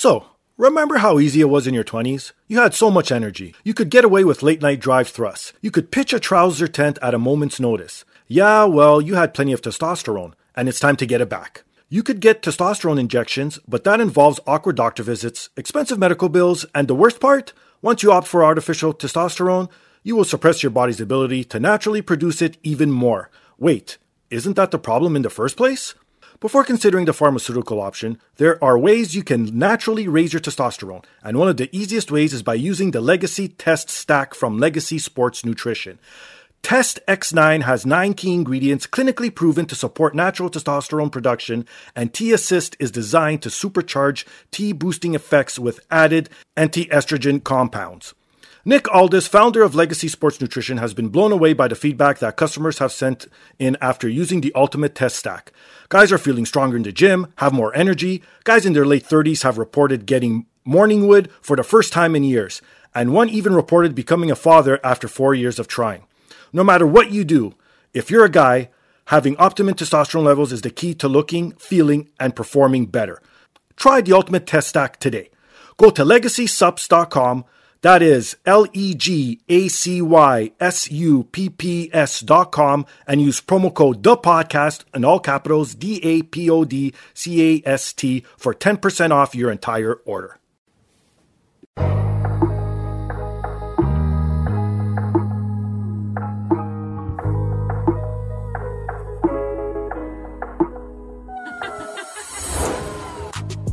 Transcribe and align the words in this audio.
So, 0.00 0.28
remember 0.56 0.96
how 0.96 1.18
easy 1.18 1.42
it 1.42 1.50
was 1.50 1.66
in 1.66 1.74
your 1.74 1.84
20s? 1.84 2.32
You 2.48 2.58
had 2.58 2.72
so 2.72 2.90
much 2.90 3.12
energy. 3.12 3.54
You 3.64 3.74
could 3.74 3.90
get 3.90 4.02
away 4.02 4.24
with 4.24 4.42
late 4.42 4.62
night 4.62 4.80
drive 4.80 5.08
thrusts. 5.08 5.52
You 5.60 5.70
could 5.70 5.90
pitch 5.90 6.14
a 6.14 6.18
trouser 6.18 6.68
tent 6.68 6.98
at 7.02 7.12
a 7.12 7.18
moment's 7.18 7.60
notice. 7.60 8.06
Yeah, 8.26 8.64
well, 8.64 9.02
you 9.02 9.16
had 9.16 9.34
plenty 9.34 9.52
of 9.52 9.60
testosterone, 9.60 10.32
and 10.56 10.70
it's 10.70 10.80
time 10.80 10.96
to 10.96 11.04
get 11.04 11.20
it 11.20 11.28
back. 11.28 11.64
You 11.90 12.02
could 12.02 12.20
get 12.20 12.40
testosterone 12.40 12.98
injections, 12.98 13.58
but 13.68 13.84
that 13.84 14.00
involves 14.00 14.40
awkward 14.46 14.76
doctor 14.76 15.02
visits, 15.02 15.50
expensive 15.54 15.98
medical 15.98 16.30
bills, 16.30 16.64
and 16.74 16.88
the 16.88 16.94
worst 16.94 17.20
part? 17.20 17.52
Once 17.82 18.02
you 18.02 18.10
opt 18.10 18.26
for 18.26 18.42
artificial 18.42 18.94
testosterone, 18.94 19.68
you 20.02 20.16
will 20.16 20.24
suppress 20.24 20.62
your 20.62 20.70
body's 20.70 21.02
ability 21.02 21.44
to 21.44 21.60
naturally 21.60 22.00
produce 22.00 22.40
it 22.40 22.56
even 22.62 22.90
more. 22.90 23.30
Wait, 23.58 23.98
isn't 24.30 24.56
that 24.56 24.70
the 24.70 24.78
problem 24.78 25.14
in 25.14 25.20
the 25.20 25.28
first 25.28 25.58
place? 25.58 25.94
Before 26.40 26.64
considering 26.64 27.04
the 27.04 27.12
pharmaceutical 27.12 27.82
option, 27.82 28.18
there 28.36 28.62
are 28.64 28.78
ways 28.78 29.14
you 29.14 29.22
can 29.22 29.58
naturally 29.58 30.08
raise 30.08 30.32
your 30.32 30.40
testosterone, 30.40 31.04
and 31.22 31.36
one 31.36 31.48
of 31.48 31.58
the 31.58 31.68
easiest 31.70 32.10
ways 32.10 32.32
is 32.32 32.42
by 32.42 32.54
using 32.54 32.92
the 32.92 33.02
Legacy 33.02 33.46
Test 33.46 33.90
Stack 33.90 34.32
from 34.32 34.56
Legacy 34.56 34.98
Sports 34.98 35.44
Nutrition. 35.44 35.98
Test 36.62 36.98
X9 37.06 37.64
has 37.64 37.84
nine 37.84 38.14
key 38.14 38.32
ingredients 38.32 38.86
clinically 38.86 39.34
proven 39.34 39.66
to 39.66 39.74
support 39.74 40.14
natural 40.14 40.48
testosterone 40.48 41.12
production, 41.12 41.66
and 41.94 42.14
T 42.14 42.32
Assist 42.32 42.74
is 42.80 42.90
designed 42.90 43.42
to 43.42 43.50
supercharge 43.50 44.24
T 44.50 44.72
boosting 44.72 45.14
effects 45.14 45.58
with 45.58 45.80
added 45.90 46.30
anti 46.56 46.86
estrogen 46.86 47.44
compounds. 47.44 48.14
Nick 48.62 48.92
Aldis, 48.94 49.26
founder 49.26 49.62
of 49.62 49.74
Legacy 49.74 50.06
Sports 50.06 50.38
Nutrition, 50.38 50.76
has 50.76 50.92
been 50.92 51.08
blown 51.08 51.32
away 51.32 51.54
by 51.54 51.66
the 51.66 51.74
feedback 51.74 52.18
that 52.18 52.36
customers 52.36 52.78
have 52.78 52.92
sent 52.92 53.26
in 53.58 53.74
after 53.80 54.06
using 54.06 54.42
the 54.42 54.52
ultimate 54.54 54.94
test 54.94 55.16
stack. 55.16 55.50
Guys 55.88 56.12
are 56.12 56.18
feeling 56.18 56.44
stronger 56.44 56.76
in 56.76 56.82
the 56.82 56.92
gym, 56.92 57.32
have 57.36 57.54
more 57.54 57.74
energy. 57.74 58.22
Guys 58.44 58.66
in 58.66 58.74
their 58.74 58.84
late 58.84 59.06
30s 59.06 59.44
have 59.44 59.56
reported 59.56 60.04
getting 60.04 60.44
morning 60.62 61.08
wood 61.08 61.30
for 61.40 61.56
the 61.56 61.62
first 61.62 61.90
time 61.90 62.14
in 62.14 62.22
years, 62.22 62.60
and 62.94 63.14
one 63.14 63.30
even 63.30 63.54
reported 63.54 63.94
becoming 63.94 64.30
a 64.30 64.36
father 64.36 64.78
after 64.84 65.08
four 65.08 65.34
years 65.34 65.58
of 65.58 65.66
trying. 65.66 66.04
No 66.52 66.62
matter 66.62 66.86
what 66.86 67.10
you 67.10 67.24
do, 67.24 67.54
if 67.94 68.10
you're 68.10 68.26
a 68.26 68.30
guy, 68.30 68.68
having 69.06 69.38
optimum 69.38 69.74
testosterone 69.74 70.24
levels 70.24 70.52
is 70.52 70.60
the 70.60 70.70
key 70.70 70.92
to 70.96 71.08
looking, 71.08 71.52
feeling, 71.52 72.10
and 72.20 72.36
performing 72.36 72.84
better. 72.86 73.22
Try 73.76 74.02
the 74.02 74.12
ultimate 74.12 74.46
test 74.46 74.68
stack 74.68 75.00
today. 75.00 75.30
Go 75.78 75.88
to 75.88 76.04
legacysupps.com 76.04 77.46
that 77.82 78.02
is 78.02 78.36
L 78.44 78.66
E 78.72 78.94
G 78.94 79.40
A 79.48 79.68
C 79.68 80.02
Y 80.02 80.52
S 80.60 80.90
U 80.90 81.24
P 81.24 81.48
P 81.48 81.90
S 81.92 82.20
dot 82.20 82.52
com 82.52 82.86
and 83.06 83.22
use 83.22 83.40
promo 83.40 83.72
code 83.72 84.02
the 84.02 84.16
podcast 84.16 84.84
in 84.94 85.04
all 85.04 85.20
capitals 85.20 85.74
D 85.74 86.00
A 86.02 86.22
P 86.22 86.50
O 86.50 86.64
D 86.64 86.92
C 87.14 87.62
A 87.64 87.68
S 87.68 87.92
T 87.92 88.24
for 88.36 88.54
10% 88.54 89.10
off 89.10 89.34
your 89.34 89.50
entire 89.50 89.94
order. 90.04 90.36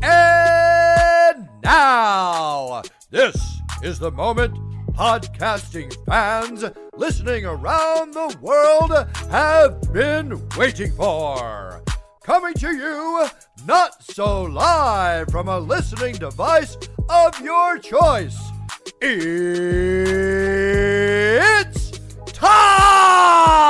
And 0.03 1.49
now, 1.63 2.83
this 3.09 3.56
is 3.83 3.99
the 3.99 4.11
moment 4.11 4.55
podcasting 4.93 5.93
fans 6.05 6.65
listening 6.95 7.45
around 7.45 8.13
the 8.13 8.35
world 8.41 8.91
have 9.29 9.93
been 9.93 10.41
waiting 10.57 10.91
for. 10.91 11.83
Coming 12.23 12.55
to 12.55 12.75
you, 12.75 13.27
not 13.65 14.03
so 14.03 14.43
live 14.43 15.29
from 15.29 15.47
a 15.47 15.59
listening 15.59 16.15
device 16.15 16.77
of 17.09 17.39
your 17.41 17.77
choice. 17.77 18.37
It's 18.99 20.31
time! 22.25 23.67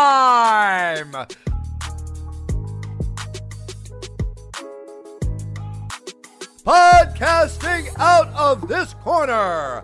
Podcasting 6.66 7.88
out 7.98 8.28
of 8.30 8.68
this 8.68 8.94
corner, 8.96 9.84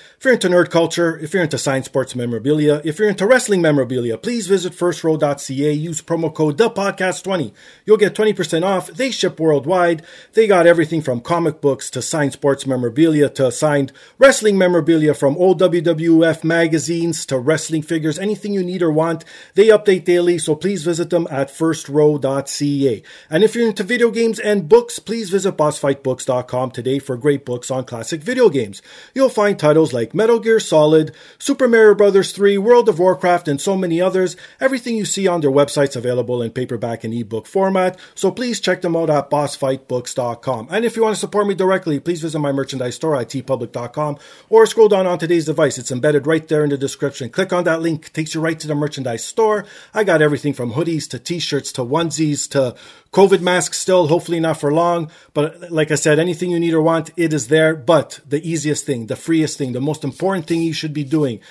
If 0.21 0.25
you're 0.25 0.33
into 0.35 0.49
nerd 0.49 0.69
culture, 0.69 1.17
if 1.17 1.33
you're 1.33 1.41
into 1.41 1.57
science 1.57 1.87
sports 1.87 2.15
memorabilia, 2.15 2.79
if 2.83 2.99
you're 2.99 3.09
into 3.09 3.25
wrestling 3.25 3.59
memorabilia, 3.59 4.19
please 4.19 4.45
visit 4.45 4.71
firstrow.ca. 4.71 5.73
Use 5.73 6.03
promo 6.03 6.31
code 6.31 6.59
ThePodcast20. 6.59 7.51
You'll 7.87 7.97
get 7.97 8.13
20% 8.13 8.63
off. 8.63 8.85
They 8.85 9.09
ship 9.09 9.39
worldwide. 9.39 10.03
They 10.33 10.45
got 10.45 10.67
everything 10.67 11.01
from 11.01 11.21
comic 11.21 11.59
books 11.59 11.89
to 11.89 12.03
science 12.03 12.33
sports 12.33 12.67
memorabilia 12.67 13.29
to 13.29 13.51
signed 13.51 13.93
wrestling 14.19 14.59
memorabilia 14.59 15.15
from 15.15 15.35
old 15.37 15.59
WWF 15.59 16.43
magazines 16.43 17.25
to 17.25 17.39
wrestling 17.39 17.81
figures, 17.81 18.19
anything 18.19 18.53
you 18.53 18.63
need 18.63 18.83
or 18.83 18.91
want. 18.91 19.25
They 19.55 19.69
update 19.69 20.05
daily, 20.05 20.37
so 20.37 20.53
please 20.53 20.83
visit 20.83 21.09
them 21.09 21.27
at 21.31 21.49
firstrow.ca. 21.49 23.01
And 23.31 23.43
if 23.43 23.55
you're 23.55 23.67
into 23.67 23.83
video 23.83 24.11
games 24.11 24.37
and 24.37 24.69
books, 24.69 24.99
please 24.99 25.31
visit 25.31 25.57
bossfightbooks.com 25.57 26.69
today 26.69 26.99
for 26.99 27.17
great 27.17 27.43
books 27.43 27.71
on 27.71 27.85
classic 27.85 28.21
video 28.21 28.49
games. 28.49 28.83
You'll 29.15 29.27
find 29.27 29.57
titles 29.57 29.93
like 29.93 30.10
Metal 30.13 30.39
Gear 30.39 30.59
Solid, 30.59 31.13
Super 31.39 31.67
Mario 31.67 31.95
Bros. 31.95 32.31
3, 32.31 32.57
World 32.57 32.89
of 32.89 32.99
Warcraft, 32.99 33.47
and 33.47 33.59
so 33.59 33.75
many 33.75 34.01
others. 34.01 34.35
Everything 34.59 34.95
you 34.95 35.05
see 35.05 35.27
on 35.27 35.41
their 35.41 35.51
website's 35.51 35.95
available 35.95 36.41
in 36.41 36.51
paperback 36.51 37.03
and 37.03 37.13
ebook 37.13 37.45
format, 37.45 37.99
so 38.15 38.31
please 38.31 38.59
check 38.59 38.81
them 38.81 38.95
out 38.95 39.09
at 39.09 39.29
bossfightbooks.com. 39.29 40.67
And 40.71 40.85
if 40.85 40.95
you 40.95 41.03
want 41.03 41.15
to 41.15 41.19
support 41.19 41.47
me 41.47 41.55
directly, 41.55 41.99
please 41.99 42.21
visit 42.21 42.39
my 42.39 42.51
merchandise 42.51 42.95
store 42.95 43.15
at 43.15 43.29
teepublic.com 43.29 44.17
or 44.49 44.65
scroll 44.65 44.89
down 44.89 45.07
on 45.07 45.19
today's 45.19 45.45
device. 45.45 45.77
It's 45.77 45.91
embedded 45.91 46.27
right 46.27 46.47
there 46.47 46.63
in 46.63 46.69
the 46.69 46.77
description. 46.77 47.29
Click 47.29 47.53
on 47.53 47.63
that 47.65 47.81
link, 47.81 48.11
takes 48.13 48.35
you 48.35 48.41
right 48.41 48.59
to 48.59 48.67
the 48.67 48.75
merchandise 48.75 49.23
store. 49.23 49.65
I 49.93 50.03
got 50.03 50.21
everything 50.21 50.53
from 50.53 50.73
hoodies 50.73 51.09
to 51.09 51.19
t-shirts 51.19 51.71
to 51.73 51.81
onesies 51.81 52.49
to 52.51 52.75
COVID 53.11 53.41
masks 53.41 53.77
still, 53.77 54.07
hopefully 54.07 54.39
not 54.39 54.59
for 54.59 54.71
long. 54.71 55.11
But 55.33 55.71
like 55.71 55.91
I 55.91 55.95
said, 55.95 56.17
anything 56.17 56.51
you 56.51 56.59
need 56.59 56.73
or 56.73 56.81
want, 56.81 57.11
it 57.17 57.33
is 57.33 57.49
there. 57.49 57.75
But 57.75 58.21
the 58.27 58.47
easiest 58.47 58.85
thing, 58.85 59.07
the 59.07 59.15
freest 59.15 59.57
thing, 59.57 59.73
the 59.73 59.81
most 59.81 60.03
important 60.03 60.47
thing 60.47 60.61
you 60.61 60.73
should 60.73 60.93
be 60.93 61.03
doing, 61.03 61.41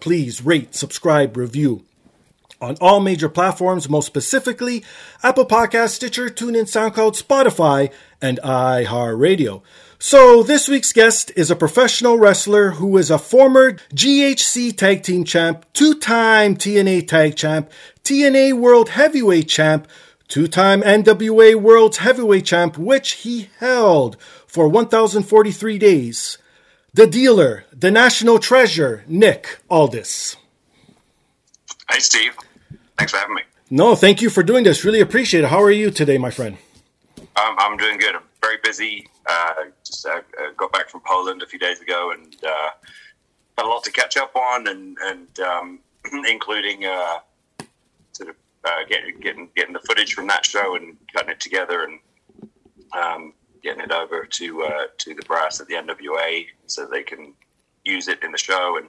please 0.00 0.44
rate, 0.44 0.74
subscribe, 0.74 1.36
review 1.36 1.84
on 2.60 2.76
all 2.80 3.00
major 3.00 3.28
platforms, 3.28 3.88
most 3.88 4.06
specifically 4.06 4.84
Apple 5.22 5.46
Podcasts, 5.46 5.90
Stitcher, 5.90 6.28
TuneIn, 6.28 6.64
SoundCloud, 6.64 7.22
Spotify, 7.22 7.92
and 8.20 8.40
iHeartRadio. 8.42 9.62
So 10.00 10.42
this 10.42 10.68
week's 10.68 10.92
guest 10.92 11.32
is 11.36 11.50
a 11.50 11.56
professional 11.56 12.18
wrestler 12.18 12.72
who 12.72 12.96
is 12.98 13.10
a 13.10 13.18
former 13.18 13.72
GHC 13.94 14.76
Tag 14.76 15.02
Team 15.02 15.24
Champ, 15.24 15.64
two-time 15.72 16.56
TNA 16.56 17.08
Tag 17.08 17.34
Champ, 17.34 17.70
TNA 18.04 18.52
World 18.54 18.90
Heavyweight 18.90 19.48
Champ, 19.48 19.88
two-time 20.28 20.82
NWA 20.82 21.56
World 21.56 21.96
Heavyweight 21.96 22.44
Champ, 22.44 22.78
which 22.78 23.12
he 23.12 23.50
held 23.58 24.16
for 24.46 24.68
1,043 24.68 25.78
days. 25.78 26.38
The 26.94 27.06
dealer, 27.06 27.64
the 27.72 27.90
national 27.90 28.38
treasure, 28.38 29.04
Nick 29.06 29.58
Aldis. 29.70 30.36
Hey, 31.90 31.98
Steve. 31.98 32.36
Thanks 32.96 33.12
for 33.12 33.18
having 33.18 33.36
me. 33.36 33.42
No, 33.70 33.94
thank 33.94 34.22
you 34.22 34.30
for 34.30 34.42
doing 34.42 34.64
this. 34.64 34.84
Really 34.84 35.00
appreciate 35.00 35.44
it. 35.44 35.48
How 35.48 35.62
are 35.62 35.70
you 35.70 35.90
today, 35.90 36.18
my 36.18 36.30
friend? 36.30 36.56
Um, 37.18 37.54
I'm 37.58 37.76
doing 37.76 37.98
good. 37.98 38.14
I'm 38.14 38.22
very 38.40 38.56
busy. 38.62 39.08
Uh, 39.26 39.54
just 39.84 40.06
uh, 40.06 40.20
uh, 40.40 40.52
got 40.56 40.72
back 40.72 40.88
from 40.88 41.02
Poland 41.06 41.42
a 41.42 41.46
few 41.46 41.58
days 41.58 41.80
ago 41.80 42.12
and 42.12 42.34
uh, 42.42 42.70
had 43.56 43.66
a 43.66 43.68
lot 43.68 43.84
to 43.84 43.92
catch 43.92 44.16
up 44.16 44.34
on, 44.34 44.66
and 44.66 44.96
and 45.02 45.40
um, 45.40 45.80
including 46.28 46.86
uh, 46.86 47.18
uh, 48.64 48.84
getting 48.88 49.18
getting 49.20 49.48
getting 49.56 49.72
the 49.72 49.80
footage 49.80 50.14
from 50.14 50.26
that 50.26 50.44
show 50.44 50.76
and 50.76 50.96
cutting 51.12 51.30
it 51.30 51.40
together 51.40 51.84
and 51.84 51.98
um, 52.92 53.32
getting 53.62 53.82
it 53.82 53.92
over 53.92 54.24
to 54.24 54.62
uh, 54.62 54.86
to 54.98 55.14
the 55.14 55.22
brass 55.22 55.60
at 55.60 55.66
the 55.68 55.74
NWA 55.74 56.46
so 56.66 56.86
they 56.86 57.02
can 57.02 57.34
use 57.84 58.08
it 58.08 58.22
in 58.22 58.32
the 58.32 58.38
show 58.38 58.76
and 58.78 58.88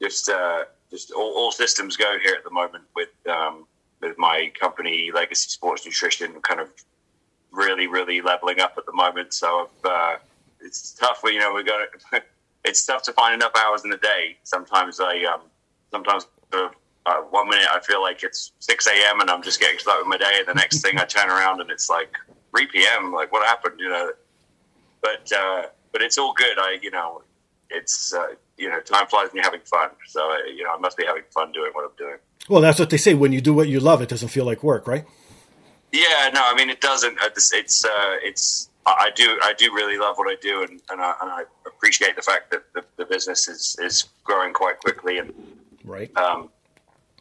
just 0.00 0.28
uh, 0.28 0.64
just 0.90 1.12
all, 1.12 1.32
all 1.36 1.52
systems 1.52 1.96
go 1.96 2.18
here 2.22 2.34
at 2.36 2.44
the 2.44 2.50
moment 2.50 2.84
with 2.94 3.10
um, 3.28 3.66
with 4.00 4.16
my 4.18 4.50
company 4.58 5.10
Legacy 5.14 5.48
Sports 5.48 5.84
Nutrition 5.84 6.40
kind 6.42 6.60
of 6.60 6.70
really 7.52 7.86
really 7.86 8.20
leveling 8.20 8.60
up 8.60 8.74
at 8.78 8.86
the 8.86 8.92
moment. 8.92 9.34
So 9.34 9.70
uh, 9.84 10.16
it's 10.60 10.92
tough. 10.92 11.20
You 11.24 11.38
know, 11.38 11.52
we 11.54 11.64
got 11.64 11.88
it's 12.64 12.84
tough 12.84 13.02
to 13.04 13.12
find 13.12 13.34
enough 13.34 13.52
hours 13.56 13.84
in 13.84 13.90
the 13.90 13.98
day. 13.98 14.38
Sometimes 14.42 15.00
I 15.00 15.24
um, 15.24 15.42
sometimes 15.90 16.26
uh, 17.06 17.20
one 17.30 17.48
minute 17.48 17.66
I 17.72 17.80
feel 17.80 18.02
like 18.02 18.22
it's 18.22 18.52
six 18.58 18.86
a.m. 18.86 19.20
and 19.20 19.30
I'm 19.30 19.42
just 19.42 19.60
getting 19.60 19.78
started 19.78 20.06
with 20.06 20.08
my 20.08 20.18
day, 20.18 20.38
and 20.38 20.48
the 20.48 20.54
next 20.54 20.80
thing 20.80 20.98
I 20.98 21.04
turn 21.04 21.28
around 21.28 21.60
and 21.60 21.70
it's 21.70 21.88
like 21.88 22.14
three 22.50 22.66
p.m. 22.66 23.12
Like 23.12 23.32
what 23.32 23.46
happened? 23.46 23.78
You 23.78 23.88
know, 23.88 24.12
but 25.02 25.32
uh, 25.32 25.62
but 25.92 26.02
it's 26.02 26.18
all 26.18 26.32
good. 26.34 26.58
I 26.58 26.78
you 26.82 26.90
know 26.90 27.22
it's 27.70 28.12
uh, 28.12 28.34
you 28.56 28.68
know 28.68 28.80
time 28.80 29.06
flies 29.06 29.28
when 29.28 29.36
you're 29.36 29.44
having 29.44 29.60
fun. 29.60 29.90
So 30.06 30.30
uh, 30.30 30.36
you 30.46 30.64
know 30.64 30.74
I 30.74 30.78
must 30.78 30.96
be 30.96 31.04
having 31.04 31.22
fun 31.32 31.52
doing 31.52 31.70
what 31.72 31.84
I'm 31.84 31.96
doing. 31.96 32.18
Well, 32.48 32.60
that's 32.60 32.78
what 32.78 32.90
they 32.90 32.96
say. 32.96 33.14
When 33.14 33.32
you 33.32 33.40
do 33.40 33.54
what 33.54 33.68
you 33.68 33.80
love, 33.80 34.02
it 34.02 34.08
doesn't 34.08 34.28
feel 34.28 34.44
like 34.44 34.62
work, 34.62 34.86
right? 34.86 35.04
Yeah, 35.92 36.30
no, 36.34 36.42
I 36.44 36.54
mean 36.54 36.70
it 36.70 36.80
doesn't. 36.80 37.18
It's 37.22 37.52
it's 37.52 37.84
uh, 37.84 38.16
it's 38.22 38.70
I 38.86 39.10
do 39.14 39.38
I 39.42 39.52
do 39.56 39.74
really 39.74 39.98
love 39.98 40.16
what 40.16 40.30
I 40.30 40.36
do, 40.40 40.62
and, 40.62 40.80
and, 40.90 41.00
I, 41.00 41.14
and 41.20 41.30
I 41.30 41.42
appreciate 41.66 42.16
the 42.16 42.22
fact 42.22 42.50
that 42.50 42.72
the, 42.74 42.84
the, 42.96 43.04
business 43.04 43.46
is, 43.48 43.76
is 43.80 44.06
growing 44.24 44.52
quite 44.52 44.78
quickly. 44.78 45.18
And 45.18 45.32
right, 45.84 46.14
um, 46.16 46.48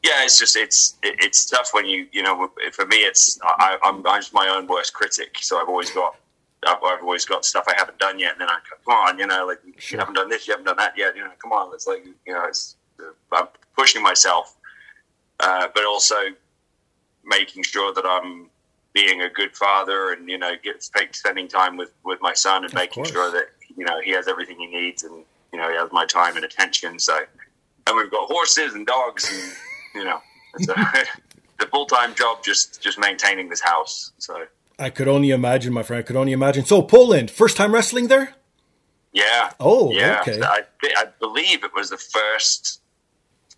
yeah, 0.03 0.23
it's 0.23 0.39
just 0.39 0.55
it's 0.55 0.97
it's 1.03 1.45
tough 1.45 1.69
when 1.73 1.85
you 1.85 2.07
you 2.11 2.23
know 2.23 2.49
for 2.71 2.85
me 2.85 2.97
it's 2.97 3.39
I, 3.43 3.77
am 3.83 4.05
I'm 4.05 4.21
just 4.21 4.33
my 4.33 4.47
own 4.47 4.67
worst 4.67 4.93
critic, 4.93 5.37
so 5.41 5.61
I've 5.61 5.67
always 5.67 5.91
got 5.91 6.15
I've, 6.65 6.77
I've, 6.83 7.01
always 7.01 7.25
got 7.25 7.45
stuff 7.45 7.65
I 7.67 7.73
haven't 7.77 7.99
done 7.99 8.19
yet, 8.19 8.33
and 8.33 8.41
then 8.41 8.49
I 8.49 8.59
come 8.85 8.93
on, 8.93 9.19
you 9.19 9.27
know, 9.27 9.45
like 9.45 9.59
sure. 9.77 9.97
you 9.97 9.99
haven't 9.99 10.15
done 10.15 10.29
this, 10.29 10.47
you 10.47 10.53
haven't 10.53 10.65
done 10.65 10.77
that 10.77 10.93
yet, 10.97 11.15
you 11.15 11.23
know, 11.23 11.31
come 11.41 11.51
on, 11.51 11.73
it's 11.73 11.87
like 11.87 12.05
you 12.25 12.33
know, 12.33 12.45
it's 12.45 12.75
I'm 13.31 13.47
pushing 13.75 14.01
myself, 14.01 14.55
uh, 15.39 15.67
but 15.73 15.85
also 15.85 16.15
making 17.25 17.63
sure 17.63 17.93
that 17.93 18.05
I'm 18.05 18.49
being 18.93 19.21
a 19.21 19.29
good 19.29 19.55
father 19.55 20.13
and 20.13 20.27
you 20.29 20.37
know 20.37 20.53
get 20.63 20.83
spending 20.83 21.47
time 21.47 21.77
with 21.77 21.91
with 22.03 22.19
my 22.21 22.33
son 22.33 22.63
and 22.63 22.73
of 22.73 22.73
making 22.73 23.03
course. 23.03 23.11
sure 23.11 23.31
that 23.31 23.49
you 23.77 23.85
know 23.85 23.99
he 24.01 24.11
has 24.11 24.27
everything 24.27 24.57
he 24.57 24.67
needs 24.67 25.03
and 25.03 25.23
you 25.53 25.59
know 25.59 25.69
he 25.69 25.75
has 25.75 25.89
my 25.91 26.05
time 26.05 26.35
and 26.35 26.43
attention 26.43 26.97
so 26.97 27.17
and 27.87 27.95
we've 27.95 28.09
got 28.09 28.27
horses 28.27 28.73
and 28.73 28.87
dogs 28.87 29.29
and 29.31 29.53
you 29.95 30.03
know 30.03 30.21
it's 30.55 30.67
a, 30.67 30.73
the 31.59 31.65
full-time 31.67 32.15
job 32.15 32.43
just 32.43 32.81
just 32.81 32.99
maintaining 32.99 33.49
this 33.49 33.61
house 33.61 34.11
so 34.17 34.45
i 34.77 34.89
could 34.89 35.07
only 35.07 35.31
imagine 35.31 35.73
my 35.73 35.83
friend 35.83 35.99
i 35.99 36.03
could 36.03 36.15
only 36.15 36.31
imagine 36.31 36.65
so 36.65 36.81
poland 36.81 37.29
first 37.29 37.57
time 37.57 37.73
wrestling 37.73 38.07
there 38.07 38.33
yeah 39.13 39.51
oh 39.59 39.91
yeah 39.91 40.21
okay. 40.21 40.41
I, 40.41 40.63
I 40.83 41.05
believe 41.19 41.63
it 41.63 41.71
was 41.75 41.89
the 41.89 41.97
first 41.97 42.81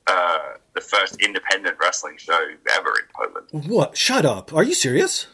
uh, 0.07 0.39
the 0.73 0.81
first 0.81 1.21
independent 1.21 1.77
wrestling 1.79 2.17
show 2.17 2.39
ever 2.73 2.89
in 2.89 3.05
Poland. 3.13 3.69
What? 3.69 3.95
Shut 3.95 4.25
up! 4.25 4.53
Are 4.53 4.63
you 4.63 4.73
serious? 4.73 5.27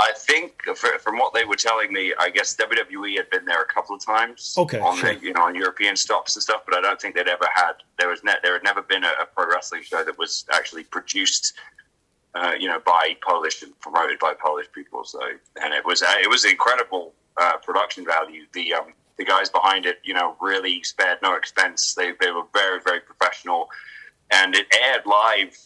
I 0.00 0.12
think 0.16 0.62
for, 0.76 0.98
from 0.98 1.18
what 1.18 1.34
they 1.34 1.44
were 1.44 1.56
telling 1.56 1.92
me, 1.92 2.12
I 2.18 2.30
guess 2.30 2.56
WWE 2.56 3.16
had 3.16 3.28
been 3.30 3.44
there 3.44 3.60
a 3.60 3.66
couple 3.66 3.94
of 3.94 4.04
times. 4.04 4.54
Okay, 4.56 4.80
on 4.80 4.96
sure. 4.96 5.14
the, 5.14 5.20
you 5.20 5.32
know 5.32 5.42
on 5.42 5.54
European 5.54 5.96
stops 5.96 6.36
and 6.36 6.42
stuff, 6.42 6.62
but 6.66 6.76
I 6.76 6.80
don't 6.80 7.00
think 7.00 7.14
they'd 7.14 7.28
ever 7.28 7.48
had 7.54 7.74
there 7.98 8.08
was 8.08 8.24
ne- 8.24 8.40
there 8.42 8.54
had 8.54 8.64
never 8.64 8.82
been 8.82 9.04
a, 9.04 9.12
a 9.20 9.26
pro 9.26 9.46
wrestling 9.48 9.82
show 9.82 10.04
that 10.04 10.18
was 10.18 10.44
actually 10.52 10.84
produced. 10.84 11.54
Uh, 12.32 12.52
you 12.56 12.68
know, 12.68 12.78
by 12.86 13.16
Polish 13.26 13.60
and 13.64 13.76
promoted 13.80 14.16
by 14.20 14.32
Polish 14.40 14.66
people. 14.72 15.02
So, 15.02 15.18
and 15.60 15.74
it 15.74 15.84
was 15.84 16.00
uh, 16.00 16.14
it 16.22 16.30
was 16.30 16.44
incredible 16.44 17.12
uh, 17.36 17.56
production 17.56 18.04
value. 18.04 18.44
The 18.52 18.72
um, 18.74 18.94
the 19.20 19.24
guys 19.26 19.50
behind 19.50 19.84
it, 19.84 19.98
you 20.02 20.14
know, 20.14 20.34
really 20.40 20.82
spared 20.82 21.18
no 21.22 21.34
expense. 21.34 21.94
They, 21.94 22.12
they 22.20 22.30
were 22.30 22.44
very, 22.54 22.80
very 22.80 23.00
professional. 23.00 23.68
And 24.32 24.54
it 24.56 24.66
aired 24.74 25.04
live 25.04 25.58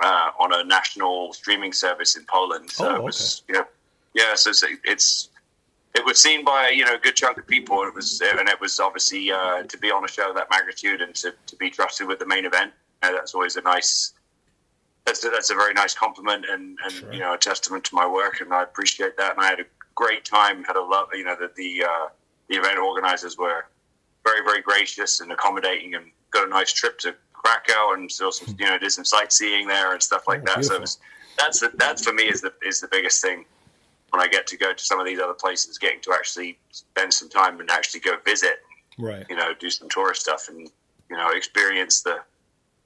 uh, 0.00 0.30
on 0.38 0.52
a 0.52 0.64
national 0.64 1.32
streaming 1.32 1.72
service 1.72 2.16
in 2.16 2.24
Poland. 2.24 2.70
So 2.70 2.84
oh, 2.84 2.88
okay. 2.88 2.96
it 2.98 3.02
was, 3.02 3.42
yeah, 3.48 3.62
yeah. 4.14 4.34
So 4.34 4.50
it's, 4.84 5.28
it 5.94 6.04
was 6.04 6.18
seen 6.18 6.44
by 6.44 6.70
you 6.70 6.84
know 6.84 6.94
a 6.94 6.98
good 6.98 7.16
chunk 7.16 7.38
of 7.38 7.46
people. 7.46 7.82
It 7.82 7.94
was, 7.94 8.20
and 8.20 8.48
it 8.48 8.60
was 8.60 8.80
obviously 8.80 9.30
uh, 9.30 9.62
to 9.64 9.78
be 9.78 9.90
on 9.90 10.04
a 10.04 10.08
show 10.08 10.30
of 10.30 10.36
that 10.36 10.48
magnitude 10.50 11.00
and 11.00 11.14
to, 11.16 11.34
to 11.46 11.56
be 11.56 11.70
trusted 11.70 12.06
with 12.06 12.18
the 12.18 12.26
main 12.26 12.44
event. 12.44 12.72
That's 13.02 13.34
always 13.34 13.56
a 13.56 13.62
nice. 13.62 14.12
That's 15.06 15.24
a, 15.24 15.30
that's 15.30 15.50
a 15.50 15.54
very 15.54 15.72
nice 15.72 15.94
compliment 15.94 16.44
and, 16.48 16.76
and 16.84 16.92
sure. 16.92 17.12
you 17.12 17.20
know 17.20 17.34
a 17.34 17.38
testament 17.38 17.84
to 17.84 17.94
my 17.94 18.06
work, 18.06 18.40
and 18.40 18.52
I 18.52 18.62
appreciate 18.62 19.16
that. 19.16 19.32
And 19.32 19.40
I 19.44 19.48
had 19.48 19.60
a 19.60 19.64
great 19.94 20.24
time. 20.24 20.62
Had 20.64 20.76
a 20.76 20.82
love, 20.82 21.08
you 21.12 21.24
know, 21.24 21.34
the 21.34 21.50
the 21.56 21.84
uh, 21.84 22.08
the 22.48 22.56
event 22.56 22.78
organizers 22.78 23.36
were 23.38 23.64
very, 24.24 24.44
very 24.44 24.60
gracious 24.60 25.20
and 25.20 25.32
accommodating, 25.32 25.94
and 25.94 26.06
got 26.30 26.46
a 26.46 26.50
nice 26.50 26.72
trip 26.72 26.98
to 27.00 27.14
Krakow 27.42 27.94
and 27.94 28.10
still 28.10 28.32
some, 28.32 28.54
you 28.58 28.66
know, 28.66 28.78
did 28.78 28.92
some 28.92 29.04
sightseeing 29.04 29.66
there 29.66 29.92
and 29.92 30.02
stuff 30.02 30.28
like 30.28 30.40
oh, 30.42 30.44
that. 30.46 30.54
Beautiful. 30.56 30.76
So 30.76 30.80
was, 30.80 30.98
that's 31.38 31.60
the, 31.60 31.70
that's 31.76 32.04
for 32.04 32.12
me 32.12 32.24
is 32.24 32.40
the 32.40 32.52
is 32.66 32.80
the 32.80 32.88
biggest 32.88 33.22
thing 33.22 33.44
when 34.10 34.20
I 34.20 34.28
get 34.28 34.46
to 34.48 34.56
go 34.56 34.72
to 34.72 34.84
some 34.84 35.00
of 35.00 35.06
these 35.06 35.20
other 35.20 35.34
places, 35.34 35.78
getting 35.78 36.00
to 36.02 36.12
actually 36.12 36.58
spend 36.70 37.14
some 37.14 37.28
time 37.28 37.60
and 37.60 37.70
actually 37.70 38.00
go 38.00 38.16
visit, 38.24 38.60
right? 38.98 39.24
You 39.30 39.36
know, 39.36 39.52
do 39.58 39.70
some 39.70 39.88
tourist 39.88 40.22
stuff 40.22 40.48
and 40.48 40.60
you 41.08 41.16
know 41.16 41.30
experience 41.30 42.02
the 42.02 42.18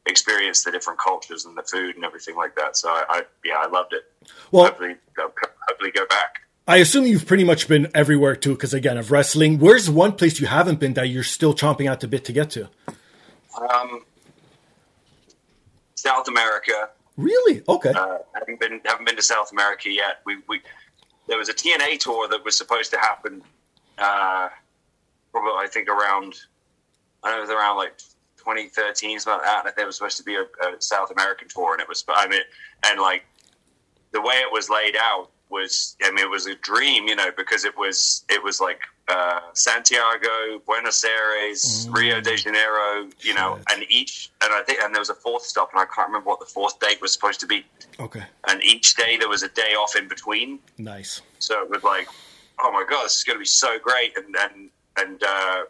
experience 0.06 0.64
the 0.64 0.70
different 0.70 0.98
cultures 0.98 1.46
and 1.46 1.56
the 1.56 1.62
food 1.62 1.96
and 1.96 2.04
everything 2.04 2.36
like 2.36 2.54
that. 2.56 2.76
So 2.76 2.88
I, 2.90 3.04
I 3.08 3.22
yeah, 3.44 3.56
I 3.58 3.66
loved 3.68 3.92
it. 3.92 4.04
Well, 4.50 4.66
hopefully, 4.66 4.96
hopefully 5.16 5.90
go 5.90 6.06
back. 6.06 6.42
I 6.66 6.78
assume 6.78 7.04
you've 7.04 7.26
pretty 7.26 7.44
much 7.44 7.68
been 7.68 7.88
everywhere 7.94 8.36
too, 8.36 8.54
because 8.54 8.72
again, 8.72 8.96
of 8.96 9.10
wrestling. 9.10 9.58
Where's 9.58 9.90
one 9.90 10.12
place 10.12 10.40
you 10.40 10.46
haven't 10.46 10.80
been 10.80 10.94
that 10.94 11.08
you're 11.08 11.22
still 11.22 11.54
chomping 11.54 11.90
at 11.90 12.00
the 12.00 12.08
bit 12.08 12.24
to 12.26 12.32
get 12.32 12.50
to? 12.50 12.68
Um, 13.60 14.04
South 16.04 16.28
America. 16.28 16.90
Really? 17.16 17.62
Okay. 17.68 17.90
Uh, 17.90 18.18
haven't 18.34 18.60
been 18.60 18.80
haven't 18.84 19.06
been 19.06 19.16
to 19.16 19.22
South 19.22 19.52
America 19.52 19.90
yet. 19.90 20.20
We 20.26 20.38
we 20.48 20.60
there 21.28 21.38
was 21.38 21.48
a 21.48 21.54
TNA 21.54 21.98
tour 22.00 22.28
that 22.28 22.44
was 22.44 22.56
supposed 22.56 22.90
to 22.90 22.98
happen. 22.98 23.42
Uh, 23.96 24.48
probably 25.32 25.64
I 25.64 25.68
think 25.68 25.88
around 25.88 26.34
I 27.22 27.30
know 27.30 27.38
it 27.38 27.40
was 27.42 27.50
around 27.50 27.78
like 27.78 27.96
2013, 28.38 29.18
something 29.18 29.38
like 29.38 29.46
that. 29.46 29.60
And 29.60 29.68
I 29.68 29.70
think 29.70 29.84
it 29.84 29.86
was 29.86 29.96
supposed 29.96 30.18
to 30.18 30.24
be 30.24 30.34
a, 30.34 30.42
a 30.42 30.80
South 30.80 31.10
American 31.10 31.48
tour, 31.48 31.72
and 31.72 31.80
it 31.80 31.88
was 31.88 32.04
I 32.08 32.28
mean, 32.28 32.42
and 32.86 33.00
like 33.00 33.24
the 34.12 34.20
way 34.20 34.34
it 34.34 34.52
was 34.52 34.68
laid 34.68 34.96
out 35.00 35.30
was 35.48 35.96
I 36.02 36.10
mean 36.10 36.24
it 36.24 36.30
was 36.30 36.46
a 36.46 36.54
dream, 36.56 37.06
you 37.08 37.16
know, 37.16 37.30
because 37.36 37.64
it 37.64 37.76
was 37.78 38.24
it 38.28 38.42
was 38.42 38.60
like 38.60 38.80
uh, 39.08 39.40
Santiago, 39.52 40.60
Buenos 40.66 41.04
Aires, 41.04 41.86
mm. 41.86 41.96
Rio 41.96 42.20
de 42.20 42.36
Janeiro, 42.36 43.08
you 43.20 43.34
know, 43.34 43.58
and 43.70 43.84
each 43.88 44.30
and 44.42 44.52
I 44.52 44.62
think 44.62 44.80
and 44.82 44.94
there 44.94 45.00
was 45.00 45.10
a 45.10 45.14
fourth 45.14 45.42
stop 45.42 45.70
and 45.72 45.80
I 45.80 45.84
can't 45.84 46.08
remember 46.08 46.28
what 46.28 46.40
the 46.40 46.46
fourth 46.46 46.78
date 46.80 47.00
was 47.00 47.12
supposed 47.12 47.40
to 47.40 47.46
be. 47.46 47.64
Okay. 48.00 48.22
And 48.48 48.62
each 48.62 48.96
day 48.96 49.16
there 49.16 49.28
was 49.28 49.42
a 49.42 49.48
day 49.48 49.74
off 49.78 49.94
in 49.96 50.08
between. 50.08 50.58
Nice. 50.78 51.20
So 51.38 51.62
it 51.62 51.70
was 51.70 51.82
like, 51.82 52.08
oh 52.60 52.72
my 52.72 52.84
god, 52.88 53.04
this 53.04 53.16
is 53.16 53.24
going 53.24 53.36
to 53.36 53.40
be 53.40 53.46
so 53.46 53.78
great, 53.78 54.16
and 54.16 54.34
and 54.36 54.70
and 54.98 55.22
uh, 55.22 55.64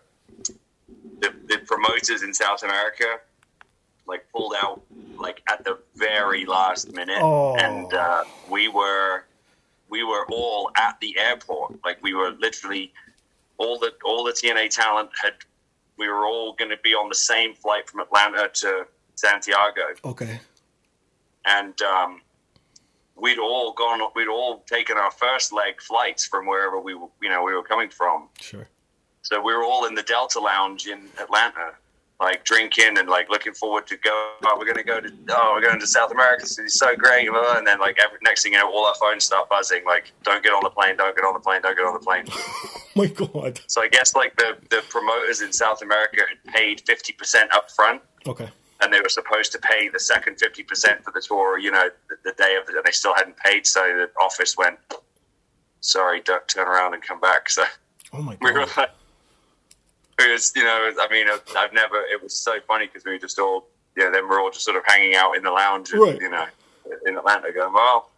the 1.21 1.35
the 1.49 1.59
promoters 1.67 2.23
in 2.23 2.33
South 2.33 2.63
America 2.63 3.19
like 4.07 4.27
pulled 4.31 4.55
out 4.63 4.83
like 5.17 5.43
at 5.51 5.65
the 5.65 5.79
very 5.97 6.45
last 6.45 6.93
minute, 6.93 7.19
oh. 7.21 7.57
and 7.57 7.93
uh, 7.95 8.23
we 8.51 8.69
were 8.69 9.25
we 9.89 10.05
were 10.05 10.27
all 10.31 10.71
at 10.77 10.99
the 11.01 11.17
airport. 11.19 11.83
Like 11.85 12.03
we 12.03 12.15
were 12.15 12.33
literally 12.39 12.93
all 13.59 13.79
the 13.79 13.93
all 14.05 14.25
the 14.25 14.33
TNA 14.33 14.71
talent 14.71 15.11
had. 15.23 15.35
We 15.97 16.09
were 16.09 16.27
all 16.27 16.55
going 16.55 16.73
to 16.73 16.77
be 16.83 16.91
on 16.91 17.09
the 17.09 17.15
same 17.15 17.55
flight 17.55 17.89
from 17.89 18.01
Atlanta 18.01 18.51
to 18.53 18.85
Santiago. 19.15 19.83
Okay. 20.05 20.41
And 21.47 21.81
um, 21.83 22.21
we'd 23.15 23.39
all 23.39 23.73
gone. 23.73 24.01
We'd 24.17 24.29
all 24.29 24.65
taken 24.67 24.97
our 24.97 25.13
first 25.13 25.53
leg 25.53 25.81
flights 25.81 26.27
from 26.27 26.47
wherever 26.47 26.81
we 26.81 26.95
were. 26.95 27.07
You 27.23 27.29
know, 27.29 27.45
we 27.45 27.55
were 27.55 27.63
coming 27.63 27.91
from. 27.91 28.29
Sure. 28.41 28.67
So 29.23 29.41
we 29.41 29.55
were 29.55 29.63
all 29.63 29.87
in 29.87 29.95
the 29.95 30.03
Delta 30.03 30.41
Lounge 30.41 30.87
in 30.87 31.07
Atlanta 31.21 31.75
like 32.21 32.45
drinking 32.45 32.97
and 32.99 33.09
like 33.09 33.29
looking 33.29 33.53
forward 33.53 33.87
to 33.89 33.97
go. 33.97 34.33
Oh, 34.45 34.57
we're 34.59 34.65
going 34.65 34.77
to 34.77 34.85
go 34.85 35.01
to 35.01 35.13
oh, 35.31 35.53
we're 35.55 35.67
going 35.67 35.81
to 35.81 35.87
South 35.87 36.13
America. 36.13 36.45
It's 36.45 36.79
so 36.79 36.95
great. 36.97 37.29
And 37.29 37.67
then 37.67 37.81
like 37.81 37.99
every, 37.99 38.19
next 38.23 38.43
thing 38.43 38.53
you 38.53 38.59
know, 38.59 38.71
all 38.71 38.87
our 38.87 38.95
phones 38.95 39.25
start 39.25 39.49
buzzing. 39.49 39.85
Like, 39.85 40.13
don't 40.23 40.43
get 40.43 40.53
on 40.53 40.61
the 40.63 40.71
plane. 40.71 40.97
Don't 40.97 41.17
get 41.17 41.25
on 41.25 41.35
the 41.35 41.41
plane. 41.41 41.63
Don't 41.63 41.77
get 41.77 41.85
on 41.85 41.95
the 41.95 42.01
plane. 42.01 42.25
oh 42.31 42.81
my 42.95 43.07
god. 43.07 43.61
So 43.67 43.83
I 43.83 43.89
guess 43.89 44.15
like 44.15 44.37
the 44.37 44.57
the 44.71 44.83
promoters 44.89 45.43
in 45.43 45.53
South 45.53 45.83
America 45.83 46.23
had 46.29 46.53
paid 46.53 46.83
fifty 46.83 47.13
percent 47.13 47.53
up 47.53 47.71
front. 47.71 48.01
Okay. 48.27 48.49
And 48.81 48.93
they 48.93 49.01
were 49.01 49.09
supposed 49.09 49.53
to 49.53 49.59
pay 49.59 49.89
the 49.89 50.01
second 50.01 50.39
fifty 50.39 50.63
percent 50.63 51.03
for 51.05 51.11
the 51.11 51.21
tour. 51.21 51.59
You 51.59 51.73
know, 51.73 51.89
the, 52.09 52.17
the 52.25 52.33
day 52.37 52.57
of 52.61 52.67
the, 52.67 52.75
and 52.77 52.85
they 52.85 52.93
still 52.93 53.15
hadn't 53.15 53.37
paid. 53.39 53.67
So 53.67 53.81
the 53.81 54.11
office 54.23 54.57
went, 54.57 54.79
sorry, 55.81 56.21
don't 56.21 56.47
turn 56.49 56.69
around 56.69 56.95
and 56.95 57.03
come 57.03 57.21
back. 57.21 57.51
So. 57.51 57.65
Oh 58.13 58.23
my 58.23 58.37
god. 58.37 58.41
We 58.45 58.53
were 58.53 58.67
like, 58.77 58.91
it 60.19 60.31
was, 60.33 60.53
you 60.55 60.65
know, 60.65 60.93
I 60.99 61.09
mean, 61.11 61.27
I've 61.57 61.73
never. 61.73 61.97
It 62.13 62.23
was 62.23 62.35
so 62.35 62.61
funny 62.67 62.87
because 62.87 63.05
we 63.05 63.13
were 63.13 63.19
just 63.19 63.39
all, 63.39 63.67
yeah. 63.97 64.11
Then 64.11 64.29
we're 64.29 64.41
all 64.41 64.51
just 64.51 64.65
sort 64.65 64.77
of 64.77 64.83
hanging 64.87 65.15
out 65.15 65.37
in 65.37 65.43
the 65.43 65.51
lounge, 65.51 65.91
and, 65.93 66.01
right. 66.01 66.21
you 66.21 66.31
know, 66.31 66.47
in 67.07 67.17
Atlanta, 67.17 67.53
going, 67.53 67.73
"Well, 67.73 68.11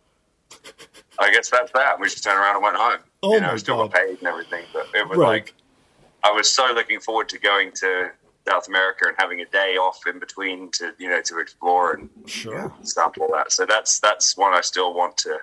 I 1.19 1.33
guess 1.33 1.51
that's 1.51 1.73
that." 1.73 1.95
And 1.95 2.01
we 2.03 2.09
just 2.09 2.23
turned 2.25 2.39
around 2.39 2.57
and 2.57 2.65
went 2.65 2.77
home. 2.77 2.99
Oh 3.23 3.35
you 3.35 3.41
know, 3.41 3.49
my 3.53 3.57
still 3.57 3.77
God. 3.77 3.93
got 3.93 4.01
paid 4.03 4.19
and 4.19 4.29
everything, 4.29 4.65
but 4.73 4.87
it 4.95 5.09
was 5.09 5.19
Right. 5.19 5.29
like 5.45 5.55
I 6.23 6.31
was 6.33 6.51
so 6.51 6.67
looking 6.75 7.01
forward 7.01 7.29
to 7.31 7.39
going 7.39 7.73
to 7.77 8.11
South 8.47 8.69
America 8.69 9.07
and 9.09 9.17
having 9.19 9.41
a 9.41 9.47
day 9.47 9.77
off 9.77 10.01
in 10.07 10.19
between 10.19 10.71
to 10.73 10.93
you 10.99 11.09
know 11.09 11.21
to 11.23 11.39
explore 11.39 11.95
and 11.95 12.11
Sure. 12.27 12.73
stuff 12.83 13.15
all 13.21 13.31
that. 13.33 13.51
So 13.53 13.65
that's 13.67 13.99
that's 14.01 14.37
one 14.37 14.53
I 14.53 14.61
still 14.61 14.93
want 14.95 15.17
to 15.19 15.39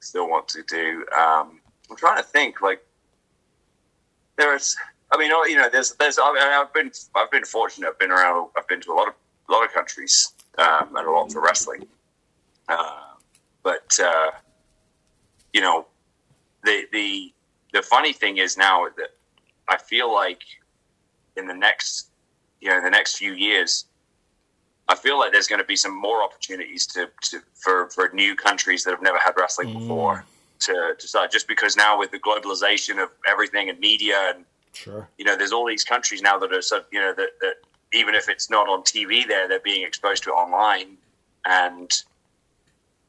still 0.00 0.28
want 0.28 0.48
to 0.48 0.62
do. 0.62 1.06
Um, 1.16 1.60
I'm 1.90 1.96
trying 1.96 2.16
to 2.16 2.22
think 2.28 2.60
like 2.62 2.84
there's. 4.36 4.76
I 5.14 5.16
mean, 5.16 5.30
you 5.48 5.56
know, 5.56 5.68
there's 5.70 5.92
there's. 5.92 6.18
I 6.18 6.32
mean, 6.32 6.42
I've 6.42 6.74
been 6.74 6.90
I've 7.14 7.30
been 7.30 7.44
fortunate. 7.44 7.88
I've 7.88 7.98
been 7.98 8.10
around. 8.10 8.50
I've 8.56 8.66
been 8.66 8.80
to 8.80 8.92
a 8.92 8.94
lot 8.94 9.08
of 9.08 9.14
a 9.48 9.52
lot 9.52 9.64
of 9.64 9.72
countries 9.72 10.32
um, 10.58 10.96
and 10.96 11.06
a 11.06 11.10
lot 11.10 11.30
for 11.32 11.40
wrestling. 11.40 11.86
Uh, 12.68 13.14
but 13.62 13.96
uh, 14.02 14.30
you 15.52 15.60
know, 15.60 15.86
the 16.64 16.86
the 16.92 17.32
the 17.72 17.82
funny 17.82 18.12
thing 18.12 18.38
is 18.38 18.56
now 18.56 18.86
that 18.96 19.10
I 19.68 19.78
feel 19.78 20.12
like 20.12 20.42
in 21.36 21.46
the 21.46 21.54
next 21.54 22.08
you 22.60 22.70
know 22.70 22.78
in 22.78 22.84
the 22.84 22.90
next 22.90 23.16
few 23.16 23.34
years 23.34 23.86
I 24.88 24.94
feel 24.94 25.18
like 25.18 25.32
there's 25.32 25.46
going 25.46 25.60
to 25.60 25.66
be 25.66 25.76
some 25.76 25.98
more 25.98 26.22
opportunities 26.22 26.86
to, 26.88 27.08
to 27.22 27.40
for, 27.54 27.88
for 27.90 28.10
new 28.12 28.34
countries 28.36 28.84
that 28.84 28.90
have 28.90 29.02
never 29.02 29.18
had 29.18 29.32
wrestling 29.38 29.68
Mm. 29.68 29.78
before 29.80 30.24
to, 30.60 30.94
to 30.98 31.08
start. 31.08 31.32
Just 31.32 31.48
because 31.48 31.76
now 31.76 31.98
with 31.98 32.10
the 32.10 32.18
globalization 32.18 33.02
of 33.02 33.10
everything 33.26 33.70
and 33.70 33.78
media, 33.78 34.32
and 34.34 34.44
Sure. 34.74 35.08
you 35.18 35.24
know, 35.24 35.36
there's 35.36 35.52
all 35.52 35.66
these 35.66 35.84
countries 35.84 36.22
now 36.22 36.38
that 36.38 36.52
are 36.52 36.62
so 36.62 36.82
you 36.90 37.00
know 37.00 37.14
that, 37.14 37.30
that 37.40 37.54
even 37.92 38.14
if 38.14 38.28
it's 38.28 38.50
not 38.50 38.68
on 38.68 38.82
TV, 38.82 39.26
there 39.26 39.48
they're 39.48 39.60
being 39.60 39.86
exposed 39.86 40.22
to 40.24 40.30
it 40.30 40.34
online, 40.34 40.96
and 41.46 41.90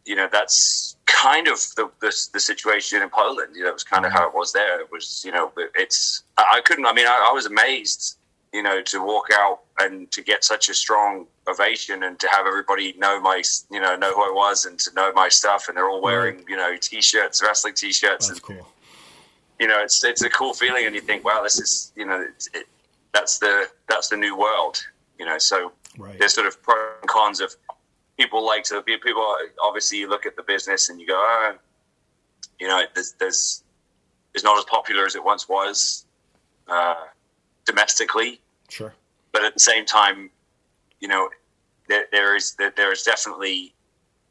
you 0.06 0.16
know 0.16 0.30
that's 0.32 0.96
kind 1.06 1.48
of 1.48 1.58
the 1.76 1.90
the, 2.02 2.14
the 2.34 2.40
situation 2.40 3.02
in 3.02 3.10
Poland. 3.10 3.56
You 3.56 3.64
know, 3.64 3.70
it 3.70 3.74
was 3.74 3.84
kind 3.84 4.06
of 4.06 4.12
how 4.12 4.28
it 4.28 4.36
was 4.36 4.54
there. 4.54 4.80
It 4.80 4.92
was 4.92 5.24
you 5.26 5.32
know, 5.32 5.52
it's 5.76 6.24
I 6.38 6.58
I 6.58 6.62
couldn't. 6.62 6.86
I 6.86 6.94
mean, 6.94 7.08
I, 7.08 7.28
I 7.30 7.34
was 7.34 7.46
amazed. 7.46 8.18
You 8.54 8.64
know, 8.64 8.82
to 8.84 9.04
walk 9.04 9.28
out 9.34 9.60
and 9.82 10.10
to 10.12 10.22
get 10.22 10.46
such 10.46 10.70
a 10.70 10.74
strong 10.74 11.28
ovation 11.48 12.04
and 12.04 12.18
to 12.20 12.28
have 12.30 12.48
everybody 12.48 12.94
know 12.98 13.20
my, 13.20 13.42
you 13.70 13.80
know, 13.80 13.96
know 13.96 14.14
who 14.14 14.22
I 14.22 14.32
was 14.34 14.66
and 14.66 14.80
to 14.80 14.94
know 14.94 15.12
my 15.14 15.30
stuff, 15.30 15.68
and 15.68 15.76
they're 15.78 15.90
all 15.90 16.02
wearing, 16.02 16.44
you 16.48 16.56
know, 16.56 16.76
t-shirts, 16.80 17.42
wrestling 17.44 17.74
t-shirts, 17.74 18.30
That's 18.30 18.40
and 18.40 18.42
cool. 18.42 18.68
You 19.60 19.68
know, 19.68 19.82
it's 19.82 20.04
it's 20.04 20.24
a 20.24 20.30
cool 20.30 20.54
feeling, 20.54 20.86
and 20.86 20.96
you 20.96 21.02
think, 21.02 21.24
wow, 21.24 21.42
this 21.44 21.60
is, 21.60 21.92
you 21.96 22.06
know, 22.06 22.26
it, 22.54 22.68
that's 23.14 23.40
the 23.40 23.68
that's 23.88 24.10
the 24.10 24.18
new 24.18 24.38
world, 24.38 24.86
you 25.20 25.26
know. 25.26 25.38
So 25.38 25.72
Right. 25.98 26.20
there's 26.20 26.34
sort 26.34 26.46
of 26.48 26.62
pros 26.62 26.98
and 27.02 27.10
cons 27.10 27.40
of 27.40 27.56
people 28.18 28.46
like 28.46 28.64
to 28.66 28.82
be 28.82 28.98
people. 28.98 29.26
Obviously, 29.64 29.98
you 30.00 30.10
look 30.10 30.26
at 30.26 30.36
the 30.36 30.44
business 30.44 30.90
and 30.90 31.00
you 31.00 31.08
go, 31.08 31.16
oh, 31.16 31.56
you 32.60 32.68
know, 32.68 32.84
there's 32.94 33.14
there's 33.14 33.64
it's 34.34 34.44
not 34.44 34.58
as 34.58 34.66
popular 34.66 35.06
as 35.06 35.16
it 35.16 35.24
once 35.24 35.48
was 35.48 36.06
uh, 36.68 36.96
domestically, 37.66 38.42
Sure. 38.70 38.94
but 39.32 39.44
at 39.46 39.54
the 39.54 39.60
same 39.62 39.86
time, 39.86 40.30
you 41.00 41.08
know, 41.08 41.30
there, 41.88 42.08
there 42.12 42.36
is 42.36 42.56
there, 42.56 42.74
there 42.76 42.92
is 42.92 43.04
definitely 43.04 43.74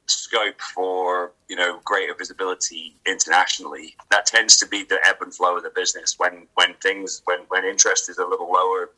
scope 0.07 0.61
for 0.75 1.33
you 1.49 1.57
know 1.57 1.81
greater 1.85 2.15
visibility 2.15 2.97
internationally. 3.07 3.97
That 4.11 4.27
tends 4.27 4.57
to 4.59 4.67
be 4.67 4.85
the 4.85 4.99
ebb 5.05 5.17
and 5.21 5.35
flow 5.35 5.57
of 5.57 5.63
the 5.63 5.71
business. 5.71 6.19
When 6.19 6.47
when 6.55 6.75
things 6.75 7.23
when 7.25 7.41
when 7.49 7.65
interest 7.65 8.09
is 8.09 8.19
a 8.19 8.25
little 8.25 8.51
lower 8.51 8.91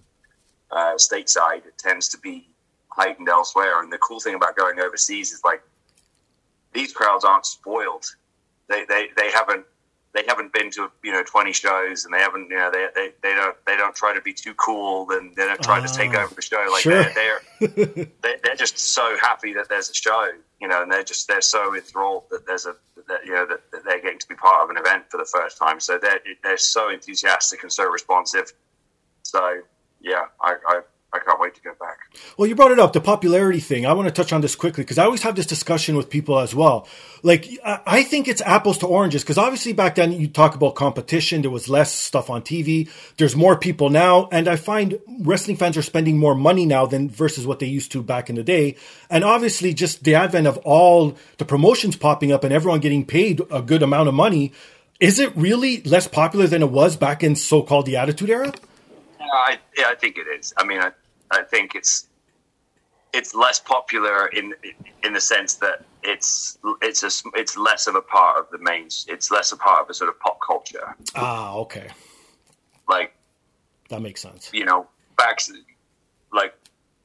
uh, 0.71 0.95
stateside, 0.95 1.67
it 1.67 1.79
tends 1.79 2.09
to 2.11 2.19
be 2.19 2.49
heightened 2.89 3.29
elsewhere. 3.29 3.83
And 3.83 3.93
the 3.93 3.99
cool 3.99 4.21
thing 4.21 4.35
about 4.35 4.57
going 4.57 4.81
overseas 4.81 5.33
is 5.33 5.43
like 5.45 5.63
these 6.73 6.93
crowds 6.93 7.25
aren't 7.25 7.47
spoiled. 7.47 8.07
They 8.69 8.85
they, 8.85 9.09
they 9.17 9.31
haven't 9.31 9.65
they 10.17 10.25
haven't 10.27 10.53
been 10.53 10.71
to 10.73 10.91
you 11.05 11.13
know 11.13 11.23
twenty 11.23 11.53
shows 11.53 12.05
and 12.05 12.13
they 12.15 12.19
haven't 12.19 12.51
you 12.51 12.57
know 12.57 12.71
they, 12.73 12.89
they, 12.95 13.09
they 13.23 13.35
don't 13.35 13.57
they 13.67 13.77
don't 13.77 13.95
try 13.95 14.15
to 14.15 14.21
be 14.23 14.33
too 14.33 14.55
cool 14.55 15.07
and 15.13 15.37
they 15.37 15.45
don't 15.45 15.63
try 15.63 15.79
to 15.87 15.93
take 15.93 16.13
Ah, 16.15 16.25
over 16.25 16.35
the 16.35 16.43
show 16.43 16.67
like 16.73 16.83
sure. 16.83 17.05
they're 17.15 17.41
they're 17.61 18.39
they're 18.43 18.57
just 18.57 18.79
so 18.79 19.17
happy 19.21 19.53
that 19.53 19.69
there's 19.69 19.91
a 19.91 19.95
show, 19.95 20.29
you 20.61 20.69
know, 20.69 20.83
and 20.83 20.91
they're 20.91 21.05
just 21.05 21.29
they're 21.29 21.41
so 21.41 21.75
enthralled 21.77 22.25
that 22.31 22.47
there's 22.47 22.67
a 22.67 22.75
that 23.09 23.25
you 23.25 23.33
know 23.33 23.47
that, 23.47 23.61
that 23.73 23.85
they're 23.85 24.01
getting 24.01 24.19
to 24.19 24.29
be 24.29 24.35
part 24.35 24.65
of 24.65 24.71
an 24.71 24.77
event 24.79 25.05
for 25.11 25.19
the 25.19 25.25
first 25.25 25.59
time. 25.59 25.79
So 25.81 25.99
they're 25.99 26.21
they're 26.43 26.57
so 26.59 26.89
enthusiastic 26.91 27.63
and 27.63 27.73
so 27.73 27.85
responsive. 27.89 28.53
So 29.23 29.61
yeah, 30.01 30.25
I 30.41 30.57
I, 30.67 30.81
I 31.17 31.25
can't 31.25 31.41
wait 31.41 31.55
to 31.55 31.63
go 31.63 31.73
back. 31.81 31.99
Well, 32.37 32.47
you 32.47 32.55
brought 32.55 32.73
it 32.73 32.79
up, 32.79 32.93
the 32.93 33.01
popularity 33.01 33.61
thing. 33.61 33.87
I 33.87 33.93
want 33.95 34.07
to 34.09 34.13
touch 34.13 34.33
on 34.33 34.41
this 34.43 34.55
quickly 34.55 34.85
because 34.85 34.99
I 34.99 35.05
always 35.05 35.23
have 35.23 35.35
this 35.35 35.47
discussion 35.47 35.97
with 35.97 36.11
people 36.11 36.39
as 36.39 36.55
well. 36.55 36.87
Like, 37.23 37.49
I 37.65 37.97
I 37.97 38.03
think 38.03 38.29
it's 38.29 38.43
apples 38.43 38.77
to 38.79 38.87
oranges 38.87 39.23
because 39.23 39.39
obviously 39.39 39.73
back 39.73 39.95
then 39.95 40.13
you 40.13 40.29
talk 40.29 40.55
about 40.55 40.75
competition. 40.75 41.41
There 41.41 41.51
was 41.51 41.67
less 41.67 41.91
stuff 41.91 42.29
on 42.29 42.43
TV. 42.43 42.91
There's 43.17 43.35
more 43.35 43.59
people 43.59 43.89
now. 43.89 44.29
And 44.31 44.49
I 44.49 44.57
find 44.57 44.99
wrestling 45.21 45.57
fans 45.57 45.79
are 45.79 45.83
spending 45.83 46.19
more 46.19 46.35
money 46.35 46.67
now 46.67 46.85
than 46.85 47.09
versus 47.09 47.47
what 47.47 47.59
they 47.59 47.67
used 47.67 47.91
to 47.93 48.03
back 48.03 48.29
in 48.29 48.37
the 48.37 48.43
day. 48.43 48.77
And 49.09 49.25
obviously 49.25 49.73
just 49.73 50.05
the 50.05 50.15
advent 50.15 50.47
of 50.47 50.59
all 50.59 51.17
the 51.39 51.47
promotions 51.47 51.97
popping 51.97 52.33
up 52.33 52.45
and 52.45 52.53
everyone 52.53 52.81
getting 52.81 53.07
paid 53.07 53.41
a 53.51 53.63
good 53.63 53.83
amount 53.83 54.09
of 54.09 54.15
money. 54.15 54.53
Is 55.01 55.19
it 55.19 55.35
really 55.35 55.81
less 55.83 56.07
popular 56.07 56.47
than 56.47 56.63
it 56.63 56.71
was 56.71 56.99
back 56.99 57.23
in 57.23 57.35
so-called 57.35 57.87
the 57.87 57.97
Attitude 57.97 58.29
Era? 58.29 58.53
Yeah, 59.19 59.27
I, 59.33 59.59
yeah, 59.77 59.85
I 59.89 59.95
think 59.95 60.19
it 60.19 60.27
is. 60.39 60.53
I 60.57 60.65
mean, 60.65 60.81
I, 60.81 60.91
I 61.31 61.43
think 61.43 61.75
it's 61.75 62.09
it's 63.13 63.35
less 63.35 63.59
popular 63.61 64.27
in 64.29 64.55
in 65.05 65.13
the 65.13 65.21
sense 65.21 65.55
that 65.55 65.85
it's 66.03 66.59
it's 66.83 67.03
a 67.03 67.11
it's 67.35 67.57
less 67.57 67.87
of 67.87 67.95
a 67.95 68.03
part 68.03 68.39
of 68.39 68.47
the 68.51 68.59
main. 68.59 68.89
It's 69.09 69.31
less 69.31 69.53
a 69.53 69.57
part 69.57 69.83
of 69.83 69.91
a 69.91 69.95
sort 69.95 70.09
of 70.11 70.19
pop 70.21 70.39
culture. 70.47 70.95
Ah, 71.15 71.55
okay. 71.57 71.89
Like 72.89 73.15
That 73.91 74.03
makes 74.03 74.21
sense. 74.21 74.51
you 74.53 74.65
know, 74.65 74.87
back 75.19 75.39
like 76.33 76.55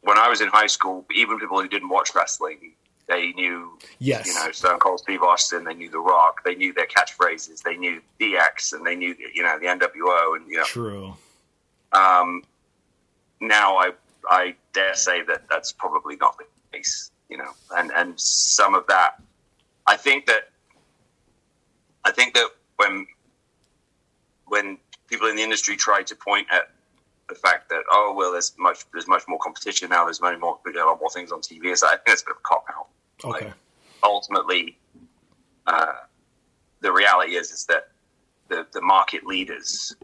when 0.01 0.17
I 0.17 0.27
was 0.29 0.41
in 0.41 0.47
high 0.49 0.67
school, 0.67 1.05
even 1.15 1.39
people 1.39 1.61
who 1.61 1.67
didn't 1.67 1.89
watch 1.89 2.13
wrestling, 2.15 2.73
they 3.07 3.31
knew 3.33 3.77
Yes. 3.99 4.27
you 4.27 4.33
know 4.35 4.51
Stone 4.51 4.79
Cold 4.79 4.99
Steve 4.99 5.21
Austin, 5.23 5.63
they 5.63 5.73
knew 5.73 5.89
The 5.89 5.99
Rock, 5.99 6.43
they 6.43 6.55
knew 6.55 6.73
their 6.73 6.87
catchphrases, 6.87 7.61
they 7.63 7.77
knew 7.77 8.01
DX, 8.19 8.73
and 8.73 8.85
they 8.85 8.95
knew 8.95 9.15
you 9.33 9.43
know 9.43 9.57
the 9.59 9.65
NWO, 9.67 10.35
and 10.35 10.47
you 10.49 10.57
know 10.57 10.63
True. 10.65 11.15
um, 11.93 12.43
now 13.39 13.77
I 13.77 13.91
I 14.29 14.55
dare 14.73 14.95
say 14.95 15.23
that 15.23 15.43
that's 15.49 15.71
probably 15.71 16.15
not 16.15 16.37
the 16.37 16.45
case, 16.71 17.11
you 17.29 17.37
know, 17.37 17.51
and 17.71 17.91
and 17.91 18.19
some 18.19 18.75
of 18.75 18.85
that, 18.87 19.21
I 19.87 19.97
think 19.97 20.25
that 20.27 20.49
I 22.05 22.11
think 22.11 22.33
that 22.33 22.49
when 22.77 23.07
when 24.45 24.77
people 25.07 25.27
in 25.27 25.35
the 25.35 25.43
industry 25.43 25.75
try 25.75 26.03
to 26.03 26.15
point 26.15 26.47
at 26.51 26.71
the 27.29 27.35
fact 27.35 27.69
that 27.69 27.83
oh 27.89 28.13
well 28.17 28.31
there's 28.31 28.53
much 28.57 28.83
there's 28.91 29.07
much 29.07 29.23
more 29.27 29.39
competition 29.39 29.89
now 29.89 30.03
there's 30.03 30.21
many 30.21 30.37
more 30.37 30.59
a 30.67 30.85
lot 30.85 30.99
more 30.99 31.09
things 31.09 31.31
on 31.31 31.39
TV 31.39 31.77
so 31.77 31.87
I 31.87 31.91
think 31.91 32.01
it's 32.07 32.21
a 32.23 32.25
bit 32.25 32.31
of 32.31 32.37
a 32.37 32.43
cop 32.43 32.65
out 32.69 32.87
Okay. 33.23 33.45
Like, 33.45 33.53
ultimately, 34.03 34.77
uh, 35.67 35.93
the 36.81 36.91
reality 36.91 37.33
is 37.35 37.51
is 37.51 37.65
that 37.65 37.89
the 38.47 38.65
the 38.73 38.81
market 38.81 39.25
leaders 39.25 39.95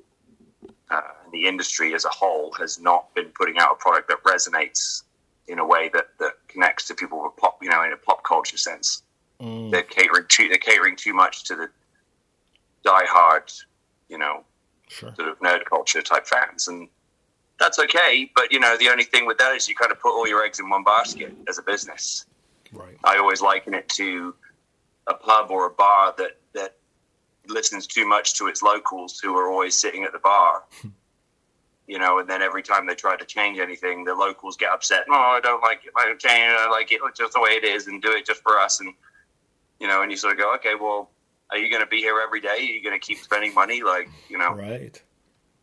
uh, 0.89 1.01
and 1.23 1.33
the 1.33 1.47
industry 1.47 1.93
as 1.93 2.05
a 2.05 2.09
whole 2.09 2.51
has 2.53 2.79
not 2.79 3.13
been 3.13 3.29
putting 3.37 3.57
out 3.57 3.73
a 3.73 3.75
product 3.75 4.09
that 4.09 4.23
resonates 4.23 5.03
in 5.47 5.59
a 5.59 5.65
way 5.65 5.89
that, 5.93 6.07
that 6.19 6.33
connects 6.47 6.87
to 6.87 6.95
people 6.95 7.23
with 7.23 7.35
pop, 7.37 7.57
you 7.61 7.69
know, 7.69 7.83
in 7.83 7.93
a 7.93 7.97
pop 7.97 8.23
culture 8.23 8.57
sense. 8.57 9.03
Mm, 9.41 9.71
They're 9.71 9.83
catering 9.83 10.25
too, 10.27 10.47
they're 10.49 10.57
catering 10.57 10.95
too 10.95 11.13
much 11.13 11.43
to 11.45 11.55
the 11.55 11.69
diehard, 12.85 13.53
you 14.09 14.17
know, 14.17 14.43
sure. 14.87 15.13
sort 15.15 15.29
of 15.29 15.39
nerd 15.39 15.65
culture 15.65 16.01
type 16.01 16.25
fans, 16.25 16.67
and 16.67 16.87
that's 17.59 17.79
okay. 17.79 18.29
But 18.35 18.51
you 18.51 18.59
know, 18.59 18.77
the 18.77 18.89
only 18.89 19.03
thing 19.03 19.25
with 19.25 19.37
that 19.37 19.55
is 19.55 19.67
you 19.67 19.75
kind 19.75 19.91
of 19.91 19.99
put 19.99 20.11
all 20.11 20.27
your 20.27 20.43
eggs 20.43 20.59
in 20.59 20.69
one 20.69 20.83
basket 20.83 21.33
as 21.47 21.57
a 21.57 21.61
business. 21.61 22.25
Right. 22.71 22.97
I 23.03 23.17
always 23.17 23.41
liken 23.41 23.73
it 23.73 23.87
to 23.89 24.33
a 25.07 25.13
pub 25.13 25.51
or 25.51 25.67
a 25.67 25.71
bar 25.71 26.13
that 26.17 26.37
that 26.53 26.75
listens 27.49 27.87
too 27.87 28.07
much 28.07 28.33
to 28.35 28.47
its 28.47 28.61
locals 28.61 29.19
who 29.19 29.35
are 29.35 29.49
always 29.51 29.77
sitting 29.77 30.03
at 30.03 30.11
the 30.11 30.19
bar. 30.19 30.63
You 31.89 31.99
know, 31.99 32.19
and 32.19 32.29
then 32.29 32.41
every 32.41 32.63
time 32.63 32.85
they 32.85 32.95
try 32.95 33.15
to 33.15 33.23
change 33.23 33.59
anything, 33.59 34.03
the 34.03 34.13
locals 34.13 34.57
get 34.57 34.73
upset. 34.73 35.05
No, 35.07 35.15
I 35.15 35.39
don't 35.41 35.61
like 35.61 35.85
it. 35.85 35.93
I 35.95 36.03
don't 36.03 36.19
change 36.19 36.51
it. 36.51 36.57
I 36.59 36.69
like 36.69 36.91
it 36.91 36.99
just 37.15 37.31
the 37.31 37.39
way 37.39 37.51
it 37.51 37.63
is, 37.63 37.87
and 37.87 38.01
do 38.01 38.11
it 38.11 38.25
just 38.25 38.41
for 38.43 38.59
us. 38.59 38.81
And 38.81 38.93
you 39.79 39.87
know, 39.87 40.01
and 40.01 40.11
you 40.11 40.17
sort 40.17 40.33
of 40.33 40.37
go, 40.39 40.53
okay, 40.55 40.73
well, 40.75 41.11
are 41.49 41.57
you 41.57 41.69
going 41.69 41.81
to 41.81 41.87
be 41.87 41.99
here 41.99 42.19
every 42.19 42.41
day? 42.41 42.49
Are 42.49 42.57
you 42.57 42.83
going 42.83 42.99
to 42.99 42.99
keep 42.99 43.19
spending 43.19 43.53
money? 43.53 43.83
Like, 43.83 44.09
you 44.27 44.37
know, 44.37 44.51
Right. 44.53 45.01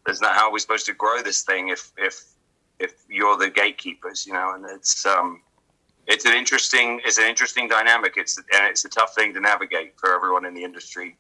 isn't 0.09 0.23
that 0.23 0.35
how 0.35 0.51
we're 0.51 0.61
supposed 0.61 0.87
to 0.87 0.95
grow 0.95 1.21
this 1.21 1.43
thing 1.43 1.69
if 1.69 1.93
if 1.99 2.25
if 2.79 2.95
you're 3.11 3.37
the 3.37 3.51
gatekeepers 3.51 4.27
you 4.27 4.33
know 4.33 4.55
and 4.55 4.65
it's 4.65 5.05
um 5.05 5.43
it's 6.07 6.25
an 6.25 6.33
interesting 6.33 7.03
it's 7.05 7.19
an 7.19 7.27
interesting 7.29 7.69
dynamic 7.69 8.15
it's 8.17 8.39
and 8.39 8.67
it's 8.67 8.87
a 8.87 8.89
tough 8.89 9.15
thing 9.15 9.35
to 9.35 9.41
navigate 9.41 9.93
for 9.99 10.15
everyone 10.15 10.45
in 10.47 10.55
the 10.55 10.65
industry 10.65 11.17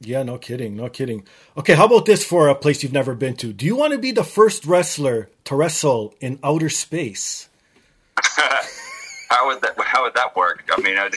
Yeah, 0.00 0.22
no 0.22 0.38
kidding, 0.38 0.76
no 0.76 0.88
kidding. 0.88 1.26
Okay, 1.58 1.74
how 1.74 1.84
about 1.84 2.06
this 2.06 2.24
for 2.24 2.48
a 2.48 2.54
place 2.54 2.82
you've 2.82 2.92
never 2.92 3.14
been 3.14 3.36
to? 3.36 3.52
Do 3.52 3.66
you 3.66 3.76
want 3.76 3.92
to 3.92 3.98
be 3.98 4.12
the 4.12 4.24
first 4.24 4.64
wrestler 4.64 5.28
to 5.44 5.54
wrestle 5.54 6.14
in 6.20 6.38
outer 6.42 6.70
space? 6.70 7.50
how 9.28 9.46
would 9.46 9.60
that 9.60 9.74
how 9.78 10.04
would 10.04 10.14
that 10.14 10.34
work? 10.34 10.64
I 10.72 10.80
mean, 10.80 10.96
I'd, 10.96 11.16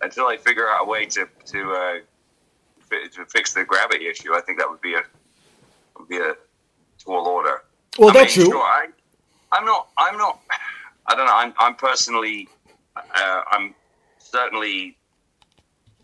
until 0.00 0.26
I 0.26 0.36
figure 0.36 0.68
out 0.68 0.84
a 0.84 0.88
way 0.88 1.06
to 1.06 1.26
to 1.46 1.72
uh, 1.72 1.94
fi- 2.88 3.08
to 3.08 3.24
fix 3.26 3.52
the 3.52 3.64
gravity 3.64 4.06
issue, 4.06 4.32
I 4.32 4.40
think 4.40 4.58
that 4.58 4.70
would 4.70 4.80
be 4.80 4.94
a 4.94 5.02
would 5.98 6.08
be 6.08 6.18
a 6.18 6.34
tall 7.04 7.26
order. 7.26 7.62
Well, 7.98 8.10
I 8.10 8.12
that's 8.12 8.36
mean, 8.36 8.46
true. 8.46 8.54
Sure, 8.54 8.62
I, 8.62 8.86
I'm 9.50 9.64
not. 9.64 9.88
I'm 9.98 10.16
not. 10.16 10.40
I 11.08 11.16
don't 11.16 11.26
know. 11.26 11.34
I'm. 11.34 11.52
I'm 11.58 11.74
personally. 11.74 12.48
Uh, 12.96 13.42
I'm 13.50 13.74
certainly. 14.18 14.96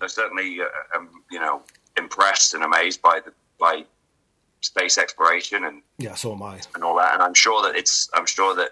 I 0.02 0.08
certainly. 0.08 0.60
Uh, 0.60 0.64
am, 0.96 1.08
you 1.30 1.38
know, 1.38 1.62
impressed 1.96 2.54
and 2.54 2.62
amazed 2.64 3.00
by 3.02 3.20
the 3.24 3.32
by 3.58 3.84
space 4.60 4.98
exploration 4.98 5.64
and 5.64 5.82
Yeah, 5.98 6.14
so 6.14 6.32
am 6.32 6.42
I. 6.42 6.60
and 6.74 6.82
all 6.84 6.96
that. 6.96 7.14
And 7.14 7.22
I'm 7.22 7.34
sure 7.34 7.62
that 7.62 7.76
it's. 7.76 8.08
I'm 8.14 8.26
sure 8.26 8.54
that 8.56 8.70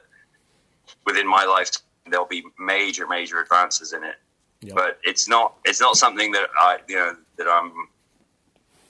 within 1.06 1.26
my 1.26 1.44
lifetime 1.44 1.82
there'll 2.10 2.26
be 2.26 2.44
major, 2.58 3.06
major 3.06 3.40
advances 3.40 3.92
in 3.92 4.04
it. 4.04 4.16
Yeah. 4.60 4.74
But 4.74 4.98
it's 5.04 5.28
not. 5.28 5.54
It's 5.64 5.80
not 5.80 5.96
something 5.96 6.32
that 6.32 6.48
I. 6.58 6.78
You 6.88 6.96
know 6.96 7.16
that 7.38 7.46
I'm. 7.48 7.72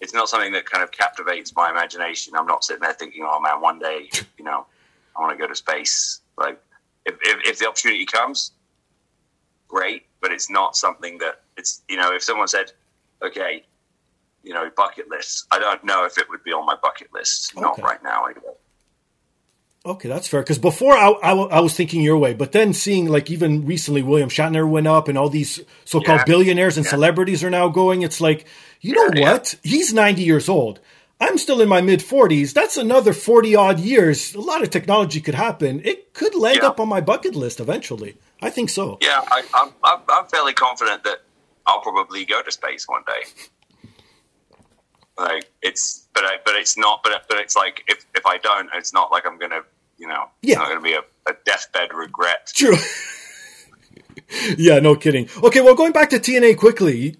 It's 0.00 0.12
not 0.12 0.28
something 0.28 0.52
that 0.52 0.66
kind 0.66 0.82
of 0.82 0.90
captivates 0.92 1.54
my 1.56 1.70
imagination. 1.70 2.34
I'm 2.36 2.46
not 2.46 2.64
sitting 2.64 2.82
there 2.82 2.92
thinking, 2.92 3.24
"Oh 3.28 3.40
man, 3.40 3.60
one 3.60 3.78
day, 3.78 4.10
you 4.38 4.44
know, 4.44 4.66
I 5.16 5.20
want 5.20 5.32
to 5.32 5.38
go 5.42 5.48
to 5.48 5.54
space." 5.54 6.20
Like, 6.36 6.60
if, 7.06 7.14
if, 7.22 7.48
if 7.50 7.58
the 7.58 7.68
opportunity 7.68 8.04
comes, 8.06 8.52
great. 9.68 10.06
But 10.20 10.32
it's 10.32 10.50
not 10.50 10.76
something 10.76 11.18
that 11.18 11.42
it's. 11.56 11.82
You 11.88 11.96
know, 11.96 12.12
if 12.14 12.22
someone 12.22 12.48
said, 12.48 12.72
"Okay," 13.22 13.64
you 14.44 14.52
know, 14.54 14.70
bucket 14.76 15.08
list. 15.08 15.46
I 15.50 15.58
don't 15.58 15.82
know 15.84 16.04
if 16.04 16.16
it 16.18 16.28
would 16.28 16.44
be 16.44 16.52
on 16.52 16.64
my 16.66 16.76
bucket 16.82 17.08
list. 17.12 17.52
Not 17.56 17.80
right 17.82 18.02
now. 18.02 18.26
Anyway. 18.26 18.52
Okay, 19.86 20.08
that's 20.08 20.26
fair. 20.28 20.40
Because 20.40 20.58
before 20.58 20.94
I, 20.94 21.08
I, 21.22 21.32
I 21.32 21.60
was 21.60 21.74
thinking 21.74 22.02
your 22.02 22.16
way, 22.16 22.32
but 22.32 22.52
then 22.52 22.72
seeing 22.72 23.06
like 23.08 23.30
even 23.30 23.66
recently 23.66 24.02
William 24.02 24.30
Shatner 24.30 24.68
went 24.68 24.86
up 24.86 25.08
and 25.08 25.18
all 25.18 25.28
these 25.28 25.60
so-called 25.84 26.20
Yeah. 26.20 26.24
billionaires 26.24 26.76
and 26.78 26.86
Yeah. 26.86 26.90
celebrities 26.90 27.44
are 27.44 27.50
now 27.50 27.68
going. 27.68 28.02
It's 28.02 28.20
like, 28.20 28.46
you 28.80 28.94
know 28.94 29.10
Yeah, 29.14 29.32
what? 29.32 29.56
He's 29.62 29.92
90 29.92 30.22
years 30.22 30.48
old. 30.48 30.80
I'm 31.20 31.36
still 31.38 31.60
in 31.60 31.68
my 31.68 31.80
mid 31.80 32.00
40s. 32.00 32.52
That's 32.54 32.76
another 32.76 33.12
40 33.12 33.54
odd 33.54 33.78
years. 33.78 34.34
A 34.34 34.40
lot 34.40 34.62
of 34.62 34.70
technology 34.70 35.20
could 35.20 35.34
happen. 35.34 35.80
It 35.84 36.12
could 36.14 36.34
land 36.34 36.58
Yeah. 36.62 36.68
up 36.68 36.80
on 36.80 36.88
my 36.88 37.00
bucket 37.02 37.34
list 37.34 37.60
eventually. 37.60 38.16
I 38.42 38.50
think 38.50 38.70
so. 38.70 38.98
Yeah, 39.02 39.22
I, 39.30 39.42
I'm, 39.54 40.00
I'm 40.08 40.26
fairly 40.26 40.54
confident 40.54 41.04
that 41.04 41.18
I'll 41.66 41.80
probably 41.80 42.24
go 42.24 42.42
to 42.42 42.50
space 42.50 42.86
one 42.88 43.02
day. 43.06 43.28
Like 45.18 45.50
it's, 45.62 46.08
but 46.12 46.24
I, 46.24 46.36
but 46.44 46.54
it's 46.56 46.76
not, 46.76 47.02
but 47.04 47.24
but 47.28 47.38
it's 47.38 47.54
like 47.56 47.84
if 47.88 48.04
if 48.14 48.26
I 48.26 48.38
don't, 48.38 48.68
it's 48.74 48.92
not 48.92 49.12
like 49.12 49.26
I'm 49.26 49.38
gonna, 49.38 49.60
you 49.98 50.08
know, 50.08 50.28
Yeah. 50.42 50.54
it's 50.54 50.58
not 50.58 50.68
gonna 50.68 50.80
be 50.80 50.94
a, 50.94 51.02
a 51.30 51.34
deathbed 51.44 51.94
regret. 51.94 52.50
True. 52.54 52.76
yeah, 54.58 54.80
no 54.80 54.96
kidding. 54.96 55.28
Okay, 55.42 55.60
well, 55.60 55.74
going 55.74 55.92
back 55.92 56.10
to 56.10 56.16
TNA 56.18 56.58
quickly, 56.58 57.16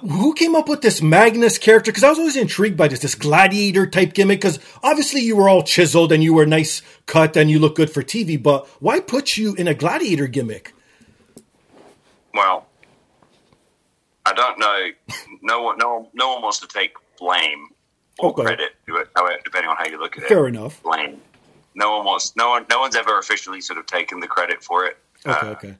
who 0.00 0.34
came 0.34 0.54
up 0.54 0.68
with 0.68 0.80
this 0.82 1.00
Magnus 1.02 1.58
character? 1.58 1.90
Because 1.90 2.04
I 2.04 2.10
was 2.10 2.18
always 2.18 2.36
intrigued 2.36 2.76
by 2.76 2.88
this, 2.88 3.00
this 3.00 3.14
gladiator 3.14 3.86
type 3.86 4.12
gimmick. 4.14 4.40
Because 4.40 4.58
obviously 4.82 5.20
you 5.20 5.36
were 5.36 5.48
all 5.48 5.62
chiseled 5.62 6.12
and 6.12 6.22
you 6.22 6.34
were 6.34 6.46
nice 6.46 6.82
cut 7.06 7.36
and 7.36 7.50
you 7.50 7.58
look 7.58 7.74
good 7.74 7.90
for 7.90 8.02
TV, 8.02 8.42
but 8.42 8.66
why 8.80 9.00
put 9.00 9.36
you 9.36 9.54
in 9.54 9.66
a 9.68 9.74
gladiator 9.74 10.26
gimmick? 10.26 10.74
Well, 12.34 12.66
I 14.28 14.32
don't 14.34 14.58
know. 14.58 14.88
No 15.42 15.62
one, 15.62 15.78
no, 15.78 15.94
one- 15.98 16.08
no 16.14 16.32
one 16.34 16.42
wants 16.42 16.58
to 16.60 16.66
take 16.66 16.92
blame 17.18 17.68
or 18.18 18.30
Okay. 18.30 18.42
credit, 18.42 18.72
depending 19.44 19.70
on 19.70 19.76
how 19.76 19.86
you 19.86 19.98
look 19.98 20.16
at 20.16 20.24
it. 20.24 20.28
Fair 20.28 20.46
enough. 20.48 20.82
Blame. 20.82 21.20
No 21.74 21.96
one 21.96 22.04
wants. 22.06 22.34
No 22.36 22.50
one. 22.50 22.66
No 22.68 22.80
one's 22.80 22.96
ever 22.96 23.18
officially 23.18 23.60
sort 23.60 23.78
of 23.78 23.86
taken 23.86 24.20
the 24.20 24.26
credit 24.26 24.62
for 24.62 24.84
it. 24.84 24.98
Okay, 25.26 25.46
Uh, 25.46 25.50
okay. 25.52 25.74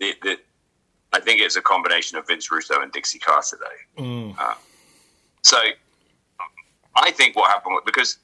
the, 0.00 0.14
the, 0.22 0.38
I 1.12 1.20
think 1.20 1.40
it's 1.40 1.56
a 1.56 1.62
combination 1.62 2.18
of 2.18 2.26
Vince 2.26 2.50
Russo 2.50 2.80
and 2.80 2.90
Dixie 2.92 3.18
Carter 3.18 3.56
Day. 3.56 4.02
Mm. 4.02 4.34
Uh, 4.38 4.54
so 5.42 5.58
I 6.96 7.10
think 7.12 7.36
what 7.36 7.50
happened 7.50 7.74
was 7.74 7.82
because 7.86 8.18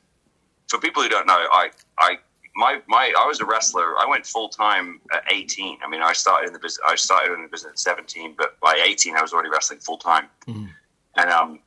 for 0.69 0.79
people 0.79 1.03
who 1.03 1.09
don't 1.09 1.27
know, 1.27 1.35
I, 1.53 1.71
I, 1.99 2.17
my, 2.57 2.81
my, 2.87 3.13
I 3.19 3.27
was 3.27 3.41
a 3.41 3.45
wrestler. 3.45 3.99
I 3.99 4.07
went 4.09 4.25
full 4.27 4.49
time 4.49 5.01
at 5.13 5.25
18. 5.33 5.79
I 5.85 5.89
mean, 5.89 6.03
I 6.03 6.13
started 6.13 6.47
in 6.47 6.53
the 6.53 6.59
business. 6.59 6.81
I 6.89 6.95
started 6.95 7.33
in 7.35 7.43
the 7.43 7.49
business 7.49 7.73
at 7.73 7.79
17, 7.79 8.35
but 8.39 8.59
by 8.61 8.81
18, 8.87 9.17
I 9.17 9.23
was 9.23 9.33
already 9.33 9.51
wrestling 9.51 9.81
full 9.81 9.99
time. 9.99 10.29
Mhm. 10.47 10.71
And 11.17 11.31
um, 11.31 11.61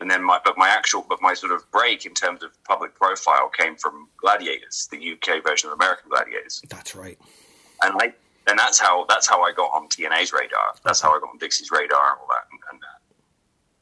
and 0.00 0.10
then 0.10 0.22
my, 0.24 0.40
but 0.44 0.56
my 0.56 0.68
actual, 0.68 1.04
but 1.08 1.20
my 1.20 1.34
sort 1.34 1.52
of 1.52 1.70
break 1.70 2.06
in 2.06 2.14
terms 2.14 2.42
of 2.42 2.50
public 2.64 2.94
profile 2.94 3.48
came 3.50 3.76
from 3.76 4.08
Gladiators, 4.16 4.88
the 4.90 5.12
UK 5.12 5.42
version 5.44 5.68
of 5.68 5.74
American 5.74 6.08
Gladiators 6.08 6.62
That's 6.70 6.94
right. 6.96 7.18
and 7.82 7.94
I 8.00 8.14
and 8.46 8.58
that's 8.58 8.80
how 8.80 9.04
that's 9.08 9.28
how 9.28 9.42
I 9.42 9.52
got 9.52 9.70
on 9.72 9.88
TNA's 9.88 10.32
radar. 10.32 10.74
That's 10.84 11.00
how 11.00 11.10
I 11.14 11.20
got 11.20 11.28
on 11.30 11.38
Dixie's 11.38 11.70
radar 11.70 12.12
and 12.12 12.18
all 12.20 12.28
that. 12.28 12.46
And, 12.50 12.60
and 12.72 12.82
uh, 12.82 12.86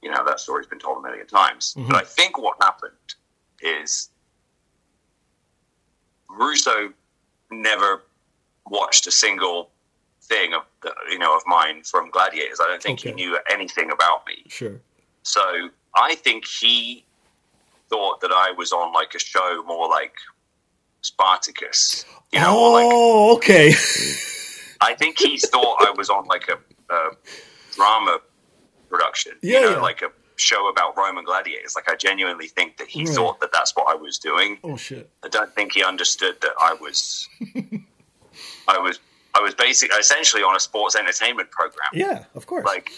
you 0.03 0.11
know 0.11 0.25
that 0.25 0.41
story's 0.41 0.67
been 0.67 0.81
told 0.81 0.99
a 0.99 1.03
million 1.09 1.27
times. 1.27 1.75
Mhm. 1.79 1.87
But 1.89 1.97
I 1.97 2.05
think 2.05 2.37
what 2.39 2.57
happened 2.61 2.93
is 3.61 4.11
Russo 6.29 6.93
never 7.51 8.03
watched 8.69 9.07
a 9.07 9.11
single 9.11 9.71
thing 10.23 10.53
of 10.53 10.63
the, 10.83 10.93
you 11.11 11.19
know 11.19 11.35
of 11.37 11.43
mine 11.47 11.83
from 11.85 12.11
Gladiators. 12.11 12.61
I 12.61 12.67
don't 12.69 12.83
think 12.83 13.01
Okay. 13.01 13.11
he 13.11 13.15
knew 13.15 13.39
anything 13.51 13.91
about 13.91 14.27
me. 14.27 14.45
Sure. 14.49 14.81
So 15.23 15.71
I 15.95 16.15
think 16.17 16.47
he 16.47 17.05
thought 17.89 18.21
that 18.21 18.31
I 18.33 18.53
was 18.53 18.73
on 18.73 18.93
like 18.93 19.15
a 19.15 19.19
show 19.19 19.63
more 19.67 19.89
like 19.89 20.15
Spartacus. 21.01 22.05
You 22.33 22.41
know, 22.41 22.59
or 22.59 22.73
like 22.75 22.87
oh, 22.87 23.37
okay. 23.37 23.69
I 24.81 24.95
think 24.95 25.19
he 25.19 25.39
thought 25.39 25.79
I 25.81 25.93
was 25.97 26.11
on 26.11 26.27
like 26.27 26.49
a, 26.49 26.59
a 26.95 27.11
drama 27.75 28.19
production, 28.91 29.33
Yeah, 29.43 29.61
you 29.61 29.67
know, 29.67 29.71
yeah. 29.73 29.81
like 29.81 30.03
a 30.03 30.11
show 30.41 30.69
about 30.69 30.97
Roman 30.97 31.25
gladiators. 31.25 31.75
Like 31.77 31.89
I 31.91 31.97
genuinely 31.97 32.49
think 32.49 32.77
that 32.79 32.89
he 32.89 33.05
Right. 33.05 33.15
thought 33.15 33.41
that 33.41 33.53
that's 33.53 33.75
what 33.77 33.89
I 33.89 33.95
was 33.95 34.19
doing. 34.19 34.59
oh, 34.65 34.77
shit. 34.77 35.11
I 35.25 35.29
don't 35.29 35.53
think 35.55 35.73
he 35.75 35.83
understood 35.85 36.41
that 36.41 36.53
I 36.61 36.75
was, 36.75 37.29
I 38.69 38.79
was, 38.79 39.01
I 39.35 39.41
was 39.41 39.55
basically 39.55 39.97
essentially 39.99 40.43
on 40.43 40.57
a 40.57 40.61
sports 40.61 40.97
entertainment 40.97 41.51
program. 41.51 41.89
Yeah, 41.93 42.25
of 42.35 42.47
course. 42.47 42.65
Like 42.65 42.91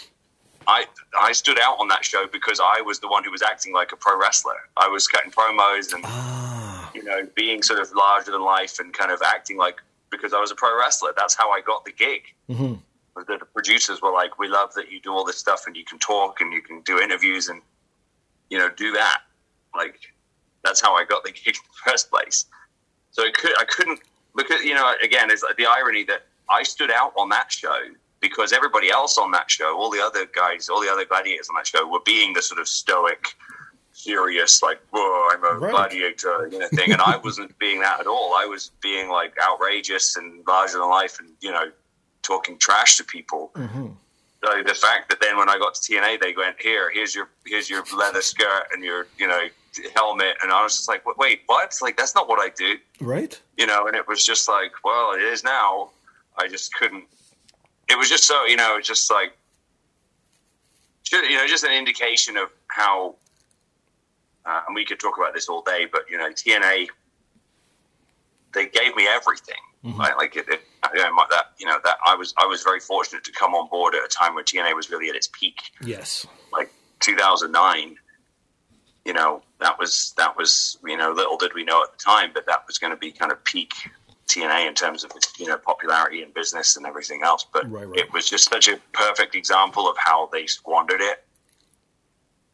I, 0.67 0.85
I 1.21 1.33
stood 1.33 1.59
out 1.61 1.77
on 1.81 1.89
that 1.89 2.05
show 2.05 2.27
because 2.27 2.61
I 2.63 2.81
was 2.83 3.01
the 3.01 3.09
one 3.09 3.25
who 3.25 3.31
was 3.31 3.43
acting 3.43 3.73
like 3.73 3.93
a 3.93 3.97
pro 3.97 4.19
wrestler. 4.19 4.57
I 4.77 4.89
was 4.89 5.07
cutting 5.09 5.31
promos 5.33 5.93
and 5.93 6.05
ah, 6.07 6.91
you 6.95 7.03
know, 7.05 7.27
being 7.35 7.63
sort 7.63 7.81
of 7.81 7.91
larger 7.93 8.33
than 8.33 8.43
life 8.43 8.79
and 8.79 8.93
kind 8.93 9.11
of 9.11 9.21
acting 9.25 9.57
like 9.57 9.77
because 10.11 10.33
I 10.33 10.41
was 10.41 10.51
a 10.51 10.55
pro 10.55 10.79
wrestler. 10.79 11.13
That's 11.17 11.35
how 11.35 11.51
I 11.51 11.61
got 11.61 11.85
the 11.85 11.93
gig. 11.93 12.23
hmm 12.49 12.75
The, 13.27 13.39
the 13.39 13.45
producers 13.47 14.01
were 14.03 14.13
like, 14.13 14.39
"We 14.39 14.49
love 14.49 14.75
that 14.75 14.91
you 14.91 15.01
do 15.01 15.13
all 15.13 15.25
this 15.25 15.39
stuff 15.39 15.65
and 15.67 15.77
you 15.77 15.85
can 15.85 15.99
talk 15.99 16.41
and 16.41 16.53
you 16.53 16.63
can 16.63 16.81
do 16.83 16.99
interviews 17.01 17.49
and 17.49 17.61
you 18.49 18.59
know 18.59 18.69
do 18.77 18.93
that." 18.93 19.23
Like 19.75 19.99
that's 20.65 20.81
how 20.81 20.95
I 20.95 21.05
got 21.05 21.25
the 21.25 21.31
gig 21.33 21.49
in 21.49 21.53
the 21.55 21.91
first 21.91 22.11
place. 22.11 22.47
So 23.13 23.23
it 23.25 23.35
could 23.35 23.53
I 23.59 23.65
couldn't 23.65 24.01
because 24.37 24.63
you 24.63 24.75
know 24.75 24.95
again 25.03 25.31
it's 25.31 25.43
like 25.43 25.57
the 25.57 25.67
irony 25.67 26.05
that 26.05 26.27
I 26.49 26.63
stood 26.63 26.91
out 26.91 27.13
on 27.17 27.29
that 27.31 27.51
show 27.53 27.79
because 28.21 28.53
everybody 28.53 28.91
else 28.91 29.17
on 29.19 29.31
that 29.33 29.51
show, 29.51 29.79
all 29.79 29.91
the 29.91 30.01
other 30.01 30.27
guys, 30.35 30.69
all 30.69 30.81
the 30.81 30.91
other 30.91 31.05
gladiators 31.05 31.49
on 31.49 31.57
that 31.57 31.67
show 31.67 31.89
were 31.89 32.01
being 32.05 32.35
the 32.35 32.43
sort 32.43 32.61
of 32.61 32.69
stoic, 32.69 33.29
serious, 33.93 34.63
like, 34.63 34.79
whoa, 34.91 35.29
I'm 35.33 35.43
a 35.45 35.59
Right. 35.59 35.71
gladiator, 35.71 36.49
you 36.53 36.59
know, 36.59 36.69
thing. 36.69 36.93
And 36.93 37.01
I 37.01 37.17
wasn't 37.17 37.59
being 37.59 37.81
that 37.81 38.01
at 38.01 38.07
all. 38.07 38.35
I 38.35 38.45
was 38.45 38.73
being 38.83 39.09
like 39.09 39.33
outrageous 39.43 40.17
and 40.17 40.47
larger 40.47 40.79
than 40.79 40.89
life 40.91 41.19
and, 41.19 41.31
you 41.41 41.51
know, 41.51 41.73
talking 42.23 42.59
trash 42.59 42.97
to 42.99 43.05
people. 43.05 43.51
hmm 43.55 43.89
So 44.45 44.63
the 44.67 44.75
fact 44.75 45.09
that 45.11 45.21
then 45.21 45.37
when 45.37 45.49
I 45.49 45.59
got 45.59 45.75
to 45.75 45.81
TNA, 45.81 46.21
they 46.21 46.35
went, 46.37 46.61
here, 46.61 46.91
here's 46.93 47.15
your, 47.15 47.29
here's 47.47 47.69
your 47.69 47.85
leather 47.97 48.23
skirt 48.23 48.65
and 48.73 48.83
your, 48.85 49.07
you 49.19 49.27
know, 49.27 49.41
helmet. 49.95 50.37
And 50.43 50.51
I 50.53 50.63
was 50.63 50.77
just 50.77 50.89
like, 50.89 51.03
wait, 51.19 51.43
what? 51.47 51.75
Like, 51.83 51.97
that's 51.97 52.15
not 52.15 52.29
what 52.29 52.41
I 52.41 52.51
do 52.57 52.77
Right? 53.01 53.41
you 53.57 53.67
know, 53.67 53.87
and 53.87 53.95
it 53.97 54.07
was 54.09 54.25
just 54.25 54.49
like, 54.49 54.73
well, 54.85 55.13
it 55.13 55.23
is 55.23 55.45
now. 55.45 55.91
I 56.37 56.49
just 56.49 56.73
couldn't. 56.75 57.05
It 57.89 57.99
was 57.99 58.09
just 58.09 58.25
so, 58.25 58.45
you 58.47 58.57
know, 58.57 58.79
just 58.81 59.11
like, 59.11 59.37
you 61.13 61.37
know, 61.37 61.47
just 61.47 61.65
an 61.65 61.73
indication 61.73 62.37
of 62.37 62.51
how. 62.69 63.17
Uh, 64.47 64.63
and 64.67 64.75
we 64.75 64.85
could 64.87 64.99
talk 64.99 65.19
about 65.19 65.35
this 65.35 65.49
all 65.49 65.61
day, 65.63 65.87
but 65.91 66.03
you 66.11 66.17
know, 66.17 66.31
TNA, 66.31 66.87
they 68.55 68.67
gave 68.69 68.95
me 68.97 69.07
everything. 69.09 69.57
Mhm. 69.85 69.99
Right? 69.99 70.17
Like 70.17 70.37
it, 70.37 70.49
it, 70.49 70.63
you 70.95 71.01
know, 71.03 71.13
my- 71.13 71.27
that, 71.31 71.53
you 71.59 71.67
know, 71.67 71.79
that 71.85 71.99
I 72.07 72.15
was, 72.15 72.35
I 72.39 72.47
was 72.47 72.63
very 72.63 72.81
fortunate 72.81 73.25
to 73.25 73.33
come 73.33 73.55
on 73.55 73.69
board 73.69 73.95
at 73.95 74.05
a 74.05 74.09
time 74.09 74.35
when 74.35 74.45
TNA 74.45 74.75
was 74.75 74.91
really 74.91 75.09
at 75.11 75.17
its 75.17 75.29
peak 75.33 75.57
Yes. 75.83 76.27
like 76.53 76.73
2009 77.01 77.97
you 79.07 79.15
know 79.15 79.43
that 79.61 79.79
was 79.79 80.13
that 80.19 80.37
was 80.37 80.77
you 80.85 80.95
know 80.97 81.11
little 81.11 81.39
did 81.39 81.55
we 81.55 81.65
know 81.65 81.83
at 81.83 81.91
the 81.97 82.05
time 82.05 82.31
but 82.35 82.45
that 82.45 82.63
was 82.67 82.77
going 82.77 82.91
to 82.93 82.97
be 82.99 83.11
kind 83.11 83.33
of 83.33 83.43
peak 83.45 83.73
TNA 84.29 84.69
in 84.69 84.75
terms 84.75 85.05
of 85.05 85.11
you 85.39 85.47
know 85.47 85.57
popularity 85.57 86.23
and 86.23 86.35
business 86.35 86.77
and 86.77 86.85
everything 86.85 87.23
else 87.25 87.47
but 87.51 87.69
Right, 87.71 87.89
right. 87.89 87.99
it 87.99 88.13
was 88.13 88.29
just 88.29 88.51
such 88.51 88.69
a 88.69 88.77
perfect 88.93 89.35
example 89.35 89.89
of 89.89 89.97
how 89.99 90.27
they 90.33 90.47
squandered 90.47 91.01
it 91.01 91.25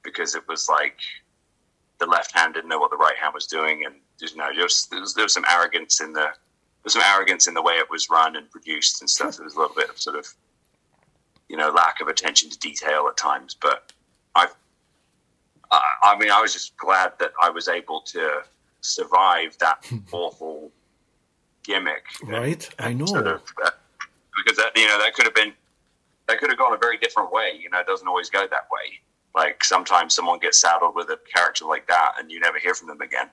because 0.05 0.37
it 0.37 0.47
was 0.47 0.69
like 0.69 0.97
the 1.99 2.07
left 2.07 2.31
hand 2.33 2.55
didn't 2.55 2.69
know 2.69 2.79
what 2.79 2.91
the 2.93 2.97
right 2.97 3.17
hand 3.21 3.35
was 3.35 3.47
doing 3.49 3.85
and 3.85 3.97
you 4.21 4.37
know 4.37 4.53
just 4.55 4.89
there 4.93 5.01
was, 5.01 5.15
there 5.15 5.25
was 5.25 5.33
some 5.35 5.45
arrogance 5.51 6.01
in 6.01 6.13
the 6.13 6.29
was 6.87 6.93
some 6.93 7.03
arrogance 7.05 7.49
in 7.49 7.55
the 7.55 7.63
way 7.63 7.75
it 7.75 7.91
was 7.91 8.09
run 8.09 8.37
and 8.37 8.49
produced 8.49 9.03
and 9.03 9.11
stuff. 9.11 9.37
There 9.37 9.45
was 9.45 9.57
a 9.57 9.59
little 9.59 9.75
bit 9.75 9.91
of 9.91 10.01
sort 10.01 10.17
of, 10.17 10.33
you 11.49 11.57
know, 11.57 11.71
lack 11.71 12.01
of 12.01 12.07
attention 12.07 12.49
to 12.49 12.59
detail 12.59 13.07
at 13.11 13.17
times. 13.17 13.57
But 13.61 13.93
I, 14.37 14.47
I, 16.03 16.17
mean, 16.17 16.31
I 16.31 16.41
was 16.41 16.53
just 16.53 16.77
glad 16.77 17.13
that 17.19 17.33
I 17.43 17.51
was 17.51 17.67
able 17.67 18.03
to 18.03 18.43
survive 18.83 19.59
that 19.59 19.85
awful 20.13 20.71
gimmick. 21.65 22.05
Right, 22.23 22.69
I 22.79 22.93
know. 22.93 23.07
Sort 23.07 23.27
of, 23.27 23.43
uh, 23.65 23.71
because 24.37 24.57
that 24.59 24.71
you 24.77 24.87
know 24.87 24.99
that 24.99 25.15
could 25.15 25.25
have 25.25 25.35
been 25.35 25.53
that 26.29 26.39
could 26.39 26.51
have 26.51 26.59
gone 26.59 26.73
a 26.73 26.79
very 26.79 26.99
different 26.99 27.33
way. 27.33 27.59
You 27.61 27.69
know, 27.71 27.81
it 27.81 27.87
doesn't 27.87 28.07
always 28.07 28.31
go 28.31 28.47
that 28.49 28.69
way. 28.71 29.01
Like 29.35 29.65
sometimes 29.65 30.15
someone 30.15 30.39
gets 30.39 30.61
saddled 30.61 30.95
with 30.95 31.09
a 31.09 31.19
character 31.35 31.65
like 31.65 31.89
that, 31.89 32.13
and 32.19 32.31
you 32.31 32.39
never 32.39 32.59
hear 32.59 32.75
from 32.75 32.87
them 32.87 33.01
again. 33.01 33.29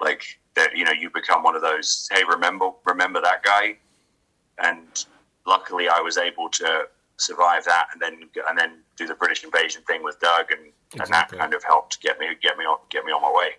Like 0.00 0.38
that, 0.54 0.76
you 0.76 0.84
know, 0.84 0.92
you 0.92 1.10
become 1.10 1.42
one 1.42 1.56
of 1.56 1.62
those. 1.62 2.08
Hey, 2.12 2.22
remember, 2.28 2.70
remember 2.84 3.20
that 3.22 3.42
guy? 3.42 3.76
And 4.58 5.04
luckily, 5.46 5.88
I 5.88 6.00
was 6.00 6.18
able 6.18 6.48
to 6.50 6.88
survive 7.18 7.64
that, 7.64 7.88
and 7.92 8.00
then 8.00 8.28
and 8.48 8.58
then 8.58 8.78
do 8.96 9.06
the 9.06 9.14
British 9.14 9.44
invasion 9.44 9.82
thing 9.82 10.02
with 10.02 10.18
Doug, 10.20 10.50
and, 10.50 10.72
exactly. 10.94 11.00
and 11.00 11.12
that 11.12 11.30
kind 11.38 11.54
of 11.54 11.64
helped 11.64 12.00
get 12.00 12.18
me 12.18 12.28
get 12.42 12.56
me 12.58 12.64
on 12.64 12.78
get 12.90 13.04
me 13.04 13.12
on 13.12 13.22
my 13.22 13.32
way. 13.32 13.50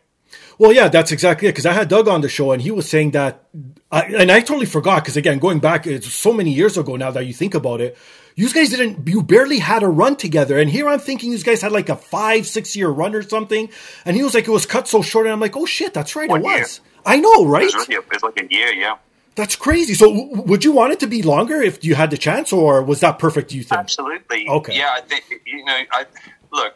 Well, 0.58 0.73
yeah, 0.73 0.89
that's 0.89 1.12
exactly 1.12 1.47
it. 1.47 1.52
Because 1.52 1.65
I 1.65 1.73
had 1.73 1.88
Doug 1.88 2.08
on 2.08 2.21
the 2.21 2.30
show, 2.30 2.52
and 2.52 2.62
he 2.62 2.71
was 2.71 2.89
saying 2.89 3.12
that, 3.12 3.43
I, 3.91 4.02
and 4.04 4.32
I 4.32 4.41
totally 4.41 4.65
forgot. 4.65 5.04
Because 5.04 5.17
again, 5.17 5.39
going 5.39 5.60
back, 5.60 5.88
it's 5.88 6.12
so 6.13 6.34
many 6.34 6.52
years 6.52 6.78
ago 6.78 6.95
now 6.95 7.12
that 7.12 7.26
you 7.26 7.34
think 7.34 7.54
about 7.56 7.82
it. 7.82 7.97
You 8.39 8.50
guys 8.54 8.69
didn't, 8.69 9.08
you 9.08 9.23
barely 9.23 9.58
had 9.58 9.82
a 9.82 9.88
run 9.88 10.15
together. 10.15 10.60
And 10.60 10.69
here 10.69 10.88
I'm 10.88 11.00
thinking 11.00 11.32
you 11.32 11.39
guys 11.39 11.60
had 11.62 11.71
like 11.71 11.89
a 11.89 11.95
five, 11.95 12.45
six 12.45 12.76
year 12.76 12.88
run 12.88 13.15
or 13.15 13.23
something. 13.23 13.67
And 14.06 14.15
he 14.15 14.21
was 14.23 14.36
like, 14.36 14.47
it 14.47 14.52
was 14.52 14.67
cut 14.67 14.88
so 14.88 15.02
short. 15.02 15.26
And 15.26 15.34
I'm 15.34 15.39
like, 15.39 15.58
oh 15.58 15.65
shit, 15.65 15.91
that's 15.93 16.15
right, 16.15 16.30
One 16.30 16.45
it 16.45 16.47
year. 16.47 16.60
was. 16.60 16.80
I 17.04 17.17
know, 17.19 17.45
right? 17.45 17.63
It 17.63 17.73
was, 17.73 17.88
really, 17.89 17.95
it 17.95 18.13
was 18.13 18.21
like 18.21 18.39
a 18.39 18.47
year, 18.54 18.67
yeah. 18.73 18.97
That's 19.34 19.56
crazy. 19.56 19.95
So, 19.95 20.06
w- 20.08 20.41
would 20.43 20.63
you 20.63 20.71
want 20.71 20.93
it 20.93 21.00
to 21.00 21.08
be 21.08 21.23
longer 21.23 21.62
if 21.62 21.84
you 21.84 21.95
had 21.95 22.12
the 22.12 22.17
chance, 22.17 22.54
or 22.54 22.84
was 22.84 23.00
that 23.00 23.17
perfect? 23.17 23.50
Do 23.50 23.58
you 23.58 23.63
think? 23.63 23.80
Absolutely. 23.80 24.47
Okay. 24.47 24.78
Yeah, 24.78 24.89
I 24.91 25.02
think 25.02 25.26
you 25.45 25.63
know. 25.63 25.78
I 25.91 26.06
look. 26.52 26.73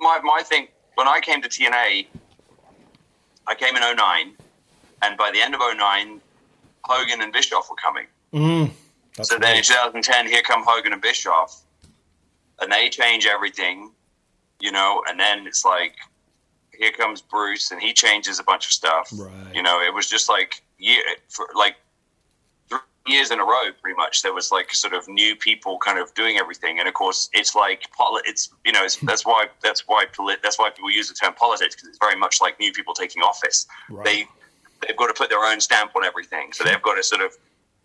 My 0.00 0.20
my 0.22 0.42
thing 0.42 0.68
when 0.94 1.06
I 1.06 1.20
came 1.20 1.42
to 1.42 1.48
TNA, 1.50 2.06
I 3.46 3.54
came 3.54 3.76
in 3.76 3.82
09, 3.82 4.32
and 5.02 5.16
by 5.18 5.30
the 5.32 5.40
end 5.40 5.54
of 5.54 5.60
09, 5.60 6.20
Hogan 6.84 7.20
and 7.20 7.30
Bischoff 7.32 7.68
were 7.68 7.76
coming. 7.76 8.06
Mm, 8.32 8.70
so 9.22 9.36
right. 9.36 9.42
then 9.42 9.56
in 9.58 9.62
2010, 9.62 10.26
here 10.26 10.42
come 10.42 10.62
Hogan 10.66 10.92
and 10.92 11.00
Bischoff, 11.00 11.62
and 12.60 12.70
they 12.70 12.88
change 12.88 13.26
everything, 13.26 13.92
you 14.60 14.72
know, 14.72 15.02
and 15.08 15.18
then 15.18 15.46
it's 15.46 15.64
like, 15.64 15.94
here 16.72 16.92
comes 16.92 17.22
Bruce, 17.22 17.70
and 17.70 17.80
he 17.80 17.92
changes 17.92 18.38
a 18.38 18.44
bunch 18.44 18.66
of 18.66 18.72
stuff. 18.72 19.10
Right. 19.14 19.54
You 19.54 19.62
know, 19.62 19.80
it 19.80 19.92
was 19.92 20.08
just 20.08 20.28
like 20.28 20.62
year 20.78 21.02
for 21.28 21.48
like 21.54 21.76
three 22.68 22.78
years 23.06 23.30
in 23.30 23.40
a 23.40 23.44
row, 23.44 23.70
pretty 23.80 23.96
much. 23.96 24.22
There 24.22 24.34
was 24.34 24.52
like 24.52 24.74
sort 24.74 24.92
of 24.92 25.08
new 25.08 25.36
people 25.36 25.78
kind 25.78 25.98
of 25.98 26.12
doing 26.14 26.36
everything, 26.36 26.78
and 26.78 26.86
of 26.86 26.94
course, 26.94 27.30
it's 27.32 27.54
like 27.54 27.88
it's 28.24 28.50
you 28.64 28.72
know 28.72 28.84
it's, 28.84 28.96
that's 28.96 29.24
why 29.24 29.46
that's 29.62 29.84
why 29.86 30.04
that's 30.42 30.58
why 30.58 30.70
people 30.70 30.90
use 30.90 31.08
the 31.08 31.14
term 31.14 31.32
politics 31.34 31.74
because 31.74 31.88
it's 31.88 31.98
very 31.98 32.16
much 32.16 32.40
like 32.42 32.60
new 32.60 32.72
people 32.72 32.92
taking 32.92 33.22
office. 33.22 33.66
Right. 33.88 34.04
They 34.04 34.26
they've 34.86 34.96
got 34.96 35.06
to 35.06 35.14
put 35.14 35.30
their 35.30 35.44
own 35.44 35.60
stamp 35.60 35.96
on 35.96 36.04
everything, 36.04 36.52
so 36.52 36.64
they've 36.64 36.82
got 36.82 36.96
to 36.96 37.02
sort 37.02 37.22
of 37.22 37.36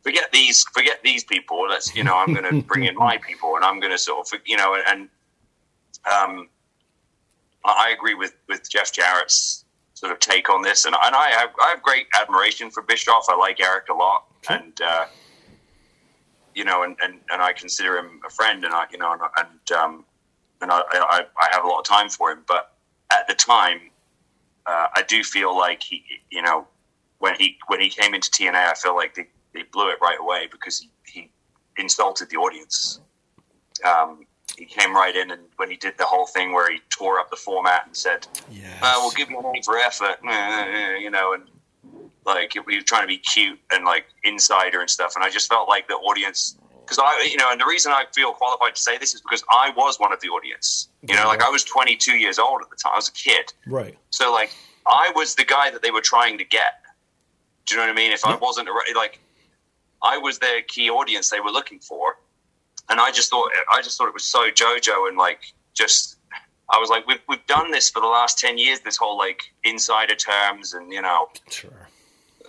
forget 0.04 0.32
these 0.32 0.64
forget 0.74 1.00
these 1.04 1.24
people. 1.24 1.68
Let's 1.70 1.96
you 1.96 2.04
know 2.04 2.18
I'm 2.18 2.34
going 2.34 2.50
to 2.62 2.68
bring 2.68 2.86
in 2.86 2.96
my 2.96 3.18
people, 3.18 3.56
and 3.56 3.66
I'm 3.66 3.80
going 3.80 3.92
to 3.92 3.98
sort 3.98 4.32
of 4.34 4.40
you 4.46 4.58
know 4.58 4.78
and 4.88 5.10
um, 6.12 6.50
I 7.66 7.94
agree 7.96 8.16
with 8.16 8.36
with 8.48 8.70
Jeff 8.70 8.94
Jarrett's 8.94 9.66
sort 9.94 10.12
of 10.12 10.20
take 10.20 10.50
on 10.50 10.64
this, 10.64 10.86
and, 10.86 10.96
and 11.04 11.16
I 11.16 11.30
have 11.30 11.50
I 11.62 11.70
have 11.70 11.82
great 11.82 12.08
admiration 12.20 12.72
for 12.72 12.82
Bischoff. 12.84 13.26
I 13.30 13.36
like 13.36 13.60
Eric 13.60 13.90
a 13.90 13.94
lot 13.94 14.26
and 14.50 14.82
uh, 14.82 15.06
you 16.56 16.66
know, 16.66 16.84
and, 16.84 16.96
and, 17.04 17.20
and 17.32 17.42
I 17.42 17.54
consider 17.54 17.98
him 17.98 18.20
a 18.26 18.30
friend, 18.30 18.64
and 18.64 18.74
I 18.74 18.86
you 18.92 18.98
know, 18.98 19.14
and 19.14 19.22
and, 19.38 19.72
um, 19.78 20.06
and 20.62 20.72
I, 20.72 20.82
I, 20.92 21.26
I 21.42 21.50
have 21.52 21.64
a 21.64 21.68
lot 21.68 21.80
of 21.80 21.86
time 21.86 22.10
for 22.10 22.32
him. 22.32 22.44
But 22.48 22.74
at 23.12 23.28
the 23.28 23.34
time, 23.34 23.80
uh, 24.66 24.88
I 24.96 25.04
do 25.08 25.24
feel 25.24 25.58
like 25.58 25.82
he, 25.82 26.04
you 26.30 26.42
know, 26.42 26.68
when 27.20 27.36
he 27.36 27.58
when 27.68 27.80
he 27.80 27.90
came 27.90 28.14
into 28.14 28.30
TNA, 28.30 28.56
I 28.56 28.74
feel 28.74 28.96
like 28.96 29.16
they, 29.16 29.28
they 29.54 29.64
blew 29.64 29.90
it 29.90 29.98
right 30.02 30.18
away 30.20 30.48
because 30.52 30.80
he, 30.80 30.90
he 31.06 31.32
insulted 31.78 32.30
the 32.30 32.38
audience. 32.38 33.00
Um, 33.84 34.26
he 34.58 34.66
came 34.66 34.94
right 34.94 35.16
in, 35.16 35.32
and 35.32 35.42
when 35.58 35.70
he 35.70 35.78
did 35.78 35.98
the 35.98 36.06
whole 36.06 36.26
thing 36.26 36.52
where 36.54 36.72
he 36.72 36.80
tore 36.90 37.20
up 37.20 37.30
the 37.30 37.38
format 37.38 37.86
and 37.86 37.96
said, 37.96 38.28
yes. 38.52 38.80
uh, 38.82 38.96
"We'll 38.98 39.12
give 39.12 39.30
you 39.30 39.40
an 39.40 39.46
A 39.46 39.62
for 39.64 39.78
effort," 39.78 40.18
you 41.00 41.10
know, 41.10 41.34
and 41.34 41.44
like 42.26 42.54
we 42.66 42.78
were 42.78 42.84
trying 42.84 43.04
to 43.04 43.08
be 43.08 43.18
cute 43.18 43.60
and 43.72 43.86
like 43.86 44.06
insider 44.24 44.80
and 44.82 44.90
stuff. 44.90 45.16
And 45.16 45.24
I 45.24 45.30
just 45.30 45.50
felt 45.50 45.68
like 45.68 45.88
the 45.88 45.96
audience, 45.96 46.58
because 46.82 47.00
I, 47.00 47.28
you 47.30 47.38
know, 47.38 47.48
and 47.50 47.60
the 47.60 47.66
reason 47.66 47.92
I 47.92 48.06
feel 48.14 48.34
qualified 48.34 48.76
to 48.76 48.82
say 48.82 48.98
this 48.98 49.14
is 49.14 49.22
because 49.22 49.44
I 49.50 49.72
was 49.76 50.00
one 50.00 50.14
of 50.14 50.20
the 50.22 50.28
audience. 50.28 50.90
You 51.08 51.16
know, 51.16 51.28
like 51.28 51.42
I 51.42 51.50
was 51.50 51.64
22 51.64 52.14
years 52.14 52.38
old 52.38 52.62
at 52.62 52.70
the 52.70 52.76
time. 52.76 52.92
I 52.94 52.98
was 52.98 53.10
a 53.10 53.14
kid. 53.14 53.54
Right. 53.66 53.98
So 54.12 54.32
like 54.32 54.52
I 54.86 55.12
was 55.16 55.36
the 55.36 55.46
guy 55.46 55.72
that 55.72 55.82
they 55.82 55.92
were 55.92 56.02
trying 56.02 56.38
to 56.38 56.44
get. 56.44 56.84
Do 57.66 57.76
you 57.76 57.82
know 57.82 57.88
what 57.88 57.94
I 57.94 57.96
mean? 57.96 58.12
If 58.12 58.26
I 58.26 58.36
wasn't 58.36 58.68
like, 58.96 59.20
I 60.04 60.18
was 60.18 60.40
their 60.40 60.62
key 60.64 60.90
audience 60.90 61.30
they 61.30 61.40
were 61.40 61.52
looking 61.52 61.80
for, 61.80 62.18
and 62.90 63.00
I 63.00 63.12
just 63.12 63.30
thought 63.30 63.50
I 63.72 63.82
just 63.82 63.98
thought 63.98 64.08
it 64.08 64.14
was 64.14 64.26
so 64.26 64.50
JoJo 64.50 65.08
and 65.08 65.18
like 65.18 65.42
just 65.74 66.18
I 66.70 66.80
was 66.80 66.90
like, 66.90 67.06
we've 67.08 67.22
we've 67.28 67.46
done 67.48 67.72
this 67.72 67.90
for 67.90 68.02
the 68.02 68.08
last 68.08 68.38
ten 68.40 68.58
years. 68.58 68.80
This 68.82 68.98
whole 68.98 69.18
like 69.18 69.42
insider 69.64 70.16
terms 70.16 70.74
and 70.74 70.92
you 70.92 71.02
know, 71.02 71.28
sure 71.50 71.90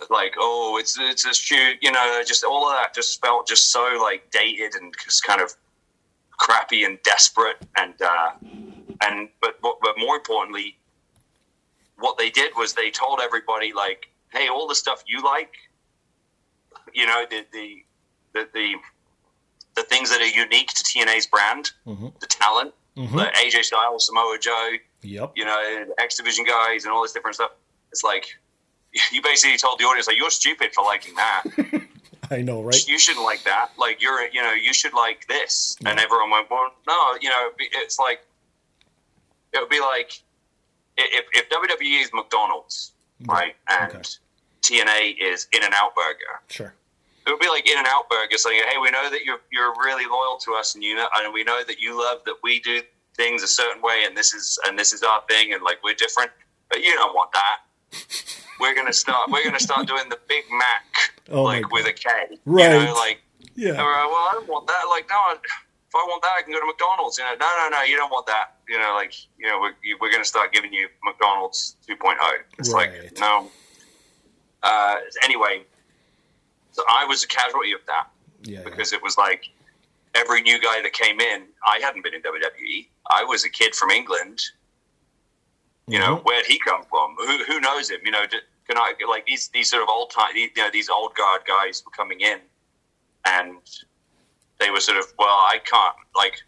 like 0.09 0.33
oh 0.37 0.77
it's 0.79 0.97
it's 0.99 1.25
a 1.25 1.33
shoot 1.33 1.77
you 1.81 1.91
know 1.91 2.21
just 2.25 2.43
all 2.43 2.69
of 2.69 2.75
that 2.75 2.93
just 2.93 3.21
felt 3.21 3.47
just 3.47 3.71
so 3.71 3.97
like 4.01 4.29
dated 4.31 4.75
and 4.75 4.93
just 5.03 5.23
kind 5.23 5.41
of 5.41 5.53
crappy 6.31 6.83
and 6.83 7.01
desperate 7.03 7.57
and 7.77 7.93
uh, 8.01 8.31
and 9.01 9.29
but 9.41 9.59
but 9.61 9.97
more 9.97 10.15
importantly 10.15 10.77
what 11.99 12.17
they 12.17 12.29
did 12.29 12.51
was 12.57 12.73
they 12.73 12.89
told 12.89 13.19
everybody 13.21 13.71
like 13.73 14.09
hey 14.31 14.47
all 14.47 14.67
the 14.67 14.75
stuff 14.75 15.03
you 15.07 15.23
like 15.23 15.53
you 16.93 17.05
know 17.05 17.25
the 17.29 17.45
the 17.51 17.83
the 18.33 18.47
the, 18.53 18.75
the 19.75 19.83
things 19.83 20.09
that 20.09 20.21
are 20.21 20.25
unique 20.25 20.69
to 20.69 20.83
TNA's 20.83 21.27
brand 21.27 21.71
mm-hmm. 21.85 22.07
the 22.19 22.27
talent 22.27 22.73
mm-hmm. 22.97 23.17
the 23.17 23.23
AJ 23.23 23.63
Styles 23.63 24.07
Samoa 24.07 24.37
Joe 24.39 24.73
yep 25.01 25.31
you 25.35 25.45
know 25.45 25.85
X 25.97 26.17
Division 26.17 26.45
guys 26.45 26.85
and 26.85 26.93
all 26.93 27.01
this 27.01 27.13
different 27.13 27.35
stuff 27.35 27.51
it's 27.91 28.03
like 28.03 28.25
you 29.11 29.21
basically 29.21 29.57
told 29.57 29.79
the 29.79 29.85
audience 29.85 30.07
like 30.07 30.17
you're 30.17 30.29
stupid 30.29 30.73
for 30.73 30.83
liking 30.83 31.15
that. 31.15 31.43
I 32.31 32.41
know, 32.41 32.61
right? 32.61 32.87
You 32.87 32.97
shouldn't 32.97 33.25
like 33.25 33.43
that. 33.43 33.69
Like 33.77 34.01
you're, 34.01 34.27
you 34.29 34.41
know, 34.41 34.53
you 34.53 34.73
should 34.73 34.93
like 34.93 35.27
this. 35.27 35.75
Yeah. 35.81 35.89
And 35.89 35.99
everyone 35.99 36.31
went, 36.31 36.49
well, 36.49 36.71
no, 36.87 37.17
you 37.21 37.29
know, 37.29 37.49
it's 37.59 37.99
like 37.99 38.25
it 39.51 39.59
would 39.59 39.69
be 39.69 39.81
like 39.81 40.21
if, 40.97 41.25
if 41.33 41.49
WWE 41.49 42.01
is 42.01 42.11
McDonald's, 42.13 42.93
right, 43.25 43.55
and 43.69 43.95
okay. 43.95 44.01
TNA 44.61 45.15
is 45.21 45.47
In-N-Out 45.51 45.95
Burger. 45.95 46.41
Sure. 46.49 46.73
It 47.25 47.29
would 47.29 47.39
be 47.39 47.47
like 47.47 47.67
In-N-Out 47.69 48.09
Burger 48.09 48.37
saying, 48.37 48.63
"Hey, 48.69 48.77
we 48.81 48.91
know 48.91 49.09
that 49.09 49.23
you're 49.23 49.39
you're 49.51 49.73
really 49.83 50.05
loyal 50.05 50.37
to 50.39 50.53
us, 50.55 50.75
and 50.75 50.83
you 50.83 50.95
know, 50.95 51.07
and 51.17 51.33
we 51.33 51.43
know 51.43 51.63
that 51.65 51.79
you 51.79 51.97
love 51.97 52.19
that 52.25 52.35
we 52.43 52.59
do 52.59 52.81
things 53.15 53.43
a 53.43 53.47
certain 53.47 53.81
way, 53.81 54.03
and 54.05 54.17
this 54.17 54.33
is 54.33 54.59
and 54.67 54.77
this 54.77 54.93
is 54.93 55.03
our 55.03 55.21
thing, 55.29 55.53
and 55.53 55.63
like 55.63 55.83
we're 55.83 55.95
different, 55.95 56.31
but 56.69 56.79
you 56.81 56.93
don't 56.95 57.13
want 57.13 57.31
that." 57.33 57.57
we're 58.59 58.73
gonna 58.73 58.93
start 58.93 59.29
we're 59.29 59.43
gonna 59.43 59.59
start 59.59 59.87
doing 59.87 60.09
the 60.09 60.17
Big 60.27 60.43
Mac 60.51 61.13
oh 61.31 61.43
like 61.43 61.71
with 61.71 61.85
a 61.85 61.93
K. 61.93 62.09
Right. 62.45 62.71
You 62.71 62.85
know, 62.85 62.93
like 62.93 63.23
yeah. 63.55 63.71
Like, 63.71 63.77
well, 63.77 64.27
I 64.29 64.31
don't 64.33 64.47
want 64.47 64.67
that. 64.67 64.83
Like, 64.89 65.07
no, 65.09 65.33
if 65.33 65.95
I 65.95 66.03
want 66.07 66.21
that, 66.23 66.33
I 66.37 66.41
can 66.41 66.53
go 66.53 66.59
to 66.59 66.65
McDonald's. 66.65 67.17
You 67.17 67.23
know, 67.25 67.35
no, 67.39 67.49
no, 67.57 67.69
no, 67.69 67.83
you 67.83 67.95
don't 67.95 68.11
want 68.11 68.25
that. 68.27 68.57
You 68.67 68.79
know, 68.79 68.93
like, 68.95 69.13
you 69.37 69.47
know, 69.47 69.59
we're, 69.59 69.73
we're 70.01 70.11
going 70.11 70.23
to 70.23 70.27
start 70.27 70.53
giving 70.53 70.73
you 70.73 70.87
McDonald's 71.03 71.77
2.0. 71.87 72.15
It's 72.57 72.73
right. 72.73 72.91
like, 72.91 73.19
no. 73.19 73.49
Uh, 74.63 74.95
anyway, 75.23 75.63
so 76.73 76.83
I 76.89 77.05
was 77.05 77.23
a 77.23 77.27
casualty 77.27 77.71
of 77.71 77.79
that 77.87 78.07
yeah, 78.43 78.61
because 78.63 78.91
yeah. 78.91 78.97
it 78.97 79.03
was 79.03 79.17
like 79.17 79.45
every 80.13 80.41
new 80.41 80.59
guy 80.59 80.81
that 80.81 80.93
came 80.93 81.21
in, 81.21 81.45
I 81.65 81.79
hadn't 81.79 82.03
been 82.03 82.13
in 82.13 82.21
WWE. 82.21 82.87
I 83.09 83.23
was 83.23 83.45
a 83.45 83.49
kid 83.49 83.73
from 83.73 83.89
England 83.89 84.41
you 85.87 85.99
know, 85.99 86.15
mm-hmm. 86.15 86.23
where'd 86.23 86.45
he 86.45 86.59
come 86.59 86.83
from? 86.89 87.15
Who, 87.17 87.43
who 87.43 87.59
knows 87.59 87.89
him? 87.89 87.99
You 88.05 88.11
know, 88.11 88.23
can 88.67 88.77
I 88.77 88.93
like 89.09 89.25
these 89.25 89.49
these 89.49 89.69
sort 89.69 89.83
of 89.83 89.89
old 89.89 90.11
time, 90.11 90.35
you 90.35 90.49
know, 90.55 90.69
these 90.71 90.89
old 90.89 91.13
guard 91.15 91.41
guys 91.45 91.83
were 91.85 91.91
coming 91.91 92.21
in, 92.21 92.39
and 93.25 93.57
they 94.59 94.69
were 94.69 94.79
sort 94.79 94.97
of, 94.97 95.05
well, 95.19 95.27
I 95.27 95.59
can't 95.65 95.95
like, 96.15 96.41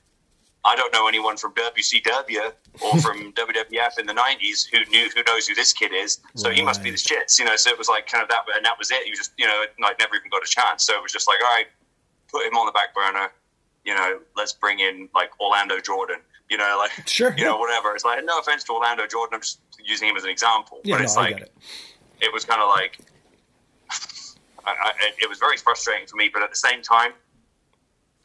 I 0.66 0.76
don't 0.76 0.92
know 0.92 1.08
anyone 1.08 1.38
from 1.38 1.54
WCW 1.54 2.52
or 2.82 3.00
from 3.02 3.32
WWF 3.34 4.00
in 4.00 4.06
the 4.08 4.14
'90s 4.14 4.68
who 4.70 4.84
knew 4.92 5.10
who 5.16 5.24
knows 5.28 5.48
who 5.48 5.56
this 5.56 5.72
kid 5.74 5.94
is, 5.94 6.20
so 6.36 6.50
right. 6.50 6.58
he 6.58 6.64
must 6.64 6.84
be 6.84 6.92
the 6.92 6.98
shits, 6.98 7.40
you 7.40 7.46
know. 7.46 7.56
So 7.56 7.70
it 7.70 7.78
was 7.78 7.88
like 7.88 8.08
kind 8.08 8.24
of 8.24 8.30
that, 8.30 8.46
and 8.56 8.66
that 8.66 8.78
was 8.78 8.92
it. 8.92 9.06
You 9.08 9.16
just, 9.16 9.32
you 9.38 9.48
know, 9.48 9.64
like 9.80 10.00
never 10.00 10.16
even 10.16 10.30
got 10.30 10.44
a 10.44 10.50
chance. 10.50 10.84
So 10.86 10.96
it 10.96 11.04
was 11.04 11.12
just 11.12 11.28
like, 11.28 11.38
all 11.42 11.56
right, 11.56 11.68
put 12.32 12.46
him 12.46 12.56
on 12.56 12.66
the 12.66 12.72
back 12.72 12.96
burner. 12.96 13.32
You 13.84 13.94
know, 13.94 14.20
let's 14.36 14.54
bring 14.54 14.80
in 14.80 15.08
like 15.14 15.40
Orlando 15.40 15.80
Jordan 15.80 16.18
you 16.50 16.58
know, 16.58 16.76
like 16.80 16.92
sure, 17.08 17.34
you 17.38 17.44
know, 17.44 17.58
whatever. 17.58 17.94
It's 17.94 18.06
like 18.06 18.24
no 18.24 18.40
offense 18.40 18.64
to 18.66 18.74
Orlando 18.74 19.08
Jordan, 19.08 19.36
I'm 19.36 19.42
just 19.42 19.60
using 19.84 20.10
him 20.10 20.18
as 20.18 20.24
an 20.24 20.30
example, 20.30 20.80
yeah, 20.84 20.96
but 20.96 21.04
it's 21.04 21.16
no, 21.16 21.22
like 21.22 21.42
it. 21.42 21.52
it. 22.22 22.34
was 22.34 22.46
kind 22.46 22.62
of 22.62 22.70
like 22.70 23.00
I, 24.66 24.72
I, 24.72 24.92
it 25.22 25.30
was 25.30 25.40
very 25.40 25.58
frustrating 25.58 26.08
for 26.08 26.16
me. 26.16 26.30
But 26.32 26.44
at 26.44 26.50
the 26.50 26.56
same 26.56 26.82
time, 26.82 27.14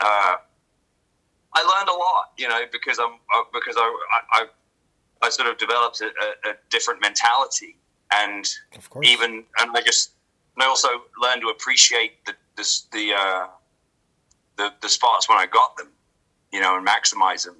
uh, 0.00 0.36
I 1.52 1.62
learned 1.62 1.88
a 1.88 1.98
lot, 1.98 2.32
you 2.36 2.48
know, 2.48 2.60
because 2.70 2.98
I'm 2.98 3.14
uh, 3.34 3.44
because 3.52 3.76
I, 3.76 3.94
I 4.32 4.46
I 5.22 5.28
sort 5.30 5.48
of 5.48 5.58
developed 5.58 6.00
a, 6.00 6.06
a, 6.06 6.50
a 6.50 6.54
different 6.70 7.00
mentality, 7.00 7.76
and 8.12 8.48
even 9.02 9.44
and 9.58 9.76
I 9.76 9.80
just 9.82 10.12
and 10.54 10.62
I 10.62 10.66
also 10.66 10.88
learned 11.20 11.42
to 11.42 11.48
appreciate 11.48 12.24
the 12.24 12.34
the 12.56 12.82
the, 12.92 13.14
uh, 13.14 13.46
the 14.56 14.72
the 14.80 14.88
spots 14.88 15.28
when 15.28 15.38
I 15.38 15.46
got 15.46 15.76
them, 15.76 15.88
you 16.52 16.60
know, 16.60 16.76
and 16.76 16.86
maximize 16.86 17.44
them, 17.44 17.56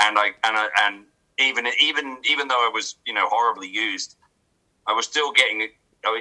and 0.00 0.18
I 0.18 0.28
and 0.44 0.56
I, 0.56 0.68
and 0.86 1.04
even 1.38 1.66
even 1.80 2.18
even 2.28 2.48
though 2.48 2.66
I 2.66 2.70
was 2.72 2.96
you 3.06 3.14
know 3.14 3.28
horribly 3.28 3.68
used, 3.68 4.16
I 4.86 4.92
was 4.92 5.06
still 5.06 5.32
getting 5.32 5.68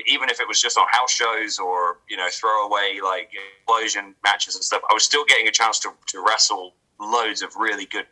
even 0.07 0.29
if 0.29 0.39
it 0.39 0.47
was 0.47 0.61
just 0.61 0.77
on 0.77 0.87
house 0.91 1.11
shows 1.11 1.59
or 1.59 1.99
you 2.09 2.17
know 2.17 2.27
throwaway 2.31 2.99
like 3.03 3.29
Xplosion 3.67 4.13
matches 4.23 4.55
and 4.55 4.63
stuff, 4.63 4.81
I 4.89 4.93
was 4.93 5.03
still 5.03 5.25
getting 5.25 5.47
a 5.47 5.51
chance 5.51 5.79
to, 5.79 5.89
to 6.07 6.23
wrestle 6.25 6.73
loads 6.99 7.41
of 7.41 7.55
really 7.55 7.85
good 7.85 8.05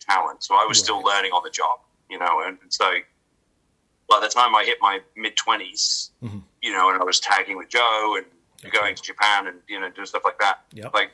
talent. 0.00 0.42
So 0.42 0.54
I 0.54 0.64
was 0.66 0.78
right. 0.78 0.84
still 0.84 1.02
learning 1.02 1.32
on 1.32 1.42
the 1.44 1.50
job, 1.50 1.80
you 2.08 2.18
know. 2.18 2.42
And, 2.44 2.58
and 2.62 2.72
so 2.72 2.90
by 4.08 4.20
the 4.20 4.28
time 4.28 4.54
I 4.54 4.64
hit 4.64 4.78
my 4.80 5.00
mid 5.16 5.36
20s 5.36 6.10
mm-hmm. 6.22 6.38
you 6.62 6.72
know, 6.72 6.90
and 6.90 7.00
I 7.00 7.04
was 7.04 7.20
tagging 7.20 7.56
with 7.56 7.68
Joe 7.68 8.16
and 8.16 8.26
okay. 8.64 8.76
going 8.76 8.94
to 8.94 9.02
Japan 9.02 9.46
and 9.46 9.58
you 9.68 9.80
know 9.80 9.90
doing 9.90 10.06
stuff 10.06 10.22
like 10.24 10.38
that, 10.40 10.64
yep. 10.72 10.92
like 10.92 11.10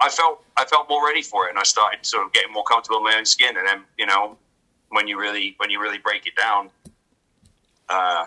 I 0.00 0.08
felt 0.08 0.44
I 0.56 0.64
felt 0.64 0.88
more 0.88 1.04
ready 1.04 1.22
for 1.22 1.46
it, 1.46 1.50
and 1.50 1.58
I 1.58 1.64
started 1.64 2.06
sort 2.06 2.24
of 2.24 2.32
getting 2.32 2.52
more 2.52 2.64
comfortable 2.64 2.98
in 2.98 3.04
my 3.04 3.16
own 3.16 3.26
skin. 3.26 3.56
And 3.56 3.66
then 3.66 3.82
you 3.98 4.06
know, 4.06 4.38
when 4.90 5.08
you 5.08 5.18
really 5.18 5.54
when 5.58 5.70
you 5.70 5.80
really 5.80 5.98
break 5.98 6.26
it 6.26 6.36
down. 6.36 6.70
Uh, 7.88 8.26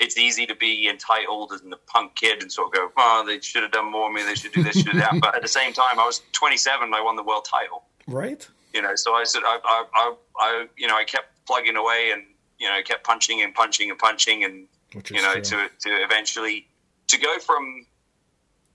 it's 0.00 0.18
easy 0.18 0.46
to 0.46 0.54
be 0.54 0.88
entitled 0.88 1.52
and 1.52 1.72
the 1.72 1.76
punk 1.86 2.16
kid 2.16 2.42
and 2.42 2.50
sort 2.50 2.68
of 2.68 2.72
go, 2.72 2.92
oh, 2.96 3.24
they 3.26 3.40
should 3.40 3.62
have 3.62 3.72
done 3.72 3.90
more 3.90 4.12
me. 4.12 4.22
They 4.22 4.34
should 4.34 4.52
do 4.52 4.62
this, 4.62 4.76
should 4.76 4.92
do 4.92 4.98
that. 4.98 5.12
but 5.20 5.36
at 5.36 5.42
the 5.42 5.48
same 5.48 5.72
time, 5.72 5.98
I 5.98 6.04
was 6.04 6.22
27 6.32 6.84
and 6.84 6.94
I 6.94 7.00
won 7.00 7.16
the 7.16 7.22
world 7.22 7.46
title. 7.48 7.84
Right. 8.06 8.46
You 8.72 8.82
know, 8.82 8.96
so 8.96 9.14
I 9.14 9.24
said, 9.24 9.42
I, 9.44 9.58
I, 9.64 9.84
I, 9.94 10.14
I 10.38 10.66
you 10.76 10.88
know, 10.88 10.96
I 10.96 11.04
kept 11.04 11.46
plugging 11.46 11.76
away 11.76 12.10
and, 12.12 12.24
you 12.58 12.68
know, 12.68 12.80
kept 12.82 13.04
punching 13.04 13.42
and 13.42 13.54
punching 13.54 13.90
and 13.90 13.98
punching 13.98 14.44
and, 14.44 14.66
you 15.10 15.22
know, 15.22 15.34
to, 15.34 15.68
to 15.80 15.88
eventually, 15.88 16.66
to 17.06 17.18
go 17.18 17.38
from 17.38 17.86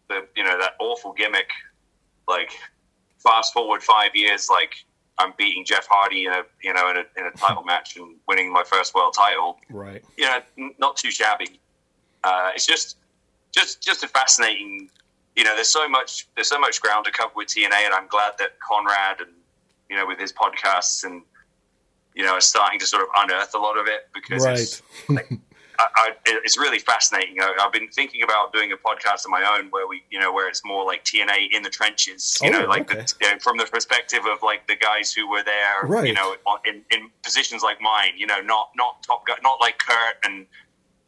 the, 0.07 0.25
you 0.35 0.43
know, 0.43 0.57
that 0.57 0.73
awful 0.79 1.11
gimmick, 1.11 1.49
like 2.27 2.51
fast 3.17 3.53
forward 3.53 3.83
five 3.83 4.15
years, 4.15 4.47
like 4.49 4.85
I'm 5.19 5.33
beating 5.37 5.65
Jeff 5.65 5.85
Hardy 5.89 6.25
in 6.25 6.31
a 6.31 6.43
you 6.63 6.73
know 6.73 6.89
in 6.89 6.97
a, 6.97 7.03
in 7.17 7.25
a 7.25 7.31
title 7.31 7.63
match 7.65 7.97
and 7.97 8.15
winning 8.27 8.51
my 8.51 8.63
first 8.63 8.95
world 8.95 9.13
title. 9.15 9.59
Right. 9.69 10.03
You 10.17 10.25
know, 10.25 10.71
not 10.79 10.97
too 10.97 11.11
shabby. 11.11 11.59
Uh, 12.23 12.51
it's 12.55 12.65
just 12.65 12.97
just 13.51 13.81
just 13.81 14.03
a 14.03 14.07
fascinating. 14.07 14.89
You 15.35 15.43
know, 15.43 15.55
there's 15.55 15.69
so 15.69 15.87
much 15.87 16.27
there's 16.35 16.49
so 16.49 16.59
much 16.59 16.81
ground 16.81 17.05
to 17.05 17.11
cover 17.11 17.31
with 17.35 17.49
TNA, 17.49 17.85
and 17.85 17.93
I'm 17.93 18.07
glad 18.07 18.33
that 18.39 18.59
Conrad 18.59 19.21
and 19.21 19.31
you 19.89 19.95
know 19.95 20.07
with 20.07 20.19
his 20.19 20.33
podcasts 20.33 21.03
and 21.03 21.21
you 22.15 22.23
know 22.23 22.33
are 22.33 22.41
starting 22.41 22.79
to 22.79 22.85
sort 22.85 23.03
of 23.03 23.09
unearth 23.17 23.53
a 23.55 23.59
lot 23.59 23.77
of 23.77 23.87
it 23.87 24.09
because 24.13 24.45
right. 24.45 24.59
it's, 24.59 24.81
like, 25.07 25.29
I, 25.79 25.87
I, 25.95 26.11
it's 26.25 26.57
really 26.57 26.79
fascinating. 26.79 27.39
I, 27.39 27.53
have 27.57 27.71
been 27.71 27.87
thinking 27.87 28.21
about 28.21 28.51
doing 28.51 28.71
a 28.73 28.77
podcast 28.77 29.25
of 29.25 29.29
my 29.29 29.57
own 29.57 29.69
where 29.69 29.87
we, 29.87 30.03
you 30.11 30.19
know, 30.19 30.33
where 30.33 30.49
it's 30.49 30.61
more 30.65 30.85
like 30.85 31.05
TNA 31.05 31.53
in 31.53 31.63
the 31.63 31.69
trenches, 31.69 32.37
you 32.43 32.49
oh, 32.49 32.59
know, 32.59 32.65
like 32.67 32.91
okay. 32.91 33.01
the, 33.01 33.15
you 33.21 33.31
know, 33.31 33.39
from 33.39 33.57
the 33.57 33.65
perspective 33.65 34.21
of 34.29 34.43
like 34.43 34.67
the 34.67 34.75
guys 34.75 35.13
who 35.13 35.29
were 35.29 35.43
there, 35.43 35.83
right. 35.83 36.07
you 36.07 36.13
know, 36.13 36.35
in, 36.65 36.83
in 36.91 37.09
positions 37.23 37.63
like 37.63 37.79
mine, 37.81 38.11
you 38.17 38.27
know, 38.27 38.41
not 38.41 38.71
not 38.75 39.01
top 39.03 39.25
guy, 39.25 39.35
not 39.41 39.59
like 39.61 39.79
Kurt 39.79 40.15
and 40.25 40.45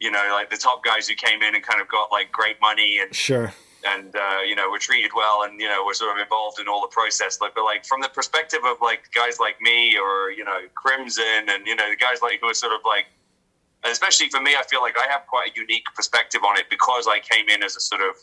you 0.00 0.10
know, 0.10 0.30
like 0.32 0.50
the 0.50 0.56
top 0.56 0.82
guys 0.82 1.06
who 1.06 1.14
came 1.14 1.42
in 1.42 1.54
and 1.54 1.62
kind 1.62 1.80
of 1.80 1.86
got 1.88 2.10
like 2.10 2.32
great 2.32 2.56
money 2.60 2.98
and 3.00 3.14
sure 3.14 3.52
and 3.84 4.14
uh, 4.14 4.40
you 4.46 4.54
know 4.54 4.70
were 4.70 4.78
treated 4.78 5.10
well 5.14 5.42
and 5.42 5.60
you 5.60 5.68
know 5.68 5.84
were 5.84 5.94
sort 5.94 6.16
of 6.16 6.22
involved 6.22 6.60
in 6.60 6.68
all 6.68 6.80
the 6.80 6.88
process 6.88 7.40
like 7.40 7.54
but 7.54 7.64
like 7.64 7.84
from 7.84 8.00
the 8.00 8.08
perspective 8.08 8.60
of 8.64 8.76
like 8.80 9.10
guys 9.14 9.38
like 9.40 9.60
me 9.60 9.96
or 9.96 10.30
you 10.30 10.44
know 10.44 10.60
crimson 10.74 11.48
and 11.48 11.66
you 11.66 11.74
know 11.74 11.88
the 11.90 11.96
guys 11.96 12.22
like 12.22 12.38
who 12.40 12.48
are 12.48 12.54
sort 12.54 12.72
of 12.72 12.80
like 12.86 13.06
and 13.84 13.90
especially 13.90 14.28
for 14.28 14.40
me, 14.40 14.54
I 14.58 14.62
feel 14.64 14.80
like 14.80 14.96
I 14.96 15.10
have 15.10 15.26
quite 15.26 15.50
a 15.50 15.52
unique 15.58 15.86
perspective 15.94 16.42
on 16.46 16.56
it 16.58 16.66
because 16.70 17.06
I 17.08 17.18
came 17.18 17.48
in 17.48 17.62
as 17.62 17.76
a 17.76 17.80
sort 17.80 18.00
of 18.00 18.14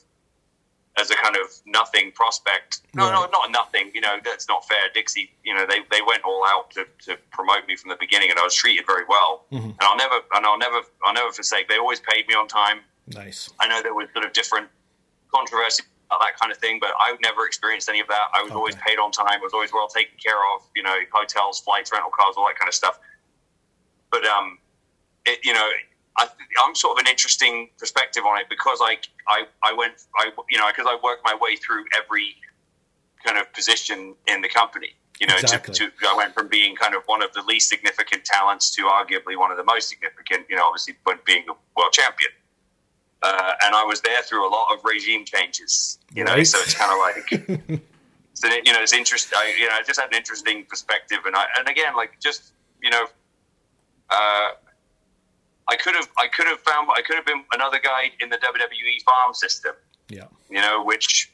as 0.97 1.11
a 1.11 1.15
kind 1.15 1.35
of 1.35 1.47
nothing 1.65 2.11
prospect. 2.11 2.81
No, 2.93 3.05
yeah. 3.05 3.11
no, 3.11 3.27
not 3.31 3.51
nothing. 3.51 3.91
You 3.93 4.01
know, 4.01 4.17
that's 4.23 4.47
not 4.47 4.67
fair. 4.67 4.89
Dixie, 4.93 5.31
you 5.43 5.53
know, 5.53 5.65
they, 5.67 5.79
they 5.91 6.01
went 6.05 6.23
all 6.23 6.43
out 6.45 6.71
to, 6.71 6.85
to 7.05 7.17
promote 7.31 7.67
me 7.67 7.75
from 7.75 7.89
the 7.89 7.97
beginning, 7.99 8.29
and 8.29 8.39
I 8.39 8.43
was 8.43 8.55
treated 8.55 8.85
very 8.85 9.05
well. 9.07 9.45
Mm-hmm. 9.51 9.69
And 9.69 9.81
I'll 9.81 9.97
never 9.97 10.15
and 10.33 10.45
I'll 10.45 10.57
never 10.57 10.81
I'll 11.03 11.13
never 11.13 11.31
forsake. 11.31 11.67
They 11.67 11.77
always 11.77 11.99
paid 11.99 12.27
me 12.27 12.35
on 12.35 12.47
time. 12.47 12.79
Nice. 13.07 13.49
I 13.59 13.67
know 13.67 13.81
there 13.81 13.93
was 13.93 14.07
sort 14.13 14.25
of 14.25 14.33
different 14.33 14.67
controversy 15.33 15.83
about 16.07 16.21
that 16.21 16.39
kind 16.39 16.51
of 16.51 16.57
thing, 16.57 16.79
but 16.79 16.91
I 16.99 17.15
never 17.21 17.45
experienced 17.45 17.89
any 17.89 17.99
of 17.99 18.07
that. 18.07 18.27
I 18.33 18.41
was 18.41 18.51
okay. 18.51 18.57
always 18.57 18.75
paid 18.75 18.97
on 18.97 19.11
time. 19.11 19.27
I 19.27 19.37
was 19.37 19.53
always 19.53 19.71
well 19.73 19.87
taken 19.87 20.17
care 20.23 20.39
of. 20.55 20.61
You 20.75 20.83
know, 20.83 20.95
hotels, 21.11 21.59
flights, 21.59 21.91
rental 21.91 22.11
cars, 22.11 22.35
all 22.37 22.47
that 22.47 22.57
kind 22.57 22.69
of 22.69 22.75
stuff. 22.75 22.99
But 24.11 24.25
um, 24.25 24.57
it, 25.29 25.39
you 25.43 25.53
know, 25.53 25.69
I, 26.17 26.27
am 26.65 26.75
sort 26.75 26.97
of 26.97 27.05
an 27.05 27.09
interesting 27.09 27.69
perspective 27.77 28.23
on 28.25 28.39
it 28.39 28.47
because 28.49 28.79
I, 28.81 28.97
I, 29.27 29.45
I 29.63 29.73
went, 29.73 29.93
I, 30.17 30.31
you 30.49 30.57
know, 30.57 30.67
because 30.67 30.85
I 30.87 30.97
worked 31.03 31.23
my 31.23 31.37
way 31.39 31.55
through 31.55 31.85
every 31.95 32.35
kind 33.25 33.37
of 33.37 33.51
position 33.53 34.15
in 34.27 34.41
the 34.41 34.49
company. 34.49 34.95
You 35.19 35.27
know, 35.27 35.35
exactly. 35.37 35.73
to, 35.73 35.89
to, 35.89 36.07
I 36.07 36.15
went 36.15 36.33
from 36.33 36.47
being 36.47 36.75
kind 36.75 36.95
of 36.95 37.03
one 37.05 37.21
of 37.21 37.33
the 37.33 37.41
least 37.41 37.67
significant 37.67 38.23
talents 38.23 38.73
to 38.75 38.83
arguably 38.83 39.37
one 39.37 39.51
of 39.51 39.57
the 39.57 39.65
most 39.65 39.89
significant. 39.89 40.45
You 40.49 40.55
know, 40.55 40.63
obviously, 40.65 40.95
when 41.03 41.17
being 41.25 41.43
the 41.45 41.53
world 41.75 41.91
champion. 41.91 42.31
Uh, 43.21 43.51
and 43.65 43.75
I 43.75 43.83
was 43.83 43.99
there 43.99 44.21
through 44.21 44.47
a 44.47 44.51
lot 44.51 44.73
of 44.73 44.79
regime 44.85 45.25
changes. 45.25 45.99
You 46.13 46.23
know, 46.23 46.41
so 46.43 46.57
it's 46.59 46.73
kind 46.73 46.89
of 46.89 46.99
like, 46.99 47.81
so 48.33 48.47
you 48.47 48.71
know, 48.71 48.81
it's 48.81 48.93
interesting. 48.93 49.37
I, 49.37 49.53
you 49.59 49.67
know, 49.67 49.73
I 49.73 49.83
just 49.85 49.99
had 49.99 50.07
an 50.09 50.15
interesting 50.15 50.63
perspective, 50.65 51.19
and 51.25 51.35
I, 51.35 51.47
and 51.57 51.67
again, 51.67 51.97
like 51.97 52.17
just 52.21 52.53
you 52.81 52.89
know, 52.89 53.07
uh, 54.09 54.49
I 55.69 55.75
could 55.75 55.95
have 55.95 56.09
I 56.17 56.27
could 56.27 56.47
have 56.47 56.59
found 56.59 56.89
I 56.95 57.01
could 57.01 57.15
have 57.15 57.25
been 57.25 57.43
another 57.53 57.79
guy 57.79 58.11
in 58.19 58.29
the 58.29 58.37
WWE 58.37 59.03
farm 59.03 59.33
system. 59.33 59.73
Yeah, 60.09 60.25
you 60.49 60.59
know, 60.61 60.83
which 60.83 61.31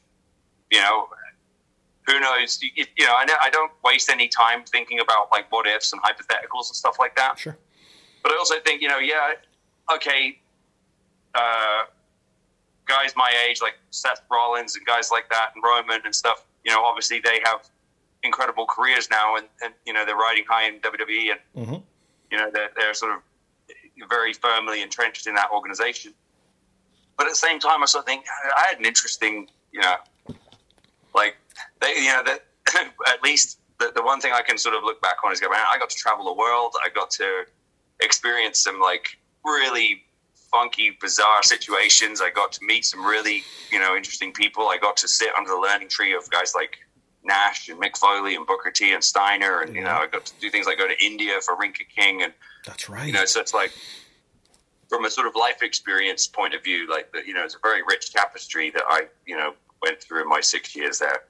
you 0.71 0.79
know, 0.79 1.07
who 2.07 2.19
knows? 2.19 2.59
You, 2.61 2.85
you 2.97 3.05
know, 3.05 3.13
I, 3.13 3.25
I 3.41 3.49
don't 3.49 3.71
waste 3.83 4.09
any 4.09 4.27
time 4.27 4.63
thinking 4.63 4.99
about 4.99 5.29
like 5.31 5.51
what 5.51 5.67
ifs 5.67 5.93
and 5.93 6.01
hypotheticals 6.01 6.67
and 6.67 6.75
stuff 6.75 6.97
like 6.99 7.15
that. 7.15 7.39
Sure. 7.39 7.57
But 8.23 8.31
I 8.33 8.35
also 8.35 8.55
think 8.59 8.81
you 8.81 8.89
know, 8.89 8.99
yeah, 8.99 9.33
okay, 9.93 10.39
uh, 11.33 11.85
guys 12.85 13.13
my 13.15 13.31
age 13.47 13.61
like 13.61 13.75
Seth 13.91 14.21
Rollins 14.31 14.75
and 14.75 14.85
guys 14.85 15.11
like 15.11 15.29
that 15.29 15.51
and 15.55 15.63
Roman 15.63 16.01
and 16.05 16.13
stuff. 16.13 16.45
You 16.63 16.71
know, 16.71 16.83
obviously 16.83 17.19
they 17.19 17.39
have 17.43 17.69
incredible 18.23 18.65
careers 18.65 19.09
now, 19.09 19.35
and, 19.35 19.47
and 19.63 19.73
you 19.85 19.93
know 19.93 20.05
they're 20.05 20.15
riding 20.15 20.43
high 20.47 20.67
in 20.67 20.79
WWE, 20.79 21.31
and 21.31 21.65
mm-hmm. 21.65 21.75
you 22.31 22.37
know 22.37 22.49
they're, 22.51 22.71
they're 22.75 22.93
sort 22.93 23.13
of 23.13 23.19
very 24.09 24.33
firmly 24.33 24.81
entrenched 24.81 25.27
in 25.27 25.35
that 25.35 25.49
organization. 25.51 26.13
But 27.17 27.27
at 27.27 27.31
the 27.31 27.37
same 27.37 27.59
time, 27.59 27.81
I 27.81 27.85
sort 27.85 28.03
of 28.03 28.07
think 28.07 28.25
I 28.57 28.65
had 28.67 28.79
an 28.79 28.85
interesting, 28.85 29.47
you 29.71 29.81
know, 29.81 29.95
like 31.13 31.35
they, 31.81 31.93
you 31.95 32.07
know, 32.07 32.23
that 32.25 32.45
at 33.07 33.23
least 33.23 33.59
the, 33.79 33.91
the 33.95 34.03
one 34.03 34.19
thing 34.19 34.33
I 34.33 34.41
can 34.41 34.57
sort 34.57 34.75
of 34.75 34.83
look 34.83 35.01
back 35.01 35.17
on 35.23 35.31
is 35.31 35.39
go, 35.39 35.49
man, 35.49 35.59
I 35.71 35.77
got 35.77 35.89
to 35.89 35.95
travel 35.95 36.25
the 36.25 36.33
world. 36.33 36.73
I 36.83 36.89
got 36.89 37.09
to 37.11 37.45
experience 38.01 38.59
some 38.59 38.79
like 38.79 39.17
really 39.43 40.03
funky, 40.51 40.97
bizarre 41.01 41.43
situations. 41.43 42.21
I 42.21 42.29
got 42.29 42.51
to 42.53 42.65
meet 42.65 42.85
some 42.85 43.05
really, 43.05 43.43
you 43.71 43.79
know, 43.79 43.95
interesting 43.95 44.31
people. 44.31 44.67
I 44.67 44.77
got 44.77 44.97
to 44.97 45.07
sit 45.07 45.29
under 45.37 45.51
the 45.51 45.59
learning 45.59 45.89
tree 45.89 46.13
of 46.13 46.29
guys 46.29 46.53
like 46.55 46.77
Nash 47.25 47.69
and 47.69 47.81
Mick 47.81 47.97
Foley 47.97 48.35
and 48.35 48.45
Booker 48.45 48.71
T 48.71 48.93
and 48.93 49.03
Steiner, 49.03 49.61
and 49.61 49.75
you 49.75 49.83
know, 49.83 49.91
I 49.91 50.07
got 50.07 50.25
to 50.25 50.33
do 50.39 50.49
things 50.49 50.65
like 50.65 50.77
go 50.77 50.87
to 50.87 51.05
India 51.05 51.33
for 51.41 51.55
Ring 51.57 51.73
Ka 51.73 51.83
King 51.95 52.21
and 52.23 52.33
that's 52.65 52.89
right. 52.89 53.07
You 53.07 53.13
know, 53.13 53.25
so 53.25 53.39
it's 53.41 53.53
like 53.53 53.71
from 54.89 55.05
a 55.05 55.09
sort 55.09 55.27
of 55.27 55.35
life 55.35 55.61
experience 55.61 56.27
point 56.27 56.53
of 56.53 56.63
view, 56.63 56.89
like 56.89 57.13
you 57.25 57.33
know, 57.33 57.43
it's 57.43 57.55
a 57.55 57.59
very 57.61 57.81
rich 57.83 58.11
tapestry 58.13 58.69
that 58.71 58.83
I 58.87 59.07
you 59.25 59.35
know 59.35 59.53
went 59.81 60.01
through 60.01 60.21
in 60.21 60.29
my 60.29 60.41
six 60.41 60.75
years 60.75 60.99
there. 60.99 61.23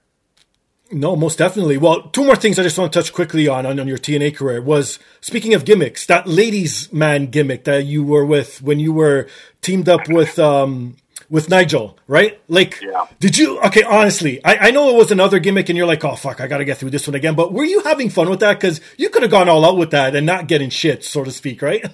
No, 0.92 1.16
most 1.16 1.40
definitely. 1.40 1.78
Well, 1.78 2.04
two 2.10 2.24
more 2.24 2.36
things 2.36 2.60
I 2.60 2.64
just 2.64 2.78
want 2.78 2.94
to 2.94 3.00
touch 3.00 3.12
quickly 3.12 3.48
on, 3.48 3.66
on 3.66 3.80
on 3.80 3.88
your 3.88 3.98
TNA 3.98 4.36
career 4.36 4.62
was 4.62 5.00
speaking 5.20 5.54
of 5.54 5.66
gimmicks, 5.66 6.06
that 6.06 6.28
ladies 6.28 6.92
man 6.94 7.28
gimmick 7.28 7.64
that 7.64 7.86
you 7.86 8.04
were 8.04 8.26
with 8.26 8.62
when 8.62 8.80
you 8.80 8.94
were 8.94 9.28
teamed 9.62 9.90
up 9.90 10.08
with 10.10 10.38
um 10.38 10.98
with 11.30 11.50
Nigel, 11.50 11.98
right? 12.08 12.40
Like, 12.48 12.82
yeah. 12.82 13.08
did 13.20 13.38
you? 13.38 13.60
Okay, 13.62 13.84
honestly, 13.84 14.44
I, 14.44 14.68
I 14.68 14.72
know 14.72 14.90
it 14.90 14.96
was 14.96 15.12
another 15.12 15.40
gimmick, 15.40 15.70
and 15.70 15.78
you're 15.78 15.88
like, 15.88 16.04
oh 16.04 16.16
fuck, 16.16 16.42
I 16.42 16.48
got 16.48 16.60
to 16.60 16.66
get 16.66 16.78
through 16.78 16.92
this 16.92 17.08
one 17.08 17.16
again. 17.16 17.36
But 17.36 17.54
were 17.54 17.64
you 17.64 17.82
having 17.82 18.10
fun 18.10 18.30
with 18.30 18.40
that? 18.42 18.60
Because 18.60 18.82
you 18.98 19.10
could 19.10 19.22
have 19.22 19.32
gone 19.32 19.50
all 19.50 19.66
out 19.66 19.78
with 19.78 19.92
that 19.92 20.16
and 20.16 20.26
not 20.26 20.48
getting 20.48 20.70
shit, 20.70 21.04
so 21.04 21.24
to 21.24 21.32
speak, 21.32 21.62
right? 21.62 21.86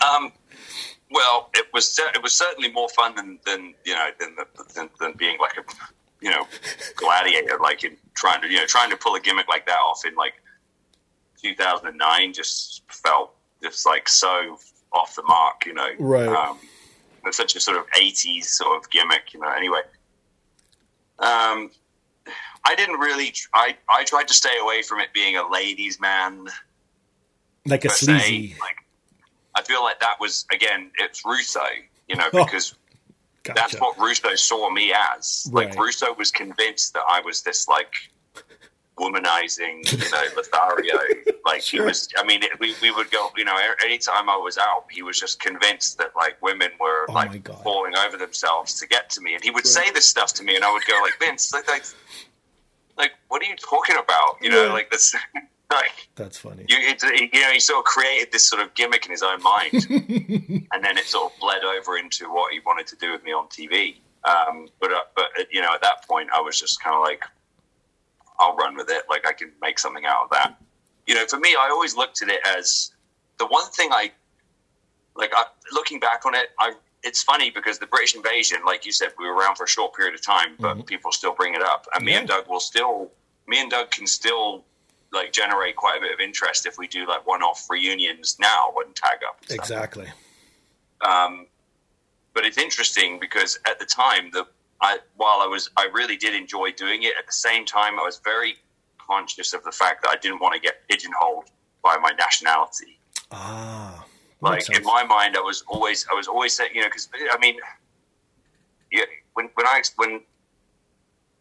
Um. 0.00 0.32
Well, 1.10 1.50
it 1.54 1.66
was 1.74 2.00
it 2.14 2.22
was 2.22 2.34
certainly 2.34 2.72
more 2.72 2.88
fun 2.88 3.14
than 3.14 3.38
than 3.44 3.74
you 3.84 3.94
know 3.94 4.08
than 4.18 4.36
than, 4.74 4.90
than 4.98 5.12
being 5.12 5.38
like 5.38 5.58
a 5.58 5.62
you 6.22 6.30
know 6.30 6.46
gladiator, 6.96 7.58
like 7.62 7.84
in 7.84 7.96
trying 8.14 8.40
to 8.40 8.48
you 8.48 8.56
know 8.56 8.66
trying 8.66 8.90
to 8.90 8.96
pull 8.96 9.14
a 9.14 9.20
gimmick 9.20 9.48
like 9.48 9.66
that 9.66 9.78
off 9.78 10.06
in 10.06 10.14
like 10.14 10.34
2009 11.42 12.32
just 12.32 12.82
felt 12.88 13.34
just 13.62 13.84
like 13.84 14.08
so 14.08 14.56
off 14.92 15.14
the 15.16 15.22
mark, 15.22 15.66
you 15.66 15.74
know. 15.74 15.88
Right. 15.98 16.28
Um, 16.28 16.58
there's 17.22 17.36
such 17.36 17.56
a 17.56 17.60
sort 17.60 17.76
of 17.76 17.84
'80s 17.90 18.44
sort 18.44 18.76
of 18.82 18.90
gimmick, 18.90 19.32
you 19.34 19.40
know. 19.40 19.48
Anyway, 19.50 19.80
um, 21.18 21.70
I 22.64 22.74
didn't 22.76 22.98
really. 22.98 23.32
I 23.54 23.76
I 23.88 24.04
tried 24.04 24.28
to 24.28 24.34
stay 24.34 24.56
away 24.60 24.82
from 24.82 25.00
it 25.00 25.12
being 25.12 25.36
a 25.36 25.48
ladies' 25.50 26.00
man 26.00 26.46
like 27.66 27.84
a 27.84 27.90
sleazy. 27.90 28.50
se. 28.52 28.56
Like, 28.60 28.76
I 29.54 29.62
feel 29.62 29.82
like 29.82 30.00
that 30.00 30.16
was 30.20 30.46
again, 30.52 30.90
it's 30.98 31.24
Russo, 31.24 31.60
you 32.08 32.16
know, 32.16 32.24
Oh, 32.32 32.44
because 32.44 32.74
Gotcha. 33.44 33.60
that's 33.60 33.80
what 33.80 33.98
Russo 33.98 34.34
saw 34.36 34.70
me 34.70 34.92
as. 34.92 35.48
Like 35.52 35.68
Right. 35.70 35.78
Russo 35.78 36.14
was 36.14 36.30
convinced 36.30 36.94
that 36.94 37.04
I 37.08 37.20
was 37.20 37.42
this 37.42 37.68
like 37.68 37.92
womanizing, 38.98 39.84
you 40.02 40.10
know, 40.10 40.22
Lothario. 40.36 40.98
Like 41.44 41.62
Sure. 41.62 41.80
he 41.82 41.86
was. 41.86 42.08
I 42.16 42.24
mean, 42.24 42.42
we 42.60 42.74
we 42.80 42.90
would 42.90 43.10
go. 43.10 43.30
You 43.36 43.44
know, 43.44 43.56
anytime 43.84 44.28
I 44.28 44.36
was 44.36 44.58
out, 44.58 44.84
he 44.90 45.02
was 45.02 45.18
just 45.18 45.40
convinced 45.40 45.98
that 45.98 46.14
like 46.16 46.40
women 46.42 46.70
were 46.80 47.06
Oh 47.08 47.12
like 47.12 47.46
falling 47.62 47.94
over 47.96 48.16
themselves 48.16 48.78
to 48.80 48.86
get 48.86 49.10
to 49.10 49.20
me, 49.20 49.34
and 49.34 49.42
he 49.42 49.50
would 49.50 49.64
Right. 49.64 49.84
say 49.86 49.90
this 49.90 50.08
stuff 50.08 50.32
to 50.34 50.44
me, 50.44 50.54
and 50.56 50.64
I 50.64 50.72
would 50.72 50.84
go 50.86 50.98
like, 51.02 51.18
Vince, 51.18 51.52
like, 51.52 51.68
like, 51.68 51.84
like 52.96 53.12
what 53.28 53.42
are 53.42 53.46
you 53.46 53.56
talking 53.56 53.96
about? 53.96 54.36
You 54.40 54.50
know, 54.50 54.66
Yeah. 54.66 54.72
like 54.72 54.90
this, 54.90 55.14
like 55.70 56.08
That's 56.14 56.38
funny. 56.38 56.64
you, 56.68 56.76
it, 56.78 57.02
you 57.32 57.40
know, 57.40 57.50
he 57.52 57.60
sort 57.60 57.78
of 57.80 57.84
created 57.84 58.30
this 58.32 58.46
sort 58.48 58.62
of 58.62 58.72
gimmick 58.74 59.04
in 59.06 59.10
his 59.12 59.22
own 59.22 59.42
mind, 59.42 59.72
and 59.90 60.84
then 60.84 60.96
it 60.98 61.06
sort 61.06 61.32
of 61.32 61.38
bled 61.40 61.64
over 61.64 61.96
into 61.96 62.32
what 62.32 62.52
he 62.52 62.60
wanted 62.64 62.86
to 62.88 62.96
do 62.96 63.10
with 63.12 63.24
me 63.24 63.32
on 63.32 63.46
TV. 63.48 63.96
Um, 64.24 64.68
but 64.80 64.92
uh, 64.92 65.00
but 65.16 65.24
uh, 65.38 65.44
you 65.50 65.60
know, 65.60 65.74
at 65.74 65.80
that 65.82 66.06
point, 66.06 66.28
I 66.32 66.40
was 66.40 66.58
just 66.60 66.80
kind 66.80 66.94
of 66.94 67.02
like, 67.02 67.24
I'll 68.42 68.56
run 68.56 68.76
with 68.76 68.90
it. 68.90 69.04
Like 69.08 69.26
I 69.26 69.32
can 69.32 69.52
make 69.60 69.78
something 69.78 70.04
out 70.04 70.24
of 70.24 70.30
that. 70.30 70.56
You 71.06 71.14
know, 71.14 71.26
for 71.26 71.38
me, 71.38 71.56
I 71.58 71.68
always 71.70 71.96
looked 71.96 72.22
at 72.22 72.28
it 72.28 72.40
as 72.46 72.92
the 73.38 73.46
one 73.46 73.66
thing 73.70 73.90
I 73.92 74.12
like. 75.16 75.32
I, 75.34 75.44
looking 75.72 76.00
back 76.00 76.26
on 76.26 76.34
it, 76.34 76.48
I 76.58 76.74
it's 77.02 77.22
funny 77.22 77.50
because 77.50 77.78
the 77.78 77.86
British 77.86 78.14
invasion, 78.14 78.58
like 78.64 78.86
you 78.86 78.92
said, 78.92 79.08
we 79.18 79.26
were 79.26 79.34
around 79.34 79.56
for 79.56 79.64
a 79.64 79.68
short 79.68 79.94
period 79.94 80.14
of 80.14 80.24
time, 80.24 80.54
but 80.58 80.86
people 80.86 81.10
still 81.10 81.34
bring 81.34 81.54
it 81.54 81.62
up, 81.62 81.86
and 81.94 82.04
me 82.04 82.14
and 82.14 82.28
Doug 82.28 82.48
will 82.48 82.60
still, 82.60 83.10
me 83.46 83.60
and 83.60 83.70
Doug 83.70 83.90
can 83.90 84.06
still 84.06 84.64
like 85.12 85.32
generate 85.32 85.76
quite 85.76 85.98
a 85.98 86.00
bit 86.00 86.12
of 86.12 86.20
interest 86.20 86.64
if 86.64 86.78
we 86.78 86.86
do 86.86 87.06
like 87.06 87.26
one-off 87.26 87.68
reunions 87.68 88.38
now 88.40 88.72
and 88.84 88.94
tag 88.94 89.18
up. 89.28 89.36
and. 89.42 89.58
Exactly. 89.58 90.08
Um, 91.06 91.46
but 92.34 92.46
it's 92.46 92.56
interesting 92.56 93.18
because 93.20 93.58
at 93.66 93.78
the 93.78 93.84
time, 93.84 94.30
the 94.32 94.46
I, 94.82 94.98
while 95.16 95.40
I 95.40 95.46
was, 95.46 95.70
I 95.76 95.88
really 95.92 96.16
did 96.16 96.34
enjoy 96.34 96.72
doing 96.72 97.04
it. 97.04 97.12
At 97.18 97.26
the 97.26 97.32
same 97.32 97.64
time, 97.64 97.98
I 97.98 98.02
was 98.02 98.20
very 98.24 98.56
conscious 98.98 99.54
of 99.54 99.62
the 99.64 99.72
fact 99.72 100.02
that 100.02 100.10
I 100.10 100.16
didn't 100.16 100.40
want 100.40 100.54
to 100.54 100.60
get 100.60 100.86
pigeonholed 100.88 101.44
by 101.82 101.96
my 102.02 102.10
nationality. 102.18 102.98
Ah. 103.30 104.04
Like 104.40 104.68
in 104.76 104.82
my 104.82 105.04
mind, 105.04 105.36
I 105.36 105.40
was 105.40 105.62
always, 105.68 106.04
I 106.10 106.14
was 106.14 106.26
always 106.26 106.52
saying, 106.54 106.70
you 106.74 106.80
know, 106.80 106.88
because 106.88 107.08
I 107.32 107.38
mean, 107.38 107.56
yeah, 108.90 109.04
when 109.34 109.48
when 109.54 109.66
I 109.66 109.82
when 109.96 110.20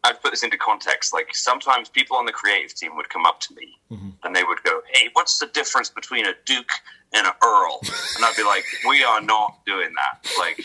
I 0.04 0.14
put 0.14 0.32
this 0.32 0.44
into 0.44 0.58
context, 0.58 1.12
like 1.12 1.34
sometimes 1.36 1.90
people 1.90 2.16
on 2.18 2.26
the 2.28 2.32
creative 2.32 2.76
team 2.76 2.96
would 2.96 3.10
come 3.10 3.26
up 3.26 3.40
to 3.42 3.56
me 3.56 3.80
Mm-hmm. 3.92 4.10
and 4.24 4.36
they 4.36 4.44
would 4.44 4.62
go, 4.64 4.82
"Hey, 4.94 5.10
what's 5.14 5.38
the 5.40 5.48
difference 5.48 5.90
between 5.90 6.26
a 6.28 6.34
duke 6.46 6.72
and 7.14 7.26
an 7.28 7.34
earl?" 7.44 7.80
And 8.16 8.24
I'd 8.24 8.36
be 8.38 8.44
like, 8.44 8.64
"We 8.88 9.04
are 9.04 9.20
not 9.20 9.66
doing 9.66 9.94
that." 9.96 10.32
Like, 10.40 10.64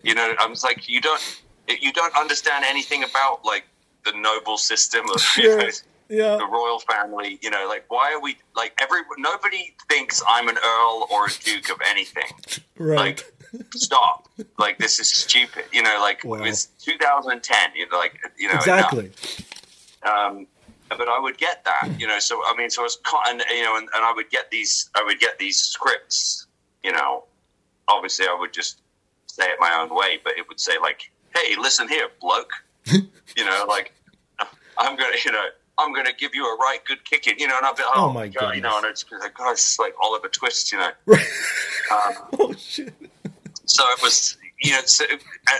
you 0.02 0.14
know, 0.14 0.32
I'm 0.38 0.52
just 0.52 0.64
like, 0.64 0.88
you 0.88 1.00
don't, 1.00 1.20
you 1.68 1.92
don't 1.92 2.14
understand 2.16 2.64
anything 2.66 3.04
about 3.04 3.44
like 3.44 3.64
the 4.04 4.12
noble 4.16 4.56
system 4.58 5.04
of 5.10 5.20
know, 5.38 5.68
Yeah. 6.08 6.36
the 6.36 6.46
royal 6.50 6.80
family. 6.80 7.38
You 7.42 7.50
know, 7.50 7.66
like 7.68 7.84
why 7.88 8.12
are 8.12 8.20
we 8.20 8.36
like 8.56 8.78
every 8.82 9.00
nobody 9.18 9.74
thinks 9.88 10.22
I'm 10.28 10.48
an 10.48 10.56
earl 10.58 11.06
or 11.10 11.26
a 11.26 11.30
duke 11.44 11.70
of 11.70 11.78
anything 11.86 12.24
Right. 12.78 12.96
like 12.98 13.32
stop 13.74 14.28
like 14.58 14.78
this 14.78 14.98
is 14.98 15.12
stupid 15.14 15.64
you 15.72 15.82
know 15.82 15.98
like 16.00 16.24
Wow. 16.24 16.42
it's 16.42 16.66
2010 16.84 17.58
you 17.76 17.86
know 17.90 17.98
like 17.98 18.18
you 18.38 18.48
know 18.48 18.54
exactly. 18.54 19.12
um, 20.02 20.46
but 20.88 21.06
I 21.08 21.18
would 21.20 21.36
get 21.38 21.62
that 21.64 21.88
you 21.98 22.06
know 22.06 22.18
so 22.18 22.40
I 22.46 22.56
mean 22.56 22.70
so 22.70 22.80
I 22.82 22.84
was 22.84 22.98
and 23.28 23.42
you 23.50 23.62
know 23.62 23.76
and, 23.76 23.88
and 23.94 24.04
I 24.04 24.12
would 24.14 24.30
get 24.30 24.50
these 24.50 24.88
I 24.96 25.02
would 25.04 25.18
get 25.20 25.38
these 25.38 25.58
scripts 25.58 26.46
you 26.82 26.92
know 26.92 27.24
obviously 27.88 28.26
I 28.26 28.34
would 28.38 28.52
just 28.54 28.80
say 29.26 29.44
it 29.44 29.58
my 29.60 29.72
own 29.80 29.94
way 29.94 30.18
but 30.24 30.32
it 30.38 30.48
would 30.48 30.58
say 30.60 30.72
like 30.80 31.11
hey 31.34 31.54
listen 31.60 31.88
here 31.88 32.08
bloke 32.20 32.50
you 32.86 33.44
know 33.44 33.64
like 33.68 33.92
I'm 34.78 34.96
gonna 34.96 35.16
you 35.24 35.32
know 35.32 35.44
I'm 35.78 35.92
gonna 35.94 36.12
give 36.12 36.34
you 36.34 36.44
a 36.46 36.56
right 36.58 36.78
good 36.86 37.04
kicking 37.04 37.34
you 37.38 37.48
know 37.48 37.56
and 37.56 37.66
I'd 37.66 37.76
be 37.76 37.82
oh, 37.86 37.92
Oh, 38.08 38.12
my 38.12 38.28
god 38.28 38.54
you 38.56 38.60
know 38.62 38.76
and 38.78 38.86
it's 38.86 39.04
like 39.20 39.34
God 39.34 39.52
it's 39.52 39.78
like 39.78 39.94
Oliver 40.00 40.28
Twist 40.28 40.72
you 40.72 40.78
know 40.78 40.90
Right. 41.06 41.26
um, 41.92 42.12
oh 42.40 42.52
shit. 42.54 42.92
so 43.66 43.84
it 43.90 44.02
was 44.02 44.36
you 44.60 44.72
know 44.72 44.80
so, 44.84 45.04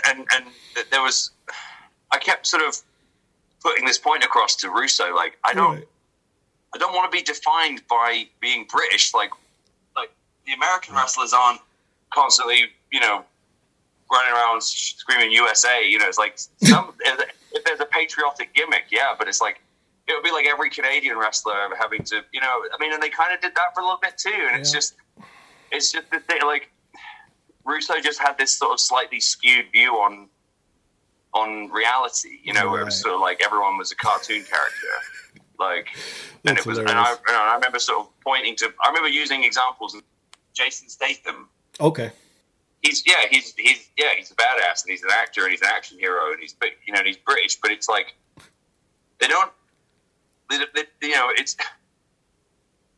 and 0.07 0.25
and 0.33 0.45
there 0.91 1.01
was 1.01 1.31
i 2.11 2.17
kept 2.17 2.47
sort 2.47 2.63
of 2.63 2.77
putting 3.61 3.85
this 3.85 3.97
point 3.97 4.23
across 4.23 4.55
to 4.57 4.69
russo 4.69 5.13
like 5.15 5.37
i 5.43 5.53
don't 5.53 5.75
Right. 5.75 5.87
i 6.73 6.77
don't 6.77 6.93
want 6.93 7.11
to 7.11 7.15
be 7.17 7.21
defined 7.23 7.81
by 7.89 8.25
being 8.39 8.65
british 8.69 9.13
like 9.13 9.31
like 9.97 10.09
the 10.45 10.53
american 10.53 10.95
wrestlers 10.95 11.33
aren't 11.33 11.59
constantly 12.13 12.65
you 12.91 12.99
know 13.01 13.23
running 14.13 14.31
around 14.31 14.63
screaming 14.63 15.31
usa 15.31 15.85
you 15.87 15.97
know 15.99 16.07
it's 16.07 16.17
like 16.17 16.37
some 16.37 16.93
if 17.01 17.63
there's 17.65 17.79
a 17.79 17.85
patriotic 17.85 18.53
gimmick 18.53 18.85
yeah 18.91 19.13
but 19.17 19.27
it's 19.27 19.41
like 19.41 19.61
it 20.07 20.13
would 20.13 20.23
be 20.23 20.31
like 20.31 20.45
every 20.45 20.69
canadian 20.69 21.17
wrestler 21.17 21.53
having 21.79 22.03
to 22.03 22.21
you 22.31 22.39
know 22.39 22.47
i 22.73 22.77
mean 22.79 22.93
and 22.93 23.01
they 23.01 23.09
kind 23.09 23.33
of 23.33 23.41
did 23.41 23.53
that 23.55 23.73
for 23.73 23.81
a 23.81 23.83
little 23.83 23.99
bit 24.01 24.17
too 24.17 24.47
and 24.49 24.59
it's 24.59 24.71
just 24.71 24.95
it's 25.71 25.91
just 25.91 26.09
the 26.11 26.19
thing 26.19 26.39
like 26.43 26.69
Russo 27.65 27.99
just 28.01 28.19
had 28.19 28.37
this 28.37 28.55
sort 28.55 28.73
of 28.73 28.79
slightly 28.79 29.19
skewed 29.19 29.71
view 29.71 29.93
on 29.93 30.27
on 31.33 31.69
reality, 31.71 32.39
you 32.43 32.53
know, 32.53 32.69
where 32.69 32.81
it 32.81 32.85
was 32.85 32.99
sort 32.99 33.15
of 33.15 33.21
like 33.21 33.41
everyone 33.43 33.77
was 33.77 33.91
a 33.91 33.95
cartoon 33.95 34.43
character, 34.43 35.41
like, 35.57 35.87
and 36.45 36.55
That's 36.55 36.65
it 36.65 36.69
was, 36.69 36.77
and 36.77 36.89
I, 36.89 37.11
and 37.11 37.35
I 37.35 37.55
remember 37.55 37.79
sort 37.79 38.01
of 38.01 38.19
pointing 38.21 38.55
to, 38.57 38.71
I 38.83 38.89
remember 38.89 39.09
using 39.09 39.43
examples. 39.43 39.97
Jason 40.53 40.87
Statham, 40.87 41.49
Okay. 41.79 42.11
He's 42.83 43.03
yeah, 43.07 43.25
he's 43.29 43.53
he's 43.57 43.89
yeah, 43.97 44.09
he's 44.15 44.31
a 44.31 44.35
badass 44.35 44.83
and 44.83 44.91
he's 44.91 45.03
an 45.03 45.09
actor 45.11 45.41
and 45.43 45.51
he's 45.51 45.61
an 45.61 45.69
action 45.71 45.97
hero 45.97 46.31
and 46.31 46.39
he's 46.39 46.53
but 46.53 46.69
you 46.85 46.93
know 46.93 46.99
and 46.99 47.07
he's 47.07 47.17
British, 47.17 47.55
but 47.55 47.71
it's 47.71 47.89
like 47.89 48.13
they 49.19 49.27
don't, 49.27 49.51
they, 50.49 50.57
they, 50.75 51.07
you 51.07 51.15
know, 51.15 51.29
it's 51.31 51.55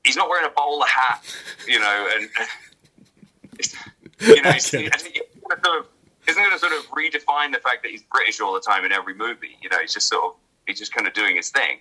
he's 0.04 0.16
not 0.16 0.28
wearing 0.30 0.46
a 0.46 0.54
bowler 0.54 0.88
hat, 0.88 1.24
you 1.68 1.80
know, 1.80 2.10
and. 2.16 2.30
You 4.22 4.42
know, 4.42 4.50
I 4.50 4.54
he's, 4.54 4.72
get 4.72 4.86
it. 4.86 4.96
I 4.96 4.98
think 4.98 5.18
it's 5.18 5.28
gonna 5.48 5.62
sort 5.64 5.80
of, 5.80 5.88
isn't 6.28 6.42
going 6.42 6.54
to 6.54 6.60
sort 6.60 6.72
of 6.72 6.86
redefine 6.88 7.52
the 7.52 7.60
fact 7.60 7.84
that 7.84 7.92
he's 7.92 8.04
British 8.04 8.40
all 8.40 8.54
the 8.54 8.62
time 8.62 8.86
in 8.86 8.92
every 8.92 9.14
movie. 9.14 9.58
You 9.62 9.70
know, 9.70 9.78
he's 9.80 9.94
just 9.94 10.08
sort 10.08 10.24
of 10.24 10.32
he's 10.68 10.80
just 10.80 10.94
kind 10.94 11.06
of 11.08 11.14
doing 11.14 11.36
his 11.36 11.50
thing. 11.50 11.80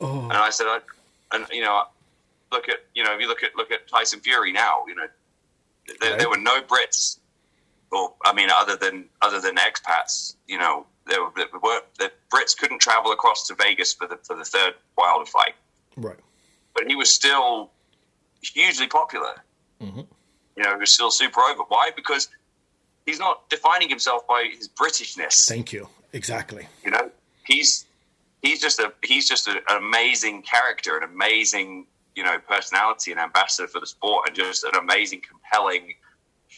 Oh. 0.00 0.22
And 0.24 0.32
I 0.34 0.50
said, 0.50 0.66
I, 0.68 0.78
and 1.32 1.46
you 1.50 1.62
know, 1.62 1.84
look 2.52 2.68
at 2.68 2.78
you 2.94 3.02
know, 3.04 3.14
if 3.14 3.20
you 3.20 3.26
look 3.28 3.42
at 3.42 3.56
look 3.56 3.70
at 3.72 3.88
Tyson 3.88 4.20
Fury 4.20 4.52
now, 4.52 4.84
you 4.86 4.94
know, 4.94 5.06
there, 6.00 6.10
Right. 6.10 6.18
there 6.20 6.28
were 6.28 6.38
no 6.38 6.60
Brits, 6.62 7.18
or 7.92 8.14
I 8.24 8.32
mean, 8.32 8.48
other 8.50 8.76
than 8.76 9.04
other 9.20 9.40
than 9.40 9.56
expats, 9.56 10.36
you 10.46 10.58
know, 10.58 10.86
there 11.06 11.22
were, 11.22 11.30
there 11.36 11.46
were 11.62 11.80
the 11.98 12.10
Brits 12.32 12.56
couldn't 12.56 12.80
travel 12.80 13.12
across 13.12 13.46
to 13.48 13.54
Vegas 13.54 13.92
for 13.92 14.06
the 14.06 14.16
for 14.22 14.34
the 14.36 14.44
third 14.44 14.74
Wilder 14.96 15.26
fight, 15.26 15.54
Right. 15.96 16.18
but 16.74 16.84
he 16.88 16.94
was 16.96 17.10
still 17.10 17.70
hugely 18.42 18.86
popular. 18.88 19.42
Mhm. 19.80 20.06
You 20.56 20.62
know, 20.62 20.70
he 20.74 20.80
was 20.80 20.92
still 20.92 21.10
super 21.10 21.40
over. 21.40 21.62
Why? 21.68 21.90
Because 21.94 22.28
he's 23.06 23.18
not 23.18 23.48
defining 23.50 23.88
himself 23.88 24.26
by 24.26 24.50
his 24.56 24.68
Britishness. 24.68 25.46
Thank 25.48 25.72
you. 25.72 25.88
Exactly. 26.12 26.68
You 26.84 26.90
know, 26.90 27.10
he's 27.44 27.86
he's 28.42 28.60
just 28.60 28.78
a 28.78 28.92
he's 29.02 29.28
just 29.28 29.48
a, 29.48 29.52
an 29.68 29.76
amazing 29.78 30.42
character, 30.42 30.96
an 30.96 31.02
amazing 31.04 31.86
you 32.14 32.22
know 32.22 32.38
personality, 32.38 33.12
an 33.12 33.18
ambassador 33.18 33.66
for 33.68 33.80
the 33.80 33.86
sport, 33.86 34.28
and 34.28 34.36
just 34.36 34.64
an 34.64 34.74
amazing, 34.76 35.22
compelling 35.26 35.94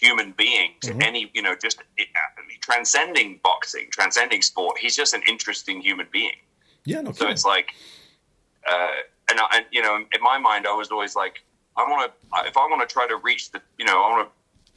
human 0.05 0.33
being 0.33 0.75
to 0.83 0.93
Mhm. 0.93 1.03
any 1.03 1.31
you 1.35 1.43
know 1.43 1.55
just 1.57 1.79
mean, 1.99 2.59
transcending 2.61 3.41
boxing, 3.43 3.89
transcending 3.91 4.43
sport. 4.43 4.79
He's 4.79 4.97
just 4.97 5.15
an 5.15 5.23
interesting 5.27 5.81
human 5.81 6.09
being. 6.13 6.37
Yeah. 6.85 7.01
No. 7.01 7.13
So 7.13 7.21
kidding. 7.21 7.33
it's 7.33 7.45
like, 7.45 7.69
uh, 8.69 8.89
and, 9.31 9.41
I, 9.41 9.47
and 9.57 9.67
you 9.71 9.83
know, 9.83 9.97
in 9.97 10.21
my 10.23 10.39
mind, 10.39 10.67
I 10.67 10.75
was 10.75 10.91
always 10.91 11.17
like, 11.17 11.43
I 11.77 11.83
want 11.89 12.13
to, 12.13 12.47
if 12.49 12.57
I 12.57 12.67
want 12.67 12.87
to 12.87 12.93
try 12.93 13.07
to 13.09 13.17
reach 13.17 13.51
the, 13.51 13.61
you 13.79 13.85
know, 13.87 14.03
I 14.05 14.11
want 14.11 14.29
to 14.29 14.73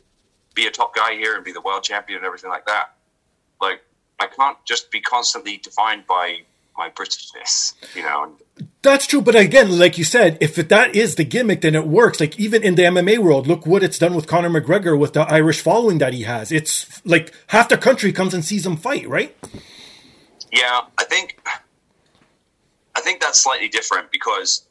be 0.55 0.67
a 0.67 0.71
top 0.71 0.95
guy 0.95 1.13
here 1.13 1.35
and 1.35 1.43
be 1.43 1.51
the 1.51 1.61
world 1.61 1.83
champion 1.83 2.17
and 2.17 2.25
everything 2.25 2.49
like 2.49 2.65
that. 2.65 2.95
Like, 3.61 3.81
I 4.19 4.27
can't 4.27 4.57
just 4.65 4.89
be 4.89 5.01
constantly 5.01 5.57
defined 5.57 6.07
by 6.07 6.41
my 6.77 6.89
Britishness, 6.89 7.73
you 7.95 8.03
know. 8.03 8.35
And 8.57 8.66
That's 8.87 9.05
true, 9.05 9.21
but 9.21 9.35
again, 9.35 9.77
like 9.77 9.97
you 9.97 10.05
said, 10.05 10.37
if 10.39 10.55
that 10.55 10.95
is 10.95 11.15
the 11.15 11.25
gimmick, 11.25 11.59
then 11.59 11.75
it 11.75 11.85
works. 11.87 12.21
Like 12.21 12.39
even 12.39 12.63
in 12.63 12.75
the 12.75 12.83
MMA 12.83 13.17
world, 13.19 13.45
look 13.45 13.65
what 13.65 13.83
it's 13.83 13.99
done 13.99 14.15
with 14.15 14.27
Conor 14.27 14.49
McGregor 14.49 14.97
with 14.97 15.11
the 15.11 15.21
Irish 15.21 15.59
following 15.59 15.97
that 15.97 16.13
he 16.13 16.23
has. 16.23 16.53
It's 16.53 17.05
like 17.05 17.33
half 17.47 17.67
the 17.67 17.77
country 17.77 18.13
comes 18.13 18.33
and 18.33 18.45
sees 18.45 18.65
him 18.65 18.77
fight, 18.77 19.05
right? 19.09 19.35
yeah, 20.53 20.81
I 20.97 21.03
think, 21.03 21.37
I 22.95 23.01
think 23.01 23.19
that's 23.19 23.43
slightly 23.43 23.67
different 23.67 24.09
because 24.09 24.63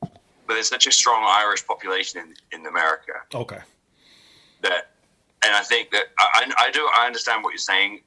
but 0.00 0.54
there's 0.54 0.68
such 0.68 0.86
a 0.86 0.92
strong 0.92 1.24
Irish 1.26 1.66
population 1.66 2.20
in, 2.52 2.60
in 2.60 2.66
America 2.66 3.12
Okay. 3.34 3.60
that 4.62 4.90
and 5.42 5.54
I 5.54 5.62
think 5.62 5.90
that 5.92 6.04
I, 6.18 6.52
I 6.58 6.70
do 6.70 6.86
I 6.94 7.06
understand 7.06 7.42
what 7.44 7.50
you're 7.52 7.58
saying, 7.58 8.00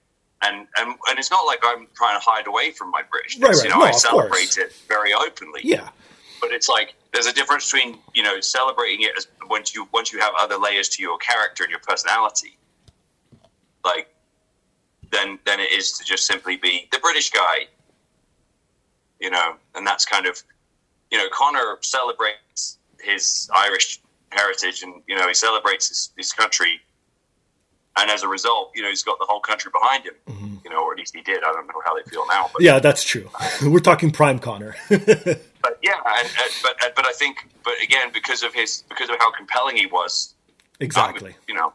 and 0.44 0.68
and 0.78 0.96
and 1.10 1.20
it's 1.20 1.32
not 1.32 1.44
like 1.46 1.60
I'm 1.64 1.88
trying 1.96 2.20
to 2.20 2.24
hide 2.26 2.48
away 2.48 2.72
from 2.72 2.92
my 2.92 3.02
Britishness. 3.02 3.42
Right, 3.42 3.56
right. 3.56 3.64
You 3.64 3.70
know, 3.70 3.80
No, 3.80 3.86
I 3.86 3.92
celebrate 3.92 4.30
course. 4.56 4.58
it 4.58 4.74
very 4.88 5.14
openly. 5.14 5.62
Yeah. 5.64 5.90
but 6.42 6.52
it's 6.52 6.68
like 6.70 6.96
there's 7.14 7.26
a 7.28 7.34
difference 7.34 7.72
between 7.72 8.00
you 8.14 8.24
know 8.24 8.40
celebrating 8.42 9.02
it 9.06 9.12
as 9.18 9.28
once 9.50 9.74
you 9.76 9.88
once 9.94 10.12
you 10.14 10.20
have 10.20 10.34
other 10.40 10.58
layers 10.58 10.90
to 10.90 11.02
your 11.02 11.18
character 11.18 11.64
and 11.64 11.72
your 11.72 11.80
personality, 11.82 12.58
like 13.86 14.08
then 15.12 15.40
than 15.46 15.60
it 15.60 15.72
is 15.72 15.92
to 15.94 16.04
just 16.04 16.26
simply 16.26 16.58
be 16.58 16.88
the 16.92 17.00
British 17.00 17.30
guy. 17.32 17.68
You 19.20 19.30
know, 19.30 19.56
and 19.76 19.86
that's 19.88 20.06
kind 20.06 20.26
of 20.26 20.42
you 21.12 21.18
know 21.18 21.28
Conor 21.32 21.78
celebrates 21.82 22.78
his 23.00 23.50
Irish 23.56 24.00
heritage 24.32 24.82
and 24.84 25.02
you 25.08 25.16
know 25.16 25.28
he 25.28 25.34
celebrates 25.34 25.88
his, 25.90 26.10
his 26.18 26.34
country, 26.34 26.82
and 27.98 28.10
as 28.10 28.24
a 28.24 28.28
result, 28.28 28.72
you 28.76 28.82
know 28.82 28.90
he's 28.90 29.04
got 29.04 29.20
the 29.20 29.26
whole 29.28 29.40
country 29.40 29.72
behind 29.74 30.06
him. 30.06 30.14
Mm-hmm. 30.28 30.56
You 30.66 30.72
know, 30.72 30.84
or 30.84 30.94
at 30.94 30.98
least 30.98 31.16
he 31.16 31.22
did. 31.22 31.40
I 31.44 31.52
don't 31.52 31.68
know 31.68 31.82
how 31.86 31.96
they 31.96 32.10
feel 32.10 32.26
now, 32.28 32.50
but 32.54 32.62
Yeah, 32.62 32.80
that's 32.80 33.04
true. 33.04 33.30
We're 33.64 33.80
talking 33.80 34.12
prime 34.12 34.40
Conor. 34.40 34.76
but 34.90 35.80
yeah, 35.82 36.00
and, 36.06 36.28
and, 36.28 36.52
but 36.64 36.76
but 36.96 37.06
I 37.06 37.14
think, 37.14 37.50
but 37.64 37.74
again, 37.84 38.12
because 38.14 38.44
of 38.44 38.54
his, 38.54 38.84
because 38.90 39.10
of 39.10 39.18
how 39.20 39.32
compelling 39.32 39.76
he 39.76 39.86
was, 39.86 40.36
exactly. 40.80 41.32
I'm, 41.32 41.38
you 41.48 41.54
know, 41.56 41.74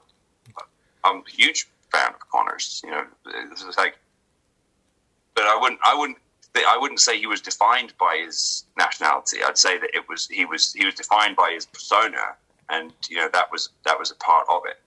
I'm 1.04 1.18
a 1.18 1.30
huge 1.30 1.68
fan 1.92 2.14
of 2.14 2.20
Conor's. 2.30 2.80
You 2.84 2.90
know, 2.90 3.04
this 3.50 3.62
is 3.62 3.76
like, 3.76 3.98
but 5.34 5.44
I 5.44 5.58
wouldn't, 5.60 5.80
I 5.84 5.94
wouldn't, 5.94 6.18
I 6.56 6.78
wouldn't 6.78 7.00
say 7.00 7.18
he 7.18 7.26
was 7.26 7.40
defined 7.40 7.92
by 7.98 8.22
his 8.24 8.64
nationality. 8.76 9.38
I'd 9.44 9.58
say 9.58 9.78
that 9.78 9.90
it 9.94 10.08
was 10.08 10.26
he 10.28 10.44
was 10.44 10.72
he 10.72 10.84
was 10.84 10.94
defined 10.94 11.36
by 11.36 11.52
his 11.54 11.66
persona, 11.66 12.36
and 12.70 12.92
you 13.08 13.16
know 13.16 13.28
that 13.32 13.50
was 13.52 13.70
that 13.84 13.98
was 13.98 14.10
a 14.10 14.16
part 14.16 14.46
of 14.48 14.62
it. 14.66 14.80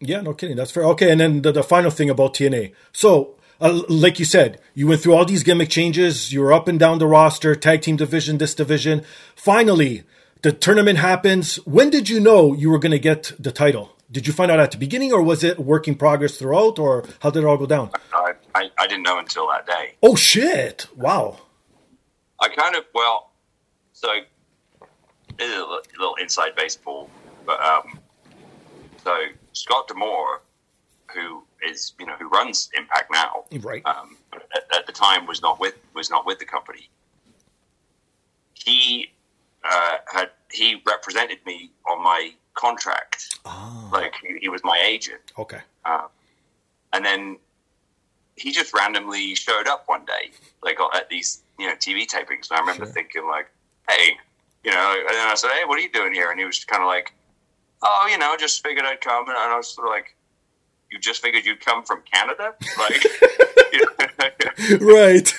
Yeah, 0.00 0.20
no 0.20 0.32
kidding. 0.32 0.56
That's 0.56 0.70
fair. 0.70 0.84
Okay, 0.84 1.10
and 1.10 1.20
then 1.20 1.42
the, 1.42 1.52
the 1.52 1.62
final 1.62 1.90
thing 1.90 2.08
about 2.08 2.34
TNA. 2.34 2.72
So, 2.92 3.36
uh, 3.60 3.82
like 3.88 4.18
you 4.18 4.24
said, 4.24 4.60
you 4.74 4.86
went 4.86 5.00
through 5.00 5.14
all 5.14 5.24
these 5.24 5.42
gimmick 5.42 5.68
changes. 5.70 6.32
You 6.32 6.42
were 6.42 6.52
up 6.52 6.68
and 6.68 6.78
down 6.78 6.98
the 6.98 7.06
roster, 7.06 7.56
tag 7.56 7.82
team 7.82 7.96
division, 7.96 8.38
this 8.38 8.54
division. 8.54 9.04
Finally, 9.34 10.04
the 10.42 10.52
tournament 10.52 11.00
happens. 11.00 11.56
When 11.66 11.90
did 11.90 12.08
you 12.08 12.20
know 12.20 12.54
you 12.54 12.70
were 12.70 12.78
going 12.78 12.92
to 12.92 12.98
get 13.00 13.32
the 13.40 13.50
title? 13.50 13.96
Did 14.10 14.26
you 14.26 14.32
find 14.32 14.50
out 14.50 14.60
at 14.60 14.70
the 14.70 14.78
beginning, 14.78 15.12
or 15.12 15.20
was 15.20 15.44
it 15.44 15.58
work 15.58 15.88
in 15.88 15.96
progress 15.96 16.38
throughout, 16.38 16.78
or 16.78 17.04
how 17.20 17.30
did 17.30 17.42
it 17.42 17.46
all 17.46 17.58
go 17.58 17.66
down? 17.66 17.90
I, 18.14 18.32
I, 18.54 18.70
I 18.78 18.86
didn't 18.86 19.02
know 19.02 19.18
until 19.18 19.48
that 19.48 19.66
day. 19.66 19.96
Oh 20.02 20.14
shit! 20.14 20.86
Wow. 20.96 21.40
I 22.40 22.48
kind 22.48 22.76
of 22.76 22.84
well, 22.94 23.32
so 23.92 24.08
this 25.36 25.48
is 25.48 25.56
a 25.56 25.60
little, 25.60 25.80
little 25.98 26.14
inside 26.16 26.54
baseball, 26.56 27.10
but 27.44 27.60
um, 27.60 27.98
so 29.04 29.14
Scott 29.58 29.88
D'Amore, 29.88 30.42
who 31.14 31.42
is 31.68 31.92
you 31.98 32.06
know 32.06 32.14
who 32.18 32.28
runs 32.28 32.70
Impact 32.76 33.10
now, 33.12 33.44
Right. 33.60 33.84
Um, 33.84 34.16
but 34.30 34.46
at, 34.54 34.62
at 34.78 34.86
the 34.86 34.92
time 34.92 35.26
was 35.26 35.42
not 35.42 35.58
with 35.58 35.74
was 35.94 36.10
not 36.10 36.24
with 36.26 36.38
the 36.38 36.44
company. 36.44 36.88
He 38.54 39.10
uh, 39.64 39.96
had 40.12 40.30
he 40.52 40.80
represented 40.86 41.38
me 41.44 41.70
on 41.90 42.02
my 42.02 42.32
contract, 42.54 43.38
Ah. 43.44 43.88
like 43.92 44.14
he, 44.22 44.38
he 44.40 44.48
was 44.48 44.62
my 44.64 44.80
agent, 44.86 45.32
Okay. 45.38 45.60
and 46.92 47.04
then 47.04 47.36
he 48.36 48.52
just 48.52 48.72
randomly 48.72 49.34
showed 49.34 49.66
up 49.66 49.82
one 49.86 50.04
day, 50.04 50.30
like 50.62 50.78
at 50.94 51.08
these 51.08 51.42
you 51.58 51.66
know 51.66 51.74
TV 51.74 52.06
tapings. 52.06 52.50
And 52.50 52.58
I 52.58 52.60
remember 52.60 52.84
Sure. 52.86 52.92
thinking 52.94 53.26
like, 53.26 53.48
hey, 53.88 54.16
you 54.64 54.70
know, 54.70 54.94
and 55.00 55.08
then 55.16 55.28
I 55.28 55.34
said, 55.34 55.50
hey, 55.50 55.64
what 55.64 55.78
are 55.78 55.82
you 55.82 55.90
doing 55.90 56.12
here? 56.12 56.30
And 56.30 56.38
he 56.38 56.46
was 56.46 56.64
kind 56.64 56.82
of 56.82 56.86
like, 56.86 57.12
oh, 57.82 58.08
you 58.10 58.18
know, 58.18 58.36
just 58.38 58.62
figured 58.62 58.84
I'd 58.86 59.00
come, 59.00 59.28
and 59.28 59.36
I 59.36 59.56
was 59.56 59.68
sort 59.74 59.86
of 59.88 59.92
like, 59.92 60.14
you 60.90 60.98
just 60.98 61.20
figured 61.22 61.44
you'd 61.44 61.64
come 61.64 61.84
from 61.84 62.02
Canada, 62.10 62.54
like, 62.78 63.04
you 63.72 63.80
know, 64.80 64.94
Right. 64.94 65.32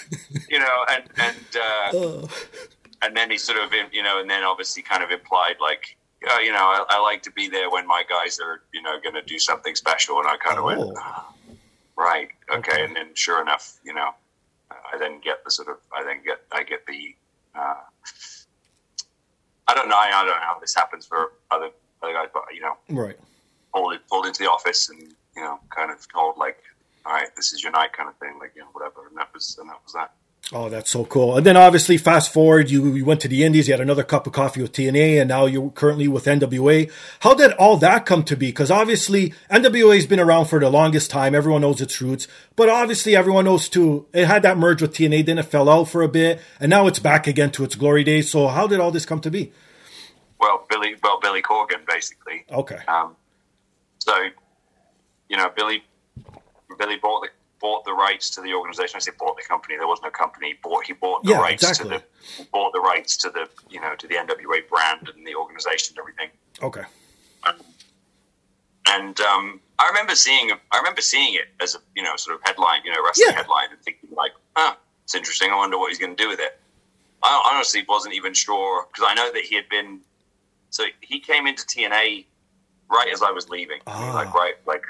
you 0.49 0.59
know, 0.59 0.85
and 0.91 1.03
and 1.17 1.37
uh, 1.55 1.91
Oh. 1.93 2.29
and 3.01 3.15
then 3.17 3.29
he 3.31 3.37
sort 3.37 3.57
of 3.57 3.73
you 3.91 4.03
know, 4.03 4.19
and 4.19 4.29
then 4.29 4.43
obviously 4.43 4.81
kind 4.83 5.03
of 5.03 5.11
implied 5.11 5.55
like. 5.61 5.95
Oh, 6.29 6.39
you 6.39 6.51
know, 6.51 6.57
I, 6.57 6.83
I 6.89 6.99
like 6.99 7.21
to 7.23 7.31
be 7.31 7.47
there 7.47 7.71
when 7.71 7.87
my 7.87 8.03
guys 8.09 8.41
are, 8.41 8.61
you 8.73 8.81
know, 8.81 8.99
going 9.01 9.15
to 9.15 9.21
do 9.21 9.39
something 9.39 9.73
special, 9.73 10.19
and 10.19 10.27
I 10.27 10.35
kind 10.35 10.57
of 10.59 10.65
went, 10.65 10.81
Oh. 10.81 10.93
"Ah, 10.97 11.31
right, 11.95 12.27
okay. 12.51 12.71
Okay. 12.73 12.83
And 12.83 12.93
then, 12.93 13.05
sure 13.13 13.41
enough, 13.41 13.79
you 13.85 13.93
know, 13.93 14.09
I 14.69 14.97
then 14.97 15.21
get 15.21 15.45
the 15.45 15.49
sort 15.51 15.69
of, 15.69 15.77
I 15.95 16.03
then 16.03 16.21
get, 16.21 16.41
I 16.51 16.63
get 16.63 16.85
the, 16.85 17.15
uh, 17.55 17.75
I 19.65 19.73
don't 19.75 19.87
know, 19.87 19.95
I, 19.95 20.07
I 20.13 20.25
don't 20.25 20.35
know 20.35 20.41
how 20.41 20.57
this 20.59 20.75
happens 20.75 21.05
for 21.05 21.31
other 21.51 21.69
other 22.03 22.13
guys, 22.13 22.27
but 22.33 22.43
you 22.53 22.61
know, 22.61 22.77
Right. 22.89 23.17
pulled 23.73 23.93
it, 23.93 24.01
pulled 24.09 24.25
into 24.25 24.43
the 24.43 24.49
office, 24.49 24.89
and 24.89 24.99
you 25.35 25.41
know, 25.43 25.59
kind 25.69 25.91
of 25.91 26.05
told 26.11 26.37
like, 26.37 26.57
all 27.05 27.13
right, 27.13 27.33
this 27.35 27.53
is 27.53 27.63
your 27.63 27.71
night, 27.71 27.93
kind 27.93 28.09
of 28.09 28.15
thing, 28.17 28.37
like 28.39 28.51
you 28.55 28.61
know, 28.61 28.67
whatever, 28.73 29.07
and 29.07 29.17
that 29.17 29.33
was, 29.33 29.57
and 29.59 29.69
that 29.69 29.77
was 29.83 29.93
that. 29.93 30.11
Oh, 30.51 30.67
that's 30.67 30.89
so 30.89 31.05
cool. 31.05 31.37
And 31.37 31.45
then 31.45 31.55
obviously, 31.57 31.97
fast 31.97 32.33
forward, 32.33 32.71
you, 32.71 32.93
you 32.95 33.05
went 33.05 33.19
to 33.21 33.27
the 33.27 33.43
Indies, 33.43 33.67
you 33.67 33.73
had 33.73 33.81
another 33.81 34.03
cup 34.03 34.25
of 34.25 34.33
coffee 34.33 34.61
with 34.63 34.71
TNA, 34.71 35.19
and 35.21 35.27
now 35.27 35.45
you're 35.45 35.69
currently 35.69 36.07
with 36.07 36.25
NWA. 36.25 36.89
How 37.19 37.35
did 37.35 37.51
all 37.53 37.77
that 37.77 38.07
come 38.07 38.23
to 38.23 38.35
be? 38.35 38.47
Because 38.47 38.71
obviously, 38.71 39.33
NWA 39.51 39.95
has 39.95 40.07
been 40.07 40.19
around 40.19 40.45
for 40.45 40.59
the 40.59 40.69
longest 40.69 41.11
time. 41.11 41.35
Everyone 41.35 41.61
knows 41.61 41.81
its 41.81 42.01
roots. 42.01 42.27
But 42.55 42.67
obviously, 42.67 43.15
everyone 43.15 43.45
knows 43.45 43.69
too, 43.69 44.07
it 44.11 44.25
had 44.25 44.41
that 44.41 44.57
merge 44.57 44.81
with 44.81 44.93
TNA, 44.95 45.25
then 45.27 45.37
it 45.37 45.43
fell 45.43 45.69
out 45.69 45.83
for 45.83 46.01
a 46.01 46.07
bit, 46.07 46.41
and 46.59 46.69
now 46.71 46.87
it's 46.87 46.99
back 46.99 47.27
again 47.27 47.51
to 47.51 47.63
its 47.63 47.75
glory 47.75 48.03
days. 48.03 48.31
So, 48.31 48.47
how 48.47 48.65
did 48.65 48.79
all 48.79 48.91
this 48.91 49.05
come 49.05 49.19
to 49.21 49.29
be? 49.29 49.51
Well, 50.39 50.65
Billy, 50.69 50.95
well, 51.03 51.19
Billy 51.19 51.41
Corgan, 51.41 51.85
basically. 51.87 52.45
Okay. 52.51 52.79
Um, 52.87 53.15
so, 53.99 54.15
you 55.27 55.35
know, 55.37 55.49
Billy, 55.55 55.83
Billy 56.77 56.97
bought 56.97 57.21
the 57.21 57.29
bought 57.59 57.83
the 57.83 57.91
rights 57.91 58.29
to 58.29 58.39
the 58.41 58.53
organization. 58.53 58.95
I 58.95 58.99
say 58.99 59.11
bought 59.19 59.35
the 59.35 59.43
company. 59.43 59.75
There 59.77 59.85
was 59.87 59.99
no 60.01 60.09
company. 60.09 60.55
Bought 60.63 60.85
he 60.85 60.93
bought 60.93 61.23
the 61.25 61.31
Yeah, 61.31 61.41
rights 61.41 61.61
exactly. 61.69 61.97
to 61.97 62.03
the 62.39 62.45
bought 62.53 62.71
the 62.71 62.79
rights 62.79 63.17
to 63.17 63.29
the 63.29 63.49
you 63.69 63.81
know 63.81 63.95
to 63.95 64.07
the 64.07 64.15
NWA 64.15 64.65
brand 64.69 65.09
and 65.13 65.27
the 65.27 65.35
organization 65.35 65.95
and 65.97 65.99
everything. 65.99 66.29
Okay. 66.61 66.83
And 68.87 69.19
um, 69.21 69.59
I 69.77 69.87
remember 69.87 70.15
seeing 70.15 70.51
I 70.71 70.77
remember 70.77 71.01
seeing 71.01 71.35
it 71.35 71.49
as 71.61 71.75
a 71.75 71.79
you 71.95 72.03
know 72.03 72.15
sort 72.15 72.35
of 72.37 72.41
headline, 72.45 72.81
you 72.85 72.91
know, 72.93 73.03
wrestling 73.05 73.27
Yeah. 73.31 73.35
headline, 73.35 73.67
and 73.71 73.81
thinking 73.81 74.09
like, 74.15 74.31
ah, 74.55 74.77
it's 75.03 75.15
interesting. 75.15 75.51
I 75.51 75.55
wonder 75.57 75.77
what 75.77 75.89
he's 75.89 75.99
going 75.99 76.15
to 76.15 76.23
do 76.23 76.29
with 76.29 76.39
it. 76.39 76.59
I 77.21 77.51
honestly 77.53 77.83
wasn't 77.89 78.13
even 78.15 78.33
sure 78.33 78.87
because 78.91 79.05
I 79.09 79.13
know 79.15 79.31
that 79.33 79.43
he 79.43 79.55
had 79.55 79.67
been. 79.69 79.99
So 80.69 80.85
he 81.01 81.19
came 81.19 81.47
into 81.47 81.63
TNA 81.65 82.25
right 82.91 83.09
as 83.13 83.21
I 83.21 83.31
was 83.31 83.49
leaving, 83.49 83.79
Ah. 83.87 84.11
like 84.13 84.33
right, 84.33 84.55
like 84.65 84.83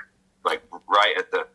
like 0.45 0.61
right 0.89 1.15
at 1.17 1.31
the. 1.31 1.47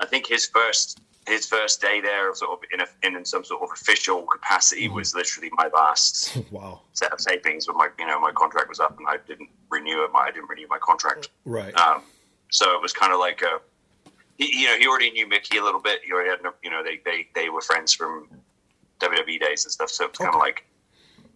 I 0.00 0.06
think 0.06 0.26
his 0.26 0.46
first 0.46 1.00
his 1.26 1.46
first 1.46 1.80
day 1.80 2.00
there, 2.02 2.34
sort 2.34 2.50
of 2.52 2.58
in 2.72 2.80
a, 2.80 3.16
in 3.18 3.24
some 3.24 3.44
sort 3.44 3.62
of 3.62 3.70
official 3.72 4.22
capacity, 4.26 4.86
Mm-hmm. 4.86 4.94
was 4.96 5.14
literally 5.14 5.50
my 5.54 5.68
last 5.74 6.36
Wow. 6.50 6.82
set 6.92 7.12
of 7.12 7.18
tapings 7.18 7.66
when 7.66 7.76
my 7.76 7.88
you 7.98 8.06
know 8.06 8.20
my 8.20 8.32
contract 8.32 8.68
was 8.68 8.80
up 8.80 8.98
and 8.98 9.06
I 9.08 9.16
didn't 9.26 9.48
renew 9.70 10.02
it. 10.04 10.10
My, 10.12 10.20
I 10.20 10.30
didn't 10.30 10.48
renew 10.50 10.66
my 10.68 10.78
contract. 10.78 11.30
Right. 11.44 11.74
Um, 11.76 12.02
so 12.50 12.74
it 12.74 12.82
was 12.82 12.92
kind 12.92 13.12
of 13.12 13.18
like 13.20 13.42
a, 13.42 13.58
he, 14.36 14.60
you 14.60 14.66
know, 14.66 14.76
he 14.78 14.86
already 14.86 15.10
knew 15.10 15.26
Mickie 15.28 15.56
a 15.58 15.64
little 15.64 15.80
bit. 15.80 16.00
He 16.04 16.12
already 16.12 16.30
had, 16.30 16.38
you 16.62 16.70
know, 16.70 16.82
they, 16.84 17.00
they, 17.04 17.26
they 17.34 17.48
were 17.48 17.60
friends 17.60 17.92
from 17.92 18.28
WWE 19.00 19.40
days 19.40 19.64
and 19.64 19.72
stuff. 19.72 19.90
So 19.90 20.04
it 20.04 20.10
was 20.10 20.18
kind 20.18 20.34
of 20.34 20.38
like, 20.40 20.64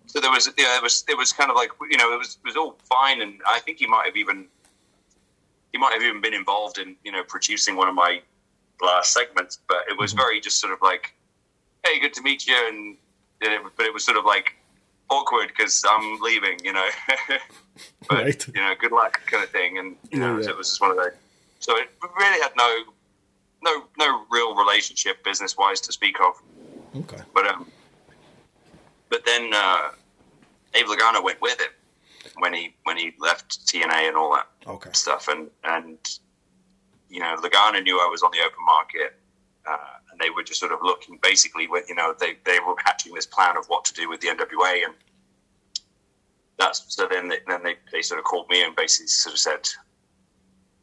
so 0.08 0.20
there 0.20 0.30
was, 0.30 0.46
know, 0.46 0.52
it 0.58 0.82
was, 0.82 1.04
it 1.08 1.16
was 1.16 1.32
kind 1.32 1.50
of 1.50 1.56
like, 1.56 1.70
you 1.90 1.96
know, 1.96 2.12
it 2.12 2.18
was, 2.18 2.38
it 2.42 2.46
was 2.46 2.56
all 2.56 2.76
fine. 2.88 3.20
And 3.22 3.40
I 3.46 3.60
think 3.60 3.78
he 3.78 3.86
might 3.86 4.06
have 4.06 4.16
even, 4.16 4.46
he 5.72 5.78
might 5.78 5.92
have 5.92 6.02
even 6.02 6.20
been 6.20 6.34
involved 6.34 6.78
in, 6.78 6.96
you 7.04 7.12
know, 7.12 7.22
producing 7.22 7.76
one 7.76 7.88
of 7.88 7.94
my 7.94 8.20
last 8.82 9.12
segments, 9.12 9.58
but 9.68 9.78
it 9.88 9.98
was 9.98 10.12
very 10.14 10.40
just 10.40 10.60
sort 10.60 10.72
of 10.72 10.80
like, 10.82 11.14
Hey, 11.84 12.00
good 12.00 12.14
to 12.14 12.22
meet 12.22 12.46
you. 12.46 12.56
And, 12.68 12.96
and 13.42 13.52
it, 13.52 13.72
but 13.76 13.86
it 13.86 13.92
was 13.94 14.04
sort 14.04 14.16
of 14.16 14.24
like 14.24 14.56
awkward 15.10 15.48
because 15.48 15.84
I'm 15.88 16.20
leaving, 16.20 16.58
you 16.64 16.72
know, 16.72 16.88
but 18.08 18.18
Right. 18.18 18.46
you 18.48 18.54
know, 18.60 18.74
good 18.80 18.92
luck 18.92 19.20
kind 19.26 19.44
of 19.44 19.50
thing. 19.50 19.78
And, 19.78 19.94
you 20.10 20.18
know, 20.18 20.38
Yeah, 20.38 20.44
yeah. 20.44 20.50
it 20.50 20.56
was 20.56 20.68
just 20.70 20.80
one 20.80 20.90
of 20.90 20.96
those, 20.96 21.12
so 21.60 21.76
it 21.76 21.88
really 22.18 22.40
had 22.40 22.52
no, 22.56 22.82
no, 23.62 23.84
no 23.98 24.24
real 24.30 24.54
relationship 24.56 25.22
business 25.22 25.56
wise 25.56 25.80
to 25.82 25.92
speak 25.92 26.16
of. 26.20 26.34
Okay. 26.96 27.22
But 27.34 27.46
um, 27.46 27.70
but 29.10 29.24
then 29.26 29.50
uh, 29.54 29.90
Dave 30.72 30.86
Lagana 30.86 31.22
went 31.22 31.40
with 31.40 31.60
him 31.60 31.70
when 32.38 32.52
he 32.54 32.74
when 32.84 32.96
he 32.96 33.14
left 33.18 33.66
TNA 33.66 34.08
and 34.08 34.16
all 34.16 34.32
that 34.34 34.46
Okay. 34.66 34.90
stuff, 34.92 35.28
and 35.28 35.50
and 35.64 35.98
you 37.08 37.20
know 37.20 37.36
Lagana 37.42 37.82
knew 37.82 37.98
I 37.98 38.08
was 38.10 38.22
on 38.22 38.30
the 38.32 38.38
open 38.40 38.64
market, 38.64 39.18
uh, 39.68 39.76
and 40.10 40.20
they 40.20 40.30
were 40.30 40.42
just 40.42 40.60
sort 40.60 40.72
of 40.72 40.80
looking 40.82 41.18
basically 41.22 41.66
with 41.66 41.88
you 41.88 41.94
know 41.94 42.14
they 42.18 42.36
they 42.44 42.58
were 42.60 42.74
hatching 42.84 43.14
this 43.14 43.26
plan 43.26 43.56
of 43.56 43.66
what 43.66 43.84
to 43.86 43.94
do 43.94 44.08
with 44.08 44.20
the 44.20 44.28
NWA, 44.28 44.84
and 44.84 44.94
that's 46.58 46.84
so 46.88 47.06
then 47.10 47.28
they, 47.28 47.38
then 47.46 47.62
they 47.62 47.76
they 47.92 48.02
sort 48.02 48.18
of 48.18 48.24
called 48.24 48.48
me 48.50 48.62
and 48.62 48.74
basically 48.76 49.06
sort 49.08 49.34
of 49.34 49.38
said, 49.40 49.68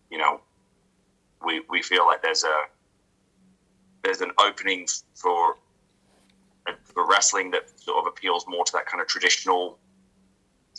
you 0.09 0.17
know, 0.17 0.41
we 1.45 1.61
we 1.69 1.81
feel 1.81 2.05
like 2.05 2.21
there's 2.21 2.43
a 2.43 2.61
there's 4.03 4.21
an 4.21 4.31
opening 4.39 4.87
for 5.15 5.57
for 6.95 7.05
wrestling 7.07 7.51
that 7.51 7.69
sort 7.79 7.99
of 7.99 8.07
appeals 8.07 8.45
more 8.47 8.63
to 8.65 8.71
that 8.71 8.87
kind 8.87 8.99
of 9.01 9.07
traditional 9.07 9.77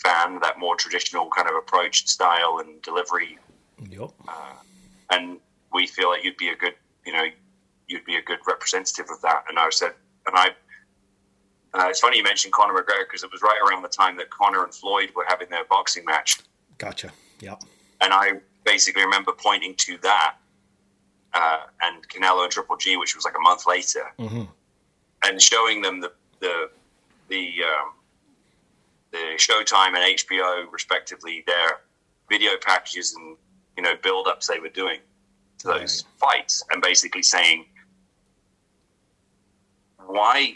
fan, 0.02 0.40
that 0.40 0.58
more 0.58 0.74
traditional 0.74 1.28
kind 1.28 1.48
of 1.48 1.54
approach, 1.54 2.08
style, 2.08 2.58
and 2.58 2.82
delivery 2.82 3.38
Yep. 3.90 4.10
and 5.10 5.38
we 5.72 5.86
feel 5.86 6.08
like 6.08 6.24
you'd 6.24 6.38
be 6.38 6.48
a 6.48 6.56
good, 6.56 6.72
you 7.04 7.12
know, 7.12 7.26
you'd 7.88 8.04
be 8.06 8.16
a 8.16 8.22
good 8.22 8.38
representative 8.46 9.06
of 9.10 9.20
that. 9.20 9.44
And 9.50 9.58
I 9.58 9.68
said, 9.70 9.92
and 10.26 10.34
I, 10.34 10.48
uh, 11.74 11.88
it's 11.90 12.00
funny 12.00 12.16
you 12.16 12.22
mentioned 12.24 12.54
Conor 12.54 12.72
McGregor 12.72 13.04
because 13.06 13.22
it 13.22 13.30
was 13.30 13.42
right 13.42 13.60
around 13.68 13.82
the 13.82 13.88
time 13.88 14.16
that 14.16 14.30
Conor 14.30 14.64
and 14.64 14.74
Floyd 14.74 15.10
were 15.14 15.26
having 15.28 15.48
their 15.50 15.64
boxing 15.66 16.04
match, 16.06 16.38
Gotcha. 16.78 17.12
Yep. 17.40 17.62
and 18.00 18.12
I 18.14 18.40
basically 18.64 19.02
remember 19.04 19.32
pointing 19.32 19.74
to 19.76 19.98
that 19.98 20.36
uh, 21.34 21.58
and 21.82 22.08
Canelo 22.08 22.42
and 22.44 22.50
Triple 22.50 22.78
G, 22.78 22.96
which 22.96 23.14
was 23.14 23.26
like 23.26 23.34
a 23.36 23.40
month 23.42 23.66
later, 23.66 24.04
hmm 24.18 24.44
and 25.24 25.40
showing 25.40 25.82
them 25.82 26.00
the 26.00 26.12
the 26.40 26.70
the 27.28 27.54
um, 27.62 27.92
the 29.12 29.36
Showtime 29.36 29.94
and 29.96 30.18
HBO 30.18 30.70
respectively 30.70 31.42
their 31.46 31.80
video 32.28 32.52
packages 32.60 33.14
and 33.14 33.36
you 33.76 33.82
know 33.82 33.94
build 34.02 34.26
ups 34.26 34.46
they 34.46 34.58
were 34.58 34.68
doing 34.68 35.00
to 35.58 35.68
those 35.68 36.04
fights, 36.18 36.62
and 36.70 36.82
basically 36.82 37.22
saying 37.22 37.66
why 40.06 40.54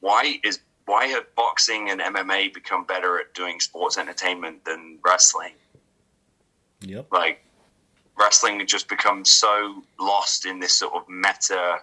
why 0.00 0.38
is 0.44 0.60
why 0.86 1.06
have 1.06 1.24
boxing 1.36 1.90
and 1.90 2.00
MMA 2.00 2.52
become 2.52 2.84
better 2.84 3.20
at 3.20 3.32
doing 3.34 3.60
sports 3.60 3.98
entertainment 3.98 4.64
than 4.64 4.98
wrestling? 5.04 5.52
Yep. 6.82 7.08
like 7.12 7.44
wrestling 8.18 8.58
had 8.58 8.68
just 8.68 8.88
become 8.88 9.24
so 9.24 9.82
lost 9.98 10.46
in 10.46 10.60
this 10.60 10.72
sort 10.72 10.94
of 10.94 11.08
meta 11.08 11.80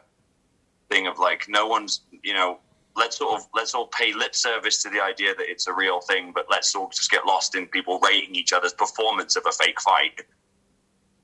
thing 0.90 1.08
of 1.08 1.20
like 1.20 1.46
no 1.50 1.68
one's 1.68 2.02
you 2.24 2.34
know 2.34 2.60
let's 2.96 3.18
sort 3.18 3.36
of 3.40 3.48
let's 3.54 3.74
all 3.76 3.88
pay 3.88 4.14
lip 4.14 4.34
service 4.34 4.82
to 4.82 4.90
the 4.90 5.02
idea 5.02 5.36
that 5.36 5.48
it's 5.50 5.68
a 5.68 5.74
real 5.74 6.00
thing 6.02 6.32
but 6.34 6.46
let's 6.50 6.74
all 6.76 6.90
just 6.90 7.12
get 7.12 7.26
lost 7.26 7.56
in 7.56 7.68
people 7.68 8.00
rating 8.00 8.34
each 8.36 8.54
other's 8.54 8.74
performance 8.74 9.36
of 9.36 9.44
a 9.48 9.52
fake 9.52 9.80
fight 9.82 10.22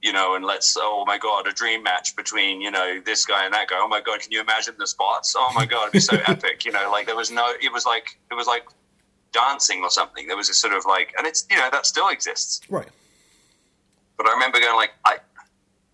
you 0.01 0.11
know 0.11 0.35
and 0.35 0.43
let's 0.45 0.75
oh 0.77 1.03
my 1.07 1.17
god 1.17 1.47
a 1.47 1.51
dream 1.51 1.81
match 1.81 2.15
between 2.15 2.61
you 2.61 2.69
know 2.69 2.99
this 3.05 3.25
guy 3.25 3.45
and 3.45 3.53
that 3.53 3.67
guy 3.69 3.77
oh 3.79 3.87
my 3.87 4.01
god 4.01 4.19
can 4.19 4.31
you 4.31 4.41
imagine 4.41 4.75
the 4.77 4.85
spots 4.87 5.33
oh 5.37 5.51
my 5.55 5.65
god 5.65 5.83
it'd 5.83 5.93
be 5.93 5.99
so 5.99 6.17
epic 6.27 6.65
you 6.65 6.71
know 6.71 6.89
like 6.91 7.05
there 7.05 7.15
was 7.15 7.31
no 7.31 7.53
it 7.61 7.71
was 7.71 7.85
like 7.85 8.19
it 8.29 8.35
was 8.35 8.45
like 8.47 8.65
dancing 9.31 9.81
or 9.81 9.89
something 9.89 10.27
there 10.27 10.37
was 10.37 10.49
a 10.49 10.53
sort 10.53 10.73
of 10.73 10.85
like 10.85 11.13
and 11.17 11.25
it's 11.25 11.45
you 11.49 11.57
know 11.57 11.69
that 11.71 11.85
still 11.85 12.09
exists 12.09 12.61
Right. 12.69 12.89
but 14.17 14.27
I 14.27 14.33
remember 14.33 14.59
going 14.59 14.75
like, 14.75 14.91
I, 15.05 15.17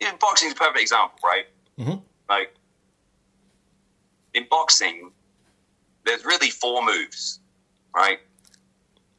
in 0.02 0.16
boxing's 0.20 0.54
a 0.54 0.56
perfect 0.56 0.80
example, 0.82 1.20
right? 1.24 1.46
Mm-hmm. 1.80 2.00
Like 2.30 2.54
in 4.34 4.46
boxing, 4.50 5.12
there's 6.06 6.26
really 6.26 6.50
four 6.50 6.84
moves, 6.86 7.40
right? 7.96 8.20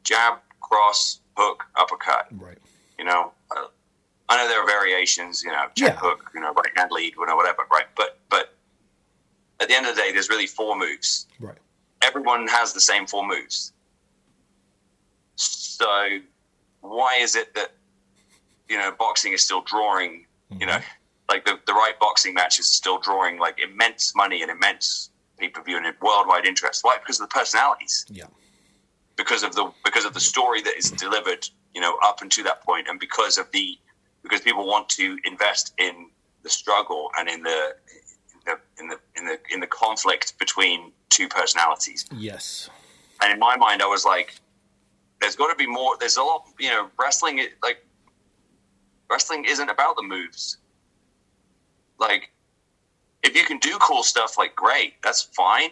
Jab, 0.05 0.39
cross, 0.61 1.21
hook, 1.37 1.65
uppercut. 1.77 2.27
Right. 2.33 2.59
You 2.99 3.05
know, 3.05 3.33
uh, 3.57 3.67
I 4.29 4.37
know 4.37 4.49
there 4.49 4.63
are 4.63 4.67
variations. 4.67 5.43
You 5.43 5.51
know, 5.53 5.67
jab, 5.75 5.95
Yeah. 5.95 5.97
hook, 5.97 6.31
you 6.35 6.41
know, 6.41 6.53
right 6.53 6.77
hand 6.77 6.91
lead, 6.93 7.15
you 7.17 7.27
know, 7.27 7.37
whatever, 7.37 7.65
right? 7.71 7.87
But 7.97 8.19
but 8.29 8.55
at 9.61 9.69
the 9.69 9.75
end 9.75 9.87
of 9.87 9.95
the 9.97 10.01
day, 10.03 10.13
there's 10.13 10.29
really 10.29 10.47
four 10.47 10.77
moves. 10.77 11.27
Right. 11.39 11.59
Everyone 12.03 12.47
has 12.49 12.73
the 12.73 12.81
same 12.81 13.07
four 13.07 13.27
moves. 13.27 13.73
So 15.37 16.19
why 16.81 17.17
is 17.21 17.37
it 17.37 17.55
that 17.55 17.73
you 18.69 18.79
know 18.79 18.93
boxing 18.99 19.33
is 19.33 19.43
still 19.45 19.63
drawing 19.63 20.27
you 20.59 20.67
know 20.67 20.79
like 21.31 21.45
the, 21.47 21.59
the 21.66 21.72
right 21.72 21.95
boxing 22.01 22.35
matches 22.35 22.66
are 22.66 22.76
still 22.83 22.99
drawing 22.99 23.39
like 23.39 23.59
immense 23.61 24.14
money 24.14 24.43
and 24.43 24.51
immense 24.51 25.11
pay-per-view 25.39 25.76
and 25.78 25.87
worldwide 26.03 26.45
interest 26.45 26.85
why 26.85 26.99
because 26.99 27.18
of 27.20 27.28
the 27.28 27.33
personalities 27.33 28.05
Yeah. 28.11 28.24
because 29.16 29.43
of 29.43 29.55
the 29.55 29.72
because 29.85 30.05
of 30.05 30.12
the 30.12 30.20
story 30.20 30.61
that 30.62 30.76
is 30.76 30.91
delivered 30.91 31.49
you 31.74 31.81
know 31.81 31.97
up 32.03 32.20
until 32.20 32.45
that 32.45 32.62
point 32.62 32.89
and 32.89 32.99
because 33.01 33.39
of 33.39 33.51
the 33.53 33.78
because 34.22 34.41
people 34.43 34.66
want 34.66 34.89
to 34.91 35.16
invest 35.24 35.72
in 35.78 36.11
the 36.43 36.51
struggle 36.51 37.11
and 37.18 37.28
in 37.28 37.43
the 37.43 37.61
in 38.35 38.45
the 38.47 38.59
in 38.83 38.89
the 38.89 38.99
in 39.16 39.24
the, 39.26 39.39
in 39.55 39.61
the 39.61 39.66
conflict 39.66 40.39
between 40.39 40.93
two 41.11 41.28
personalities 41.28 42.05
Yes. 42.12 42.68
and 43.22 43.33
in 43.33 43.39
my 43.39 43.57
mind, 43.57 43.83
I 43.83 43.87
was 43.87 44.05
like, 44.05 44.35
"There's 45.20 45.37
got 45.37 45.49
to 45.51 45.57
be 45.57 45.66
more." 45.66 45.97
There's 46.01 46.16
a 46.16 46.22
lot, 46.22 46.45
you 46.59 46.70
know, 46.70 46.89
wrestling. 46.99 47.37
Like, 47.62 47.78
wrestling 49.11 49.45
isn't 49.45 49.68
about 49.68 49.97
the 49.97 50.03
moves. 50.03 50.57
Like, 52.01 52.32
if 53.22 53.36
you 53.36 53.44
can 53.44 53.59
do 53.59 53.76
cool 53.78 54.03
stuff, 54.03 54.38
like, 54.38 54.57
great, 54.57 54.94
that's 55.05 55.22
fine, 55.22 55.70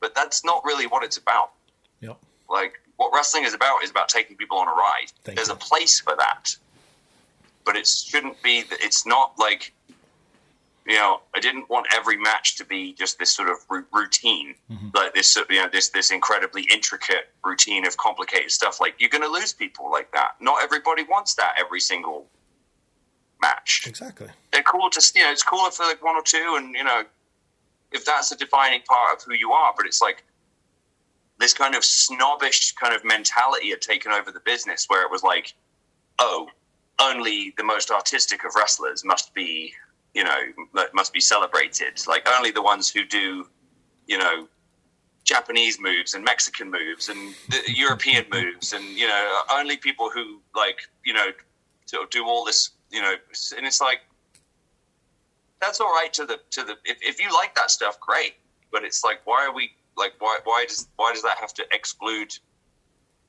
but 0.00 0.14
that's 0.14 0.44
not 0.44 0.62
really 0.64 0.86
what 0.86 1.04
it's 1.04 1.16
about. 1.16 1.52
Yep. 2.00 2.18
Like, 2.50 2.80
what 2.96 3.12
wrestling 3.14 3.44
is 3.44 3.54
about 3.54 3.82
is 3.82 3.90
about 3.90 4.08
taking 4.08 4.36
people 4.36 4.58
on 4.58 4.68
a 4.68 4.72
ride. 4.72 5.06
Thank 5.24 5.36
There's 5.36 5.48
you. 5.48 5.54
a 5.54 5.56
place 5.56 6.00
for 6.00 6.14
that, 6.16 6.56
but 7.64 7.76
it 7.76 7.86
shouldn't 7.86 8.42
be. 8.42 8.64
It's 8.70 9.06
not 9.06 9.34
like. 9.38 9.72
You 10.84 10.96
know, 10.96 11.20
I 11.32 11.38
didn't 11.38 11.70
want 11.70 11.86
every 11.94 12.16
match 12.16 12.56
to 12.56 12.64
be 12.64 12.92
just 12.92 13.16
this 13.20 13.30
sort 13.30 13.48
of 13.48 13.58
routine 13.92 14.56
mm-hmm. 14.68 14.88
like 14.92 15.14
this 15.14 15.36
you 15.48 15.62
know 15.62 15.68
this 15.72 15.90
this 15.90 16.10
incredibly 16.10 16.62
intricate 16.72 17.30
routine 17.44 17.86
of 17.86 17.96
complicated 17.98 18.50
stuff 18.50 18.80
like 18.80 18.96
you're 18.98 19.08
going 19.08 19.22
to 19.22 19.28
lose 19.28 19.52
people 19.52 19.92
like 19.92 20.10
that 20.10 20.32
not 20.40 20.60
everybody 20.60 21.04
wants 21.04 21.34
that 21.34 21.54
every 21.56 21.78
single 21.78 22.26
match 23.42 23.84
Exactly. 23.86 24.28
they're 24.52 24.62
cool 24.62 24.88
to 24.90 25.12
you 25.14 25.24
know 25.24 25.30
it's 25.30 25.42
cooler 25.42 25.70
for 25.70 25.84
like 25.84 26.02
one 26.02 26.14
or 26.16 26.22
two 26.22 26.54
and 26.56 26.74
you 26.74 26.84
know 26.84 27.02
if 27.92 28.04
that's 28.06 28.30
a 28.32 28.36
defining 28.36 28.80
part 28.82 29.16
of 29.16 29.22
who 29.24 29.34
you 29.34 29.50
are 29.52 29.74
but 29.76 29.84
it's 29.86 30.00
like 30.00 30.24
this 31.38 31.52
kind 31.52 31.74
of 31.74 31.84
snobbish 31.84 32.72
kind 32.72 32.94
of 32.94 33.04
mentality 33.04 33.70
had 33.70 33.80
taken 33.80 34.12
over 34.12 34.30
the 34.30 34.40
business 34.40 34.86
where 34.88 35.04
it 35.04 35.10
was 35.10 35.22
like 35.22 35.54
oh 36.18 36.46
only 37.00 37.52
the 37.56 37.64
most 37.64 37.90
artistic 37.90 38.44
of 38.44 38.52
wrestlers 38.54 39.04
must 39.04 39.34
be 39.34 39.72
you 40.14 40.22
know 40.24 40.38
must 40.94 41.12
be 41.12 41.20
celebrated 41.20 42.00
like 42.06 42.26
only 42.36 42.50
the 42.50 42.62
ones 42.62 42.88
who 42.88 43.04
do 43.04 43.46
you 44.06 44.18
know 44.18 44.46
Japanese 45.24 45.78
moves 45.80 46.14
and 46.14 46.24
Mexican 46.24 46.70
moves 46.70 47.08
and 47.08 47.34
the 47.48 47.60
European 47.68 48.24
moves 48.32 48.72
and 48.72 48.84
you 48.84 49.06
know 49.06 49.40
only 49.52 49.76
people 49.76 50.10
who 50.10 50.40
like 50.54 50.80
you 51.04 51.12
know 51.12 51.30
do 52.10 52.24
all 52.26 52.44
this 52.44 52.70
you 52.92 53.00
know 53.00 53.14
and 53.56 53.66
it's 53.66 53.80
like 53.80 54.00
that's 55.60 55.80
all 55.80 55.92
right 55.92 56.12
to 56.12 56.26
the 56.26 56.38
to 56.50 56.64
the 56.64 56.76
if, 56.84 56.98
if 57.00 57.20
you 57.20 57.32
like 57.32 57.54
that 57.54 57.70
stuff 57.70 57.98
great. 58.00 58.34
But 58.70 58.84
it's 58.84 59.04
like 59.04 59.20
why 59.24 59.46
are 59.46 59.54
we 59.54 59.72
like 59.96 60.12
why 60.18 60.38
why 60.44 60.66
does 60.68 60.88
why 60.96 61.12
does 61.12 61.22
that 61.22 61.38
have 61.38 61.54
to 61.54 61.64
exclude 61.72 62.36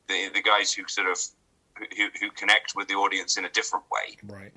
the 0.07 0.29
the 0.33 0.41
guys 0.41 0.73
who 0.73 0.83
sort 0.87 1.07
of 1.07 1.19
who, 1.97 2.07
who 2.19 2.29
connect 2.31 2.75
with 2.75 2.87
the 2.87 2.95
audience 2.95 3.37
in 3.37 3.45
a 3.45 3.49
different 3.49 3.85
way? 3.91 4.17
Right. 4.23 4.53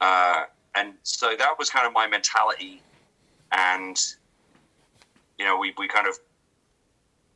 uh, 0.00 0.44
and 0.74 0.94
so 1.02 1.34
that 1.38 1.58
was 1.58 1.68
kind 1.68 1.86
of 1.86 1.92
my 1.92 2.06
mentality. 2.06 2.80
And 3.52 4.00
you 5.38 5.44
know 5.44 5.58
we, 5.58 5.74
we 5.76 5.88
kind 5.88 6.06
of 6.06 6.18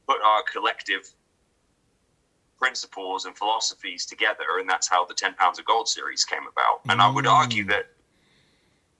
put 0.09 0.19
our 0.25 0.43
collective 0.51 1.11
principles 2.59 3.25
and 3.25 3.37
philosophies 3.37 4.07
together 4.07 4.59
and 4.59 4.69
that's 4.69 4.89
how 4.89 5.05
the 5.05 5.15
10 5.15 5.35
pounds 5.35 5.59
of 5.59 5.65
gold 5.65 5.89
series 5.89 6.25
came 6.25 6.47
about. 6.51 6.81
And 6.89 7.01
i 7.01 7.11
would 7.11 7.25
mm. 7.25 7.33
argue 7.33 7.65
that 7.65 7.87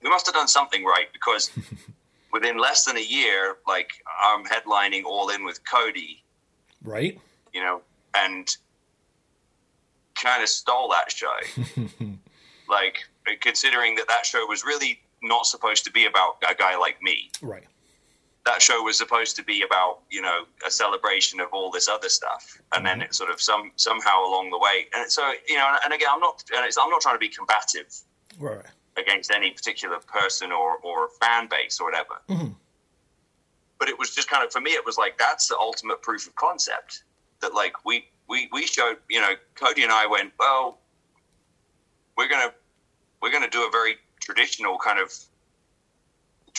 we 0.03 0.09
must 0.09 0.25
have 0.25 0.35
done 0.35 0.47
something 0.47 0.83
right 0.83 1.07
because 1.13 1.51
within 2.31 2.57
less 2.57 2.85
than 2.85 2.97
a 2.97 3.03
year 3.03 3.57
like 3.67 3.91
i'm 4.21 4.45
headlining 4.45 5.03
all 5.05 5.29
in 5.29 5.43
with 5.43 5.59
cody. 5.69 6.23
Right. 6.83 7.19
you 7.53 7.61
know 7.61 7.81
and 8.15 8.55
kind 10.15 10.41
of 10.41 10.49
stole 10.49 10.89
that 10.89 11.11
show. 11.11 11.83
Like 12.69 13.05
considering 13.39 13.95
that 13.95 14.07
that 14.07 14.25
show 14.25 14.45
was 14.45 14.63
really 14.63 14.99
not 15.23 15.45
supposed 15.45 15.85
to 15.85 15.91
be 15.91 16.05
about 16.05 16.37
a 16.49 16.53
guy 16.53 16.77
like 16.77 17.01
me. 17.01 17.31
Right. 17.41 17.63
That 18.47 18.61
show 18.61 18.81
was 18.81 18.97
supposed 18.97 19.35
to 19.35 19.43
be 19.43 19.61
about 19.63 19.99
you 20.09 20.21
know 20.21 20.45
a 20.65 20.71
celebration 20.71 21.41
of 21.41 21.49
all 21.51 21.69
this 21.69 21.89
other 21.89 22.07
stuff 22.07 22.61
and 22.73 22.85
then 22.85 23.01
it 23.01 23.13
sort 23.13 23.29
of 23.29 23.41
some 23.41 23.71
somehow 23.75 24.23
along 24.25 24.49
the 24.49 24.57
way 24.57 24.85
and 24.95 25.11
so 25.11 25.33
you 25.49 25.55
know 25.55 25.67
and 25.83 25.93
again 25.93 26.07
i'm 26.09 26.21
not 26.21 26.41
and 26.55 26.65
it's, 26.65 26.77
i'm 26.77 26.89
not 26.89 27.01
trying 27.01 27.15
to 27.15 27.19
be 27.19 27.27
combative 27.29 27.93
Right. 28.39 28.63
against 28.95 29.31
any 29.31 29.51
particular 29.51 29.97
person 29.99 30.51
or 30.53 30.77
or 30.77 31.09
fan 31.19 31.47
base 31.49 31.79
or 31.81 31.87
whatever 31.89 32.15
Mhm. 32.29 32.55
but 33.79 33.89
it 33.89 33.99
was 33.99 34.15
just 34.15 34.29
kind 34.29 34.45
of 34.45 34.51
for 34.53 34.61
me 34.61 34.71
it 34.71 34.85
was 34.85 34.97
like 34.97 35.17
that's 35.17 35.49
the 35.49 35.57
ultimate 35.57 36.01
proof 36.01 36.25
of 36.25 36.33
concept 36.35 37.03
that 37.41 37.53
like 37.53 37.73
we 37.85 38.05
we 38.29 38.47
we 38.53 38.65
showed 38.65 38.97
you 39.09 39.19
know 39.19 39.33
cody 39.55 39.83
and 39.83 39.91
i 39.91 40.05
went 40.07 40.31
well 40.39 40.79
we're 42.17 42.29
gonna 42.29 42.53
we're 43.21 43.31
gonna 43.31 43.49
do 43.49 43.67
a 43.67 43.71
very 43.71 43.95
traditional 44.21 44.77
kind 44.77 44.99
of 44.99 45.11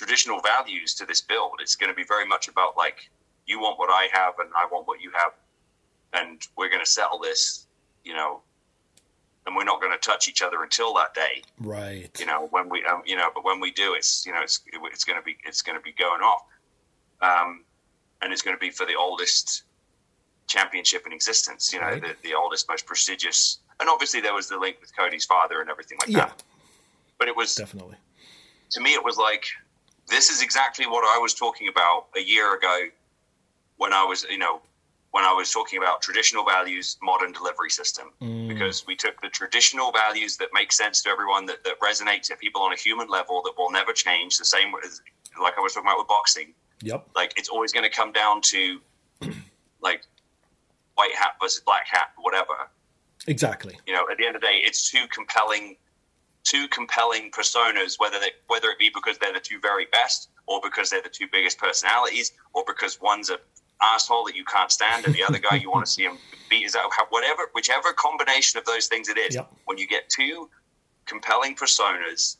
traditional 0.02 0.40
values 0.40 0.94
to 0.94 1.04
this 1.04 1.20
build 1.20 1.54
it's 1.60 1.74
going 1.74 1.90
to 1.90 1.96
be 1.96 2.04
very 2.04 2.24
much 2.24 2.46
about 2.46 2.76
like 2.76 3.10
you 3.46 3.58
want 3.58 3.76
what 3.80 3.90
i 3.90 4.06
have 4.12 4.34
and 4.38 4.48
i 4.56 4.64
want 4.70 4.86
what 4.86 5.00
you 5.00 5.10
have 5.12 5.32
and 6.12 6.46
we're 6.56 6.68
going 6.68 6.78
to 6.84 6.88
settle 6.88 7.18
this 7.18 7.66
you 8.04 8.14
know 8.14 8.40
and 9.44 9.56
we're 9.56 9.64
not 9.64 9.80
going 9.80 9.90
to 9.92 9.98
touch 9.98 10.28
each 10.28 10.40
other 10.40 10.62
until 10.62 10.94
that 10.94 11.12
day 11.14 11.42
Right. 11.58 12.10
you 12.20 12.26
know 12.26 12.46
when 12.52 12.68
we 12.68 12.84
um, 12.84 13.02
you 13.04 13.16
know 13.16 13.28
but 13.34 13.44
when 13.44 13.58
we 13.58 13.72
do 13.72 13.94
it's 13.94 14.24
you 14.24 14.30
know 14.32 14.40
it's 14.40 14.60
it's 14.92 15.02
going 15.02 15.18
to 15.18 15.24
be 15.24 15.36
it's 15.44 15.62
going 15.62 15.76
to 15.76 15.82
be 15.82 15.92
going 15.98 16.20
off 16.22 16.42
um, 17.20 17.64
and 18.22 18.32
it's 18.32 18.42
going 18.42 18.56
to 18.56 18.60
be 18.60 18.70
for 18.70 18.86
the 18.86 18.94
oldest 18.94 19.64
championship 20.46 21.06
in 21.06 21.12
existence 21.12 21.72
you 21.72 21.80
know 21.80 21.86
Right. 21.86 22.02
the, 22.02 22.14
the 22.28 22.34
oldest 22.34 22.68
most 22.68 22.86
prestigious 22.86 23.58
and 23.80 23.88
obviously 23.88 24.20
there 24.20 24.32
was 24.34 24.48
the 24.48 24.58
link 24.58 24.76
with 24.80 24.96
Cody's 24.96 25.24
father 25.24 25.60
and 25.60 25.68
everything 25.68 25.98
like 26.00 26.08
Yeah, 26.08 26.26
that. 26.26 26.42
But 27.18 27.26
it 27.26 27.34
was 27.36 27.54
definitely. 27.56 27.96
to 28.70 28.80
me, 28.80 28.94
it 28.94 29.04
was 29.04 29.16
like 29.16 29.44
this 30.08 30.30
is 30.30 30.42
exactly 30.42 30.86
what 30.86 31.04
I 31.04 31.18
was 31.18 31.34
talking 31.34 31.68
about 31.68 32.06
a 32.16 32.20
year 32.20 32.54
ago 32.54 32.86
when 33.76 33.92
I 33.92 34.04
was, 34.04 34.24
you 34.30 34.38
know, 34.38 34.60
when 35.12 35.24
I 35.24 35.32
was 35.32 35.50
talking 35.50 35.78
about 35.78 36.02
traditional 36.02 36.44
values, 36.44 36.98
modern 37.02 37.32
delivery 37.32 37.70
system. 37.70 38.10
Mm. 38.20 38.48
Because 38.48 38.86
we 38.86 38.94
took 38.94 39.20
the 39.22 39.28
traditional 39.28 39.92
values 39.92 40.36
that 40.36 40.48
make 40.52 40.72
sense 40.72 41.02
to 41.02 41.08
everyone, 41.08 41.46
that, 41.46 41.64
that 41.64 41.80
resonate 41.80 42.22
to 42.22 42.36
people 42.36 42.60
on 42.62 42.72
a 42.72 42.76
human 42.76 43.08
level, 43.08 43.42
that 43.44 43.54
will 43.56 43.70
never 43.70 43.92
change. 43.92 44.36
The 44.38 44.44
same 44.44 44.72
as, 44.84 45.00
like 45.40 45.54
I 45.56 45.60
was 45.60 45.74
talking 45.74 45.88
about 45.88 45.98
with 45.98 46.08
boxing. 46.08 46.52
Yep. 46.82 47.08
Like 47.16 47.32
it's 47.36 47.48
always 47.48 47.72
going 47.72 47.84
to 47.84 47.90
come 47.90 48.12
down 48.12 48.40
to 48.42 48.80
like 49.82 50.02
white 50.94 51.14
hat 51.14 51.34
versus 51.40 51.62
black 51.64 51.86
hat, 51.88 52.12
whatever 52.18 52.54
Exactly. 53.28 53.78
you 53.86 53.92
know, 53.92 54.06
at 54.10 54.16
the 54.18 54.26
end 54.26 54.36
of 54.36 54.40
the 54.40 54.46
day, 54.46 54.60
it's 54.64 54.90
two 54.90 55.06
compelling, 55.08 55.76
two 56.44 56.68
compelling 56.68 57.30
personas. 57.30 57.94
Whether 57.98 58.18
they, 58.18 58.30
whether 58.46 58.68
it 58.68 58.78
be 58.78 58.90
because 58.94 59.18
they're 59.18 59.32
the 59.32 59.40
two 59.40 59.60
very 59.60 59.86
best, 59.92 60.28
or 60.46 60.60
because 60.62 60.90
they're 60.90 61.02
the 61.02 61.08
two 61.08 61.26
biggest 61.30 61.58
personalities, 61.58 62.32
or 62.54 62.64
because 62.66 63.00
one's 63.00 63.30
a 63.30 63.38
asshole 63.80 64.24
that 64.24 64.34
you 64.34 64.44
can't 64.44 64.72
stand, 64.72 65.04
and 65.06 65.14
the 65.14 65.22
other 65.22 65.38
guy 65.38 65.54
you 65.56 65.70
want 65.70 65.86
to 65.86 65.90
see 65.92 66.02
him 66.02 66.18
beat 66.50 66.64
is 66.64 66.74
out. 66.74 66.90
Whatever, 67.10 67.42
whichever 67.54 67.92
combination 67.92 68.58
of 68.58 68.64
those 68.64 68.86
things 68.88 69.08
it 69.08 69.16
is, 69.18 69.34
Yep. 69.36 69.52
when 69.66 69.78
you 69.78 69.86
get 69.86 70.08
two 70.08 70.48
compelling 71.06 71.54
personas, 71.54 72.36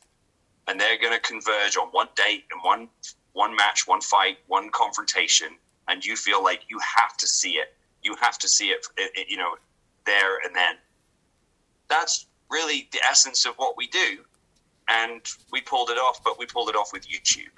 and 0.67 0.79
they're 0.79 0.97
going 0.99 1.13
to 1.13 1.19
converge 1.19 1.77
on 1.77 1.87
one 1.89 2.09
date 2.15 2.43
and 2.51 2.61
one 2.63 2.89
one 3.33 3.55
match, 3.55 3.87
one 3.87 4.01
fight, 4.01 4.37
one 4.47 4.69
confrontation, 4.71 5.49
and 5.87 6.03
you 6.03 6.15
feel 6.15 6.43
like 6.43 6.61
you 6.67 6.79
have 6.97 7.15
to 7.17 7.27
see 7.27 7.51
it. 7.53 7.75
You 8.01 8.15
have 8.19 8.37
to 8.39 8.47
see 8.49 8.69
it, 8.69 8.85
it- 8.97 9.11
it, 9.15 9.29
you 9.29 9.37
know, 9.37 9.55
there 10.05 10.39
and 10.45 10.53
then. 10.55 10.75
That's 11.89 12.25
really 12.49 12.87
the 12.91 12.99
essence 13.09 13.45
of 13.45 13.53
what 13.55 13.77
we 13.77 13.87
do, 13.87 14.19
and 14.87 15.21
we 15.51 15.61
pulled 15.61 15.89
it 15.89 15.97
off. 15.97 16.23
But 16.23 16.37
we 16.39 16.45
pulled 16.45 16.69
it 16.69 16.75
off 16.75 16.91
with 16.93 17.07
YouTube. 17.07 17.53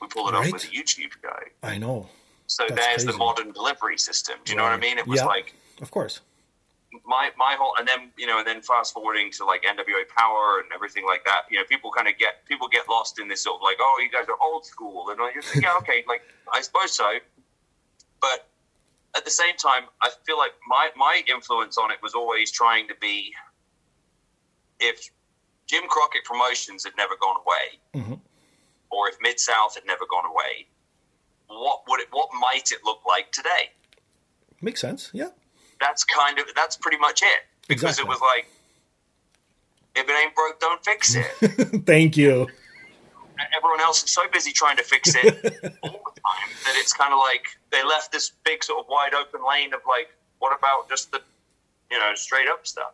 We 0.00 0.06
pulled 0.08 0.30
it 0.30 0.32
Right. 0.36 0.46
off 0.46 0.52
with 0.52 0.64
a 0.64 0.68
YouTube 0.68 1.12
guy. 1.22 1.42
I 1.62 1.78
know. 1.78 2.08
So 2.46 2.64
That's 2.68 2.86
there's 2.86 3.04
the 3.04 3.12
modern 3.12 3.52
delivery 3.52 3.98
system. 3.98 4.36
Do 4.44 4.52
you 4.52 4.58
know 4.58 4.64
what 4.64 4.72
I 4.72 4.76
mean? 4.78 4.98
It 4.98 5.06
was 5.06 5.20
Yeah. 5.20 5.26
like 5.26 5.54
Of 5.80 5.90
course. 5.90 6.20
my 7.04 7.30
my 7.36 7.54
whole 7.54 7.74
and 7.78 7.86
then 7.86 8.10
you 8.16 8.26
know 8.26 8.38
and 8.38 8.46
then 8.46 8.60
fast 8.62 8.92
forwarding 8.92 9.30
to 9.32 9.44
like 9.44 9.62
NWA 9.62 10.04
Power 10.16 10.58
and 10.60 10.72
everything 10.74 11.04
like 11.06 11.24
that. 11.26 11.42
You 11.50 11.58
know, 11.58 11.64
people 11.64 11.90
kind 11.92 12.08
of 12.08 12.18
get 12.18 12.44
people 12.46 12.66
get 12.66 12.88
lost 12.88 13.20
in 13.20 13.28
this 13.28 13.44
sort 13.44 13.56
of 13.56 13.62
like, 13.62 13.76
oh, 13.80 14.00
you 14.02 14.10
guys 14.10 14.26
are 14.28 14.36
old 14.42 14.66
school, 14.66 15.08
and 15.10 15.18
you're 15.18 15.42
like, 15.42 15.62
yeah, 15.62 15.76
okay, 15.78 16.02
like 16.08 16.22
I 16.52 16.60
suppose 16.62 16.90
so, 16.92 17.18
but 18.20 18.48
at 19.16 19.24
the 19.24 19.30
same 19.30 19.56
time, 19.56 19.84
I 20.02 20.10
feel 20.26 20.38
like 20.38 20.52
my 20.66 20.88
my 20.96 21.22
influence 21.28 21.78
on 21.78 21.90
it 21.92 21.98
was 22.02 22.14
always 22.14 22.50
trying 22.50 22.88
to 22.88 22.94
be 23.00 23.32
if 24.80 25.08
Jim 25.66 25.84
Crockett 25.88 26.24
Promotions 26.24 26.84
had 26.84 26.94
never 26.96 27.14
gone 27.20 27.36
away, 27.44 27.78
Mhm. 27.94 28.20
or 28.90 29.08
if 29.08 29.16
Mid 29.20 29.38
South 29.38 29.74
had 29.74 29.84
never 29.86 30.04
gone 30.10 30.26
away, 30.26 30.66
what 31.46 31.82
would 31.88 32.00
it 32.00 32.08
what 32.10 32.28
might 32.34 32.72
it 32.72 32.82
look 32.84 33.04
like 33.06 33.30
today? 33.32 33.72
Makes 34.60 34.80
sense. 34.80 35.10
Yeah. 35.12 35.30
that's 35.78 36.04
kind 36.04 36.38
of 36.38 36.44
that's 36.54 36.76
pretty 36.76 36.98
much 36.98 37.22
it 37.22 37.40
because 37.66 37.98
Exactly. 37.98 38.04
it 38.04 38.08
was 38.08 38.20
like 38.20 38.46
if 39.96 40.06
it 40.08 40.12
ain't 40.12 40.34
broke 40.34 40.60
don't 40.60 40.84
fix 40.84 41.14
it 41.14 41.86
Thank 41.86 42.18
you. 42.18 42.46
everyone 43.56 43.80
else 43.80 44.04
is 44.04 44.12
so 44.12 44.28
busy 44.28 44.52
trying 44.52 44.76
to 44.76 44.82
fix 44.82 45.14
it 45.14 45.24
all 45.82 45.90
the 46.14 46.20
time 46.20 46.50
that 46.64 46.74
it's 46.76 46.92
kind 46.92 47.14
of 47.14 47.18
like 47.18 47.46
they 47.70 47.82
left 47.82 48.12
this 48.12 48.30
big 48.44 48.62
sort 48.62 48.80
of 48.80 48.88
wide 48.90 49.14
open 49.14 49.40
lane 49.48 49.72
of 49.72 49.80
like 49.88 50.10
what 50.38 50.56
about 50.56 50.86
just 50.90 51.10
the 51.12 51.22
you 51.90 51.98
know 51.98 52.14
straight 52.14 52.46
up 52.48 52.66
stuff 52.66 52.92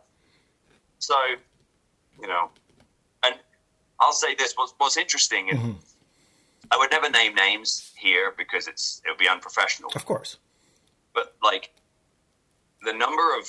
so 0.99 1.15
you 2.21 2.27
know 2.27 2.49
and 3.23 3.35
i'll 3.99 4.11
say 4.13 4.35
this 4.35 4.53
what's, 4.55 4.73
what's 4.77 4.97
interesting 4.97 5.49
and 5.49 5.59
mm-hmm. 5.59 5.71
i 6.71 6.77
would 6.77 6.91
never 6.91 7.09
name 7.09 7.33
names 7.35 7.91
here 7.97 8.33
because 8.37 8.67
it's 8.67 9.01
it 9.05 9.09
would 9.09 9.17
be 9.17 9.29
unprofessional 9.29 9.89
Of 9.95 10.05
course. 10.05 10.37
but 11.13 11.35
like 11.43 11.71
the 12.83 12.93
number 12.93 13.37
of 13.37 13.47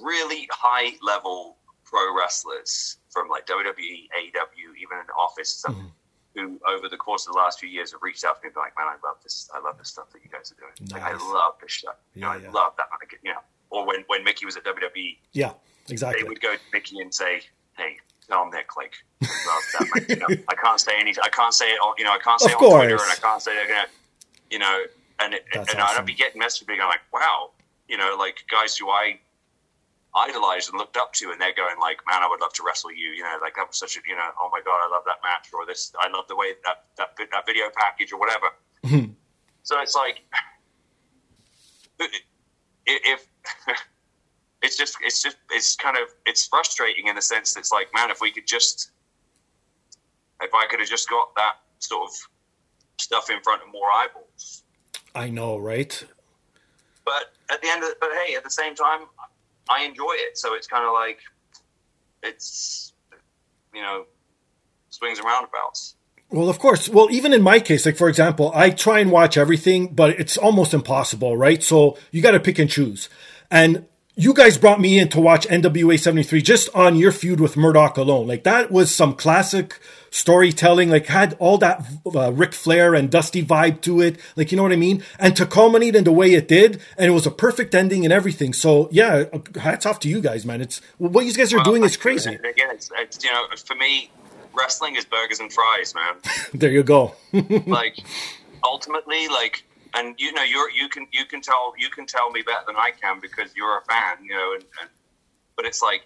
really 0.00 0.48
high 0.50 0.96
level 1.02 1.56
pro 1.84 2.16
wrestlers 2.16 2.98
from 3.10 3.28
like 3.28 3.46
WWE, 3.46 4.08
AEW, 4.08 4.66
even 4.80 4.98
in 4.98 5.06
the 5.06 5.12
office, 5.18 5.62
and 5.64 5.74
stuff, 5.74 5.74
mm-hmm. 5.74 6.40
who 6.40 6.60
over 6.66 6.88
the 6.88 6.96
course 6.96 7.26
of 7.26 7.34
the 7.34 7.38
last 7.38 7.60
few 7.60 7.68
years 7.68 7.92
have 7.92 8.00
reached 8.02 8.24
out 8.24 8.36
to 8.36 8.42
me 8.42 8.48
and 8.48 8.54
been 8.54 8.62
like, 8.62 8.72
"Man, 8.78 8.88
I 8.88 8.96
love 9.06 9.16
this. 9.22 9.50
I 9.54 9.60
love 9.60 9.78
this 9.78 9.88
stuff 9.88 10.10
that 10.12 10.22
you 10.24 10.30
guys 10.30 10.52
are 10.52 10.56
doing. 10.56 10.90
Like, 10.90 11.02
I 11.02 11.16
love 11.32 11.54
this 11.60 11.74
stuff. 11.74 11.96
You 12.14 12.22
know, 12.22 12.32
Yeah, 12.32 12.40
yeah. 12.40 12.48
I 12.48 12.52
love 12.52 12.72
that. 12.78 12.86
I 12.90 13.06
You 13.22 13.32
know, 13.32 13.40
or 13.70 13.86
when 13.86 14.04
when 14.06 14.24
Mickie 14.24 14.46
was 14.46 14.56
at 14.56 14.64
WWE, 14.64 15.18
Yeah. 15.32 15.52
They 15.86 15.92
Exactly. 15.94 16.24
would 16.24 16.40
go 16.40 16.54
to 16.54 16.60
Mickie 16.72 17.00
and 17.00 17.12
say, 17.12 17.42
"Hey, 17.76 17.98
tell 18.26 18.44
love 19.46 19.62
that. 19.78 19.88
Like, 19.94 20.08
you 20.08 20.16
know, 20.16 20.26
I 20.48 20.54
can't 20.54 20.80
say 20.80 20.92
any. 20.98 21.14
I 21.22 21.28
can't 21.28 21.52
say 21.54 21.66
it. 21.66 21.78
On, 21.80 21.94
you 21.98 22.04
know, 22.04 22.12
I 22.12 22.18
can't 22.18 22.40
say 22.40 22.52
Of 22.52 22.60
it 22.60 22.64
on 22.64 22.70
Twitter, 22.78 22.96
course. 22.96 23.02
and 23.02 23.12
I 23.12 23.16
can't 23.28 23.42
say 23.42 23.56
it. 23.58 23.64
again, 23.64 23.86
You 24.50 24.58
know, 24.60 24.82
and 25.20 25.34
it, 25.34 25.44
and 25.52 25.62
awesome. 25.62 25.80
I'd 26.00 26.06
be 26.06 26.14
getting 26.14 26.38
messages 26.38 26.66
being 26.66 26.80
like, 26.80 27.00
"Wow, 27.12 27.50
you 27.88 27.96
know, 27.96 28.16
like 28.18 28.44
guys 28.50 28.76
who 28.76 28.88
I 28.90 29.18
idolized 30.14 30.68
and 30.70 30.78
looked 30.78 30.96
up 30.96 31.12
to, 31.14 31.30
and 31.30 31.40
they're 31.40 31.54
going 31.54 31.76
like, 31.80 31.98
man, 32.06 32.22
I 32.22 32.28
would 32.28 32.40
love 32.40 32.52
to 32.54 32.62
wrestle 32.62 32.92
you. 32.92 33.10
You 33.10 33.22
know, 33.22 33.38
like 33.40 33.54
that 33.56 33.66
was 33.68 33.78
such 33.78 33.96
a, 33.96 34.00
you 34.06 34.14
know, 34.14 34.28
oh 34.40 34.48
my 34.52 34.60
god, 34.60 34.80
I 34.86 34.88
love 34.90 35.02
that 35.06 35.18
match, 35.22 35.48
or 35.54 35.64
this, 35.66 35.92
I 36.00 36.08
love 36.08 36.26
the 36.28 36.36
way 36.36 36.52
that 36.64 36.84
that, 36.96 37.16
that 37.18 37.46
video 37.46 37.66
package, 37.74 38.12
or 38.12 38.18
whatever. 38.18 38.48
so 39.62 39.80
it's 39.80 39.94
like, 39.94 40.20
if 42.86 43.26
it's 44.62 44.76
just, 44.76 44.96
it's 45.02 45.22
just, 45.22 45.36
it's 45.50 45.76
kind 45.76 45.96
of, 45.96 46.04
it's 46.26 46.46
frustrating 46.46 47.08
in 47.08 47.16
the 47.16 47.22
sense 47.22 47.54
that 47.54 47.60
it's 47.60 47.72
like, 47.72 47.88
man, 47.94 48.10
if 48.10 48.20
we 48.20 48.30
could 48.30 48.46
just, 48.46 48.90
if 50.40 50.54
I 50.54 50.66
could 50.68 50.80
have 50.80 50.88
just 50.88 51.08
got 51.08 51.34
that 51.36 51.54
sort 51.78 52.08
of 52.08 52.16
stuff 52.98 53.30
in 53.30 53.40
front 53.42 53.62
of 53.62 53.68
more 53.72 53.88
eyeballs. 53.90 54.62
I 55.14 55.30
know, 55.30 55.58
right? 55.58 56.04
But 57.04 57.32
at 57.50 57.60
the 57.60 57.68
end 57.68 57.82
of, 57.82 57.90
but 58.00 58.10
hey, 58.24 58.34
at 58.36 58.44
the 58.44 58.50
same 58.50 58.74
time, 58.74 59.00
I 59.68 59.84
enjoy 59.84 60.12
it. 60.12 60.38
So 60.38 60.54
it's 60.54 60.66
kind 60.66 60.84
of 60.86 60.92
like, 60.92 61.20
it's, 62.22 62.92
you 63.74 63.82
know, 63.82 64.04
swings 64.90 65.18
and 65.18 65.26
roundabouts. 65.26 65.96
Well, 66.30 66.48
of 66.48 66.58
course. 66.58 66.88
Well, 66.88 67.08
even 67.10 67.34
in 67.34 67.42
my 67.42 67.60
case, 67.60 67.84
like 67.84 67.96
for 67.96 68.08
example, 68.08 68.52
I 68.54 68.70
try 68.70 69.00
and 69.00 69.10
watch 69.10 69.36
everything, 69.36 69.88
but 69.88 70.10
it's 70.10 70.36
almost 70.36 70.72
impossible, 70.72 71.36
right? 71.36 71.62
So 71.62 71.98
you 72.10 72.22
got 72.22 72.30
to 72.30 72.40
pick 72.40 72.58
and 72.58 72.70
choose. 72.70 73.08
And 73.50 73.86
you 74.14 74.34
guys 74.34 74.58
brought 74.58 74.80
me 74.80 74.98
in 74.98 75.08
to 75.08 75.20
watch 75.20 75.46
NWA 75.46 75.98
73 75.98 76.42
just 76.42 76.68
on 76.74 76.96
your 76.96 77.12
feud 77.12 77.40
with 77.40 77.56
Murdoch 77.56 77.96
alone. 77.96 78.26
Like 78.26 78.44
that 78.44 78.70
was 78.70 78.94
some 78.94 79.14
classic 79.14 79.78
storytelling, 80.10 80.90
like 80.90 81.06
had 81.06 81.34
all 81.38 81.56
that 81.58 81.86
uh, 82.14 82.30
Ric 82.32 82.52
Flair 82.52 82.94
and 82.94 83.10
Dusty 83.10 83.42
vibe 83.42 83.80
to 83.82 84.02
it. 84.02 84.20
Like, 84.36 84.52
you 84.52 84.56
know 84.56 84.62
what 84.62 84.72
I 84.72 84.76
mean? 84.76 85.02
And 85.18 85.34
to 85.36 85.46
culminate 85.46 85.96
in 85.96 86.04
the 86.04 86.12
way 86.12 86.34
it 86.34 86.46
did, 86.46 86.80
and 86.98 87.06
it 87.06 87.12
was 87.12 87.26
a 87.26 87.30
perfect 87.30 87.74
ending 87.74 88.04
and 88.04 88.12
everything. 88.12 88.52
So 88.52 88.88
yeah, 88.92 89.24
hats 89.58 89.86
off 89.86 89.98
to 90.00 90.08
you 90.08 90.20
guys, 90.20 90.44
man. 90.44 90.60
It's 90.60 90.82
what 90.98 91.24
you 91.24 91.32
guys 91.32 91.54
are 91.54 91.64
doing 91.64 91.82
is 91.82 91.96
crazy. 91.96 92.34
Again, 92.34 92.68
it's, 92.70 92.90
it's, 92.98 93.24
you 93.24 93.32
know, 93.32 93.46
for 93.64 93.74
me, 93.76 94.10
wrestling 94.52 94.96
is 94.96 95.06
burgers 95.06 95.40
and 95.40 95.50
fries, 95.50 95.94
man. 95.94 96.14
There 96.52 96.70
you 96.70 96.82
go. 96.82 97.14
like 97.66 97.98
ultimately 98.62 99.28
like 99.28 99.64
and 99.94 100.14
you 100.18 100.32
know 100.32 100.42
you're 100.42 100.70
you 100.70 100.88
can 100.88 101.06
you 101.12 101.24
can 101.24 101.40
tell 101.40 101.74
you 101.78 101.88
can 101.90 102.06
tell 102.06 102.30
me 102.30 102.42
better 102.42 102.64
than 102.66 102.76
I 102.76 102.90
can 102.90 103.20
because 103.20 103.54
you're 103.56 103.78
a 103.78 103.82
fan 103.82 104.24
you 104.24 104.34
know 104.34 104.54
and, 104.54 104.64
and 104.80 104.90
but 105.56 105.66
it's 105.66 105.82
like 105.82 106.02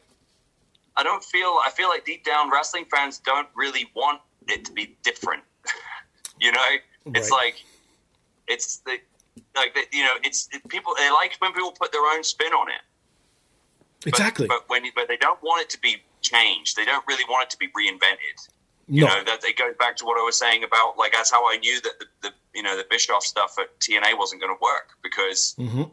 I 0.97 1.03
don't 1.03 1.23
feel 1.23 1.59
I 1.65 1.71
feel 1.71 1.89
like 1.89 2.05
deep 2.05 2.25
down 2.25 2.51
wrestling 2.51 2.87
fans 2.91 3.19
don't 3.19 3.49
really 3.55 3.91
want 3.95 4.21
it 4.49 4.65
to 4.67 4.73
be 4.73 4.97
different. 5.03 5.43
You 6.39 6.53
know? 6.53 6.73
It's 7.15 7.31
like 7.31 7.65
it's 8.47 8.83
the 8.85 8.99
like 9.57 9.73
the, 9.73 9.85
you 9.91 10.05
know 10.05 10.17
it's 10.23 10.51
it, 10.53 10.69
people 10.69 10.93
they 10.99 11.11
like 11.11 11.35
when 11.39 11.55
people 11.55 11.73
put 11.73 11.93
their 11.93 12.03
own 12.03 12.23
spin 12.23 12.53
on 12.53 12.69
it. 12.69 14.07
Exactly. 14.07 14.47
but 14.47 14.69
when 14.69 14.83
but 14.95 15.09
they 15.09 15.17
don't 15.17 15.43
want 15.43 15.63
it 15.63 15.71
to 15.71 15.81
be 15.81 15.97
changed. 16.21 16.77
They 16.77 16.85
don't 16.85 17.03
really 17.09 17.25
want 17.27 17.45
it 17.45 17.51
to 17.51 17.57
be 17.57 17.69
reinvented 17.69 18.49
you 18.89 19.03
no. 19.03 19.09
know 19.09 19.25
that 19.25 19.43
it 19.45 19.57
goes 19.57 19.75
back 19.79 19.97
to 19.97 20.05
what 20.05 20.19
I 20.19 20.23
was 20.25 20.39
saying 20.39 20.63
about 20.65 20.97
like 20.97 21.13
that's 21.13 21.31
how 21.31 21.51
I 21.51 21.57
knew 21.59 21.81
that 21.83 21.93
the, 21.99 22.07
the 22.23 22.35
you 22.55 22.63
know 22.63 22.77
the 22.77 22.85
Bischoff 22.89 23.25
stuff 23.25 23.57
at 23.59 23.79
TNA 23.81 24.17
wasn't 24.19 24.41
going 24.41 24.55
to 24.57 24.61
work 24.63 24.91
because 25.03 25.55
Mhm. 25.59 25.91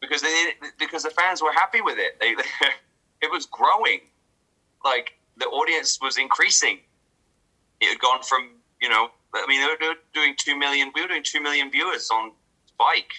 because 0.00 0.22
they 0.22 0.52
because 0.78 1.02
the 1.02 1.10
fans 1.10 1.42
were 1.42 1.52
happy 1.52 1.80
with 1.80 1.98
it. 1.98 2.18
They 2.20 2.30
it 3.22 3.30
was 3.30 3.46
growing, 3.46 4.00
like 4.84 5.12
the 5.36 5.46
audience 5.46 5.98
was 6.00 6.16
increasing. 6.18 6.80
It 7.80 7.88
had 7.90 7.98
gone 7.98 8.22
from 8.22 8.48
you 8.80 8.88
know 8.88 9.10
I 9.34 9.46
mean 9.46 9.60
they 9.60 9.66
were 9.66 9.94
do- 9.94 10.00
doing 10.14 10.34
two 10.38 10.56
million 10.58 10.90
we 10.94 11.02
were 11.02 11.08
doing 11.08 11.22
two 11.24 11.40
million 11.42 11.70
viewers 11.70 12.10
on 12.10 12.32
Spike, 12.66 13.12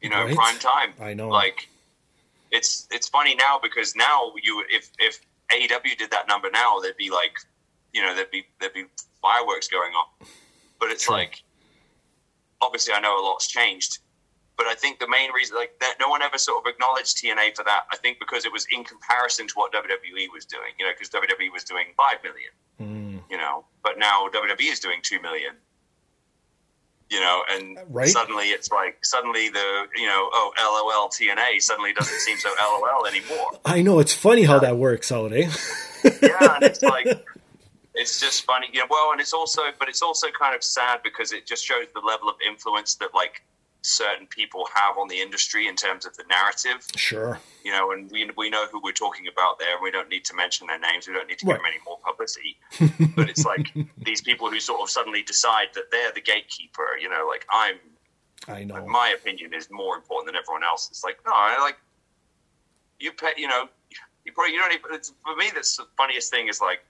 you 0.00 0.08
know 0.08 0.24
Right. 0.24 0.34
prime 0.34 0.58
time. 0.58 0.94
I 1.00 1.12
know. 1.14 1.28
like 1.28 1.68
it's 2.50 2.86
it's 2.90 3.08
funny 3.08 3.34
now 3.34 3.58
because 3.62 3.94
now 3.94 4.32
you 4.42 4.64
if 4.70 4.90
if 4.98 5.20
AEW 5.52 5.98
did 5.98 6.10
that 6.10 6.26
number 6.26 6.48
now 6.50 6.78
there'd 6.80 6.96
be 6.96 7.10
like 7.10 7.36
you 7.94 8.02
know 8.02 8.14
there'd 8.14 8.30
be 8.30 8.44
there'd 8.60 8.74
be 8.74 8.84
fireworks 9.22 9.68
going 9.68 9.92
off, 9.92 10.10
but 10.78 10.90
it's 10.90 11.04
True. 11.04 11.14
like 11.14 11.42
obviously 12.60 12.92
I 12.94 13.00
know 13.00 13.18
a 13.18 13.22
lot's 13.24 13.46
changed, 13.46 13.98
but 14.56 14.66
I 14.66 14.74
think 14.74 14.98
the 14.98 15.08
main 15.08 15.32
reason, 15.32 15.56
like 15.56 15.78
that, 15.80 15.94
no 16.00 16.08
one 16.08 16.20
ever 16.22 16.36
sort 16.38 16.64
of 16.66 16.70
acknowledged 16.70 17.16
TNA 17.18 17.56
for 17.56 17.64
that. 17.64 17.84
I 17.92 17.96
think 17.96 18.18
because 18.18 18.44
it 18.44 18.52
was 18.52 18.66
in 18.72 18.84
comparison 18.84 19.46
to 19.48 19.54
what 19.54 19.72
WWE 19.72 20.26
was 20.32 20.44
doing, 20.44 20.72
you 20.78 20.84
know, 20.84 20.92
because 20.92 21.08
WWE 21.10 21.52
was 21.52 21.64
doing 21.64 21.86
five 21.96 22.18
million, 22.22 22.52
Mm. 22.80 23.22
you 23.30 23.36
know, 23.36 23.64
but 23.84 23.98
now 23.98 24.28
WWE 24.28 24.70
is 24.72 24.80
doing 24.80 24.98
two 25.02 25.20
million. 25.22 25.54
You 27.10 27.20
know, 27.20 27.42
and 27.50 27.78
Right. 27.90 28.08
suddenly 28.08 28.46
it's 28.46 28.70
like 28.70 29.04
suddenly 29.04 29.48
the 29.50 29.84
you 29.94 30.06
know 30.06 30.30
oh 30.32 30.52
LOL 30.58 31.08
TNA 31.10 31.60
suddenly 31.60 31.92
doesn't 31.92 32.18
seem 32.20 32.38
so 32.38 32.48
LOL 32.60 33.06
anymore. 33.06 33.50
I 33.64 33.82
know 33.82 33.98
it's 34.00 34.14
funny 34.14 34.42
how 34.44 34.58
that 34.60 34.78
works 34.78 35.12
eh? 35.12 35.50
yeah, 36.22 36.54
and 36.56 36.64
it's 36.64 36.82
like 36.82 37.06
it's 37.94 38.20
just 38.20 38.44
funny, 38.44 38.68
you 38.72 38.80
know. 38.80 38.86
Well, 38.90 39.12
and 39.12 39.20
it's 39.20 39.32
also, 39.32 39.62
but 39.78 39.88
it's 39.88 40.02
also 40.02 40.28
kind 40.38 40.54
of 40.54 40.62
sad 40.64 41.00
because 41.02 41.32
it 41.32 41.46
just 41.46 41.64
shows 41.64 41.86
the 41.94 42.00
level 42.00 42.28
of 42.28 42.36
influence 42.46 42.94
that 42.96 43.14
like 43.14 43.42
certain 43.82 44.26
people 44.28 44.66
have 44.74 44.96
on 44.96 45.06
the 45.08 45.20
industry 45.20 45.68
in 45.68 45.76
terms 45.76 46.06
of 46.06 46.16
the 46.16 46.24
narrative, 46.30 46.86
Sure. 46.96 47.38
you 47.64 47.70
know. 47.70 47.92
And 47.92 48.10
we 48.10 48.28
we 48.36 48.50
know 48.50 48.66
who 48.72 48.80
we're 48.82 48.92
talking 48.92 49.26
about 49.28 49.58
there. 49.58 49.74
And 49.74 49.82
we 49.82 49.90
don't 49.90 50.08
need 50.08 50.24
to 50.26 50.34
mention 50.34 50.66
their 50.66 50.78
names. 50.78 51.06
We 51.06 51.14
don't 51.14 51.28
need 51.28 51.38
to 51.38 51.46
give 51.46 51.56
them 51.56 51.66
any 51.66 51.78
more 51.86 51.98
publicity. 52.04 52.56
but 53.16 53.28
it's 53.28 53.44
like 53.44 53.68
these 53.98 54.20
people 54.22 54.50
who 54.50 54.58
sort 54.58 54.80
of 54.80 54.90
suddenly 54.90 55.22
decide 55.22 55.68
that 55.74 55.90
they're 55.90 56.12
the 56.12 56.20
gatekeeper. 56.22 56.96
You 57.00 57.08
know, 57.10 57.26
like 57.28 57.46
I'm 57.52 57.76
I 58.48 58.64
know. 58.64 58.84
my 58.86 59.14
opinion 59.16 59.54
is 59.54 59.68
more 59.70 59.96
important 59.96 60.26
than 60.32 60.36
everyone 60.36 60.64
else. 60.64 60.88
It's 60.90 61.04
like 61.04 61.18
no, 61.26 61.32
I 61.34 61.60
like 61.60 61.76
you 62.98 63.12
pay. 63.12 63.32
You 63.36 63.48
know, 63.48 63.68
you 64.24 64.32
probably 64.32 64.54
you 64.54 64.58
don't 64.60 64.72
even. 64.72 64.94
It's, 64.94 65.12
for 65.24 65.36
me, 65.36 65.50
that's 65.54 65.76
the 65.76 65.86
funniest 65.96 66.30
thing 66.30 66.48
is 66.48 66.60
like 66.60 66.80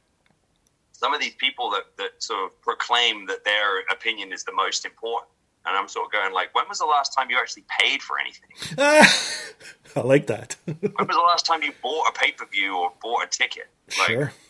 some 0.94 1.12
of 1.12 1.20
these 1.20 1.34
people 1.34 1.70
that 1.70 1.84
that 1.98 2.22
sort 2.22 2.44
of 2.44 2.62
proclaim 2.62 3.26
that 3.26 3.44
their 3.44 3.80
opinion 3.92 4.32
is 4.32 4.44
the 4.44 4.52
most 4.52 4.84
important, 4.86 5.28
and 5.66 5.76
I'm 5.76 5.88
sort 5.88 6.06
of 6.06 6.12
going 6.12 6.32
like, 6.32 6.54
when 6.54 6.64
was 6.68 6.78
the 6.78 6.86
last 6.86 7.12
time 7.14 7.28
you 7.30 7.38
actually 7.38 7.64
paid 7.80 8.00
for 8.02 8.16
anything? 8.18 8.50
I 9.96 10.00
like 10.00 10.26
that. 10.28 10.56
When 10.66 11.06
was 11.06 11.16
the 11.16 11.28
last 11.32 11.46
time 11.46 11.62
you 11.62 11.72
bought 11.82 12.08
a 12.08 12.12
pay 12.18 12.32
per 12.32 12.46
view 12.46 12.76
or 12.76 12.92
bought 13.02 13.24
a 13.24 13.28
ticket? 13.28 13.68
Like, 13.98 14.08
sure. 14.08 14.32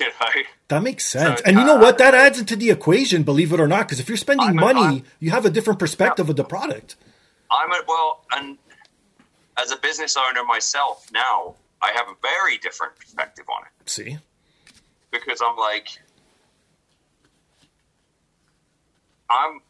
You 0.00 0.06
know, 0.06 0.12
That 0.68 0.82
makes 0.82 1.04
sense. 1.06 1.38
So, 1.38 1.44
and 1.46 1.56
you 1.56 1.64
know 1.64 1.76
uh, 1.76 1.80
what? 1.80 1.98
That 1.98 2.14
adds 2.14 2.40
into 2.40 2.56
the 2.56 2.70
equation, 2.70 3.22
believe 3.22 3.52
it 3.52 3.60
or 3.60 3.68
not, 3.68 3.86
because 3.86 4.00
if 4.00 4.08
you're 4.08 4.16
spending 4.16 4.48
I'm 4.48 4.56
money, 4.56 4.80
I'm- 4.80 5.04
you 5.20 5.30
have 5.30 5.44
a 5.44 5.50
different 5.50 5.78
perspective 5.78 6.28
of 6.28 6.34
the 6.34 6.42
product. 6.42 6.96
I'm 7.50 7.70
a, 7.70 7.80
well, 7.86 8.24
and 8.32 8.58
as 9.56 9.70
a 9.70 9.76
business 9.76 10.16
owner 10.16 10.42
myself 10.42 11.06
now, 11.12 11.54
I 11.80 11.92
have 11.92 12.08
a 12.08 12.14
very 12.22 12.58
different 12.58 12.96
perspective 12.96 13.44
on 13.48 13.62
it. 13.66 13.88
See? 13.88 14.18
Because 15.20 15.40
I'm 15.44 15.56
like, 15.56 15.88
I'm, 19.30 19.60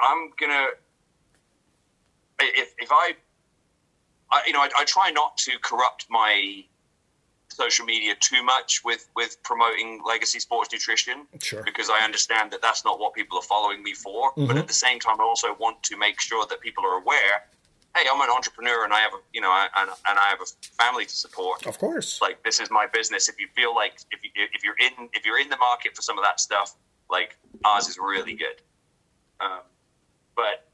I'm 0.00 0.30
gonna, 0.38 0.66
if 2.40 2.74
if 2.78 2.90
I, 2.90 3.12
I 4.32 4.42
you 4.46 4.52
know, 4.52 4.60
I, 4.60 4.68
I 4.78 4.84
try 4.84 5.10
not 5.10 5.36
to 5.38 5.52
corrupt 5.62 6.06
my 6.10 6.64
social 7.48 7.84
media 7.84 8.14
too 8.20 8.42
much 8.42 8.80
with 8.84 9.08
with 9.16 9.42
promoting 9.42 10.00
legacy 10.06 10.38
sports 10.38 10.70
nutrition 10.72 11.26
Sure. 11.42 11.62
because 11.62 11.90
I 11.90 12.04
understand 12.04 12.50
that 12.52 12.62
that's 12.62 12.84
not 12.84 12.98
what 12.98 13.14
people 13.14 13.38
are 13.38 13.42
following 13.42 13.82
me 13.82 13.92
for. 13.92 14.32
But 14.36 14.42
mm-hmm. 14.42 14.58
at 14.58 14.68
the 14.68 14.74
same 14.74 14.98
time, 14.98 15.20
I 15.20 15.24
also 15.24 15.54
want 15.58 15.82
to 15.84 15.96
make 15.96 16.20
sure 16.20 16.46
that 16.48 16.60
people 16.60 16.84
are 16.84 16.98
aware. 17.00 17.44
Hey, 17.96 18.06
I'm 18.10 18.20
an 18.20 18.30
entrepreneur, 18.30 18.84
and 18.84 18.92
I 18.92 19.00
have 19.00 19.12
a 19.12 19.18
you 19.32 19.40
know, 19.40 19.50
and, 19.76 19.90
and 20.08 20.18
I 20.18 20.28
have 20.28 20.38
a 20.40 20.82
family 20.82 21.04
to 21.04 21.14
support 21.14 21.66
Of 21.66 21.78
course. 21.78 22.20
like 22.22 22.42
this 22.44 22.60
is 22.60 22.70
my 22.70 22.86
business. 22.86 23.28
If 23.28 23.40
you 23.40 23.48
feel 23.56 23.74
like 23.74 23.94
if 24.12 24.22
you, 24.22 24.30
if 24.36 24.62
you're 24.62 24.76
in 24.78 25.08
if 25.12 25.26
you're 25.26 25.40
in 25.40 25.48
the 25.48 25.56
market 25.56 25.96
for 25.96 26.02
some 26.02 26.16
of 26.18 26.24
that 26.24 26.38
stuff, 26.38 26.76
like 27.10 27.36
ours 27.64 27.88
is 27.88 27.98
really 27.98 28.34
good. 28.34 28.62
Um, 29.40 29.60
but 30.36 30.68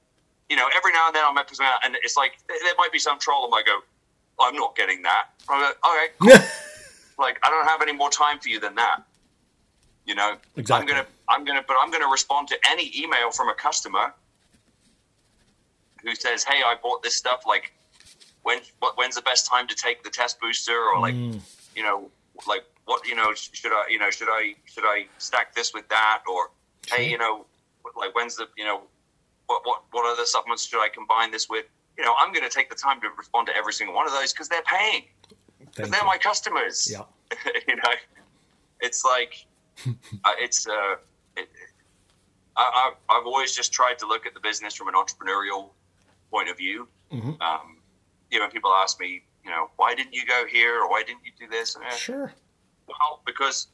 you 0.50 0.56
know, 0.56 0.68
every 0.76 0.92
now 0.92 1.06
and 1.06 1.16
then 1.16 1.24
I'm 1.26 1.38
up 1.38 1.48
and 1.84 1.96
it's 2.02 2.16
like 2.16 2.38
there 2.48 2.58
might 2.76 2.92
be 2.92 2.98
some 2.98 3.18
troll 3.18 3.42
that 3.42 3.50
might 3.50 3.66
go, 3.66 3.78
"I'm 4.38 4.54
not 4.54 4.76
getting 4.76 5.02
that." 5.02 5.28
I'm 5.48 5.62
like, 5.62 5.76
"All 5.82 5.92
right, 5.92 6.10
cool." 6.20 6.30
like 7.18 7.38
I 7.42 7.50
don't 7.50 7.66
have 7.66 7.80
any 7.82 7.92
more 7.92 8.10
time 8.10 8.38
for 8.38 8.48
you 8.48 8.60
than 8.60 8.74
that." 8.74 9.02
You 10.04 10.14
know, 10.14 10.36
Exactly. 10.56 10.92
I'm 10.92 10.96
gonna 10.98 11.08
I'm 11.28 11.44
gonna 11.44 11.64
but 11.66 11.76
I'm 11.80 11.90
gonna 11.90 12.08
respond 12.08 12.48
to 12.48 12.58
any 12.70 12.92
email 12.96 13.30
from 13.30 13.48
a 13.48 13.54
customer 13.54 14.12
who 16.02 16.14
says, 16.14 16.44
"Hey, 16.44 16.60
I 16.66 16.76
bought 16.82 17.02
this 17.02 17.16
stuff. 17.16 17.42
Like, 17.46 17.72
when 18.42 18.60
what, 18.80 18.96
when's 18.96 19.14
the 19.16 19.22
best 19.22 19.46
time 19.46 19.66
to 19.68 19.74
take 19.74 20.02
the 20.02 20.10
test 20.10 20.40
booster?" 20.40 20.78
Or 20.78 21.00
like, 21.00 21.14
Mm. 21.14 21.40
you 21.74 21.82
know, 21.82 22.10
like 22.46 22.64
what 22.84 23.06
you 23.06 23.14
know 23.16 23.34
should 23.34 23.72
I 23.72 23.86
you 23.90 23.98
know 23.98 24.10
should 24.10 24.28
I 24.30 24.54
should 24.66 24.84
I 24.84 25.06
stack 25.18 25.54
this 25.54 25.72
with 25.74 25.88
that? 25.88 26.22
Or 26.30 26.50
hey, 26.88 27.10
you 27.10 27.18
know, 27.18 27.46
like 27.96 28.14
when's 28.14 28.36
the 28.36 28.48
you 28.56 28.64
know 28.64 28.82
what 29.46 29.62
what 29.64 29.82
what 29.92 30.06
other 30.10 30.24
supplements 30.26 30.66
should 30.66 30.80
I 30.82 30.88
combine 30.88 31.30
this 31.30 31.48
with? 31.48 31.66
You 31.98 32.04
know, 32.04 32.14
I'm 32.20 32.30
going 32.32 32.44
to 32.44 32.50
take 32.54 32.68
the 32.68 32.76
time 32.76 33.00
to 33.00 33.08
respond 33.16 33.46
to 33.46 33.56
every 33.56 33.72
single 33.72 33.96
one 33.96 34.06
of 34.06 34.12
those 34.12 34.30
because 34.32 34.48
they're 34.50 34.60
paying. 34.62 35.04
Because 35.60 35.90
they're 35.90 36.00
you. 36.00 36.06
my 36.06 36.18
customers. 36.18 36.86
Yeah. 36.92 37.02
you 37.68 37.76
know, 37.76 37.82
it's 38.80 39.02
like 39.02 39.46
uh, 39.86 40.30
it's 40.38 40.66
uh, 40.68 40.96
it, 41.38 41.48
I, 42.56 42.92
I, 43.08 43.16
I've 43.16 43.26
always 43.26 43.54
just 43.56 43.72
tried 43.72 43.98
to 44.00 44.06
look 44.06 44.26
at 44.26 44.34
the 44.34 44.40
business 44.40 44.74
from 44.74 44.88
an 44.88 44.94
entrepreneurial 44.94 45.70
point 46.30 46.48
of 46.48 46.56
view. 46.56 46.88
Mhm. 47.12 47.40
Um, 47.40 47.80
you 48.30 48.38
know, 48.38 48.48
people 48.48 48.72
ask 48.72 48.98
me, 49.00 49.22
you 49.44 49.50
know, 49.50 49.70
why 49.76 49.94
didn't 49.94 50.12
you 50.14 50.26
go 50.26 50.44
here 50.46 50.80
or 50.82 50.88
why 50.90 51.02
didn't 51.02 51.24
you 51.24 51.32
do 51.38 51.46
this? 51.48 51.76
And, 51.76 51.84
eh, 51.84 51.90
Sure. 51.96 52.32
well, 52.88 53.22
because 53.24 53.68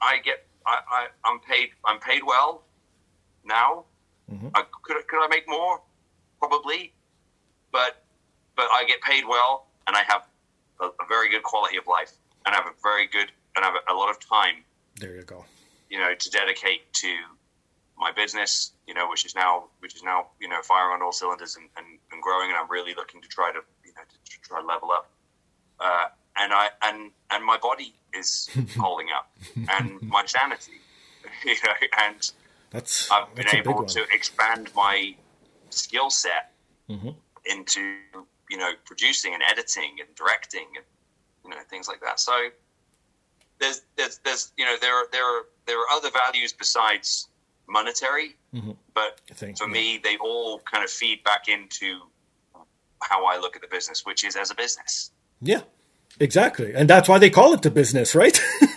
I 0.00 0.18
get, 0.18 0.46
I, 0.66 0.80
I, 0.90 1.06
I'm 1.24 1.40
paid, 1.40 1.70
I'm 1.84 1.98
paid 2.00 2.22
well 2.24 2.64
now. 3.44 3.84
Mhm. 4.30 4.50
I, 4.54 4.62
could, 4.82 5.06
could 5.08 5.24
I 5.24 5.28
make 5.28 5.48
more? 5.48 5.80
Probably, 6.38 6.92
but, 7.72 8.04
but 8.56 8.68
I 8.72 8.84
get 8.84 9.00
paid 9.00 9.24
well, 9.26 9.68
and 9.86 9.96
I 9.96 10.02
have 10.02 10.26
a, 10.80 10.86
a 10.86 11.06
very 11.08 11.30
good 11.30 11.42
quality 11.44 11.76
of 11.78 11.86
life, 11.86 12.12
and 12.44 12.54
I 12.54 12.58
have 12.58 12.66
a 12.66 12.74
very 12.82 13.06
good, 13.06 13.32
and 13.56 13.64
I 13.64 13.68
have 13.68 13.76
a, 13.88 13.92
a 13.92 13.96
lot 13.96 14.10
of 14.10 14.18
time, 14.20 14.64
There 14.96 15.14
you 15.16 15.22
go. 15.22 15.44
you 15.88 15.98
know, 15.98 16.14
to 16.14 16.30
dedicate 16.30 16.92
to 16.94 17.08
my 17.98 18.12
business, 18.12 18.72
you 18.86 18.94
know, 18.94 19.08
which 19.08 19.24
is 19.24 19.34
now, 19.34 19.64
which 19.80 19.94
is 19.94 20.02
now, 20.02 20.26
you 20.40 20.48
know, 20.48 20.60
firing 20.62 20.96
on 20.96 21.02
all 21.02 21.12
cylinders 21.12 21.56
and, 21.56 21.68
and, 21.76 21.86
and 22.12 22.22
growing, 22.22 22.50
and 22.50 22.58
I'm 22.58 22.70
really 22.70 22.94
looking 22.94 23.22
to 23.22 23.28
try 23.28 23.50
to, 23.52 23.60
you 23.84 23.92
know, 23.96 24.02
to 24.02 24.40
try 24.42 24.60
to 24.60 24.66
level 24.66 24.90
up. 24.90 25.10
Uh, 25.80 26.06
and 26.38 26.52
I 26.52 26.68
and 26.82 27.10
and 27.30 27.44
my 27.44 27.56
body 27.56 27.94
is 28.14 28.50
holding 28.78 29.08
up, 29.16 29.30
and 29.78 30.00
my 30.02 30.24
sanity, 30.26 30.80
you 31.44 31.54
know, 31.64 31.72
and 32.04 32.30
That's 32.70 33.10
I've 33.10 33.34
been 33.34 33.46
that's 33.46 33.54
able 33.56 33.84
to 33.84 34.02
expand 34.12 34.70
my 34.74 35.14
skill 35.70 36.10
set 36.10 36.52
Mhm. 36.88 37.16
into 37.46 37.80
you 38.50 38.58
know 38.58 38.72
producing 38.84 39.34
and 39.34 39.42
editing 39.50 39.96
and 40.00 40.14
directing 40.14 40.66
and 40.76 40.84
you 41.44 41.50
know 41.50 41.56
things 41.70 41.88
like 41.88 42.00
that. 42.02 42.20
So 42.20 42.50
there's 43.58 43.82
there's 43.96 44.18
there's 44.24 44.52
you 44.58 44.64
know 44.66 44.76
there 44.80 44.94
are 44.94 45.06
there 45.12 45.24
are 45.24 45.46
there 45.66 45.78
are 45.78 45.90
other 45.92 46.10
values 46.10 46.52
besides 46.52 47.28
monetary, 47.68 48.36
Mhm. 48.54 48.76
but 48.94 49.20
Thank 49.34 49.58
for 49.58 49.66
you. 49.66 49.72
me 49.72 49.98
they 50.02 50.16
all 50.18 50.60
kind 50.60 50.84
of 50.84 50.90
feed 50.90 51.22
back 51.24 51.48
into 51.48 52.00
how 53.02 53.24
I 53.26 53.36
look 53.38 53.56
at 53.56 53.62
the 53.62 53.68
business, 53.68 54.04
which 54.06 54.24
is 54.24 54.36
as 54.36 54.50
a 54.50 54.54
business. 54.54 55.10
Yeah, 55.40 55.62
exactly, 56.20 56.72
and 56.74 56.88
that's 56.88 57.08
why 57.08 57.18
they 57.18 57.30
call 57.30 57.52
it 57.52 57.62
the 57.62 57.70
business, 57.70 58.14
right? 58.14 58.40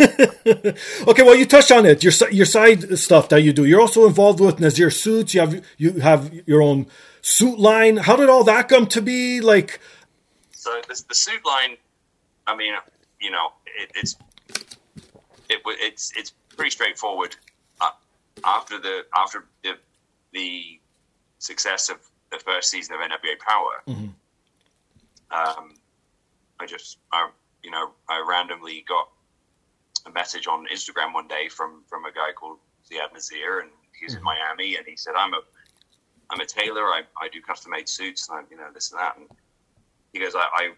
okay, 1.08 1.24
well, 1.24 1.36
you 1.36 1.46
touched 1.46 1.72
on 1.72 1.86
it. 1.86 2.04
Your 2.04 2.14
your 2.32 2.46
side 2.46 2.98
stuff 3.00 3.30
that 3.30 3.42
you 3.42 3.54
do. 3.54 3.66
You're 3.66 3.82
also 3.82 4.06
involved 4.08 4.40
with 4.40 4.60
Nazir 4.60 4.90
Suits. 4.92 5.34
You 5.34 5.42
have 5.42 5.66
you 5.78 5.94
have 6.00 6.34
your 6.46 6.62
own 6.62 6.88
suit 7.22 7.60
line. 7.60 7.98
How 7.98 8.16
did 8.16 8.30
all 8.30 8.44
that 8.46 8.68
come 8.70 8.88
to 8.88 9.02
be? 9.02 9.40
Like, 9.42 9.80
So 10.52 10.82
this, 10.88 11.02
the 11.04 11.16
suit 11.16 11.46
line, 11.46 11.78
I 12.48 12.56
mean, 12.56 12.74
you 13.22 13.32
know, 13.32 13.54
it, 13.80 13.92
it's 13.96 14.16
it, 15.50 15.62
it's 15.66 16.12
it's 16.16 16.32
pretty 16.56 16.72
straightforward. 16.72 17.36
After 18.44 18.80
the 18.80 19.06
after 19.16 19.46
the 19.64 19.78
the 20.34 20.80
success 21.40 21.90
of 21.90 21.98
the 22.32 22.40
first 22.40 22.70
season 22.70 22.96
of 22.96 23.02
NWA 23.02 23.36
Power, 23.40 23.84
Mhm. 23.88 24.14
um, 25.32 25.74
I 26.60 26.66
just 26.66 26.98
I 27.12 27.30
you 27.64 27.72
know 27.72 27.94
I 28.08 28.24
randomly 28.28 28.82
got 28.88 29.10
a 30.06 30.12
message 30.12 30.48
on 30.48 30.66
Instagram 30.68 31.14
one 31.14 31.28
day 31.28 31.50
from 31.50 31.84
from 31.88 32.06
a 32.06 32.12
guy 32.12 32.32
called 32.34 32.60
Ziad 32.90 33.14
Nazir, 33.14 33.62
and 33.62 33.72
he's 34.00 34.14
in 34.16 34.24
Miami, 34.24 34.76
and 34.76 34.86
he 34.88 34.96
said, 34.96 35.16
"I'm 35.16 35.34
a 35.34 35.42
I'm 36.30 36.40
a 36.40 36.46
tailor. 36.46 36.86
I, 36.94 37.02
I 37.20 37.28
do 37.30 37.42
custom 37.42 37.72
made 37.72 37.90
suits, 37.90 38.30
and 38.30 38.38
I, 38.40 38.44
you 38.52 38.58
know 38.58 38.72
this 38.74 38.92
and 38.92 39.00
that." 39.00 39.18
And 39.18 39.28
he 40.14 40.20
goes, 40.20 40.36
I, 40.36 40.40
I 40.56 40.74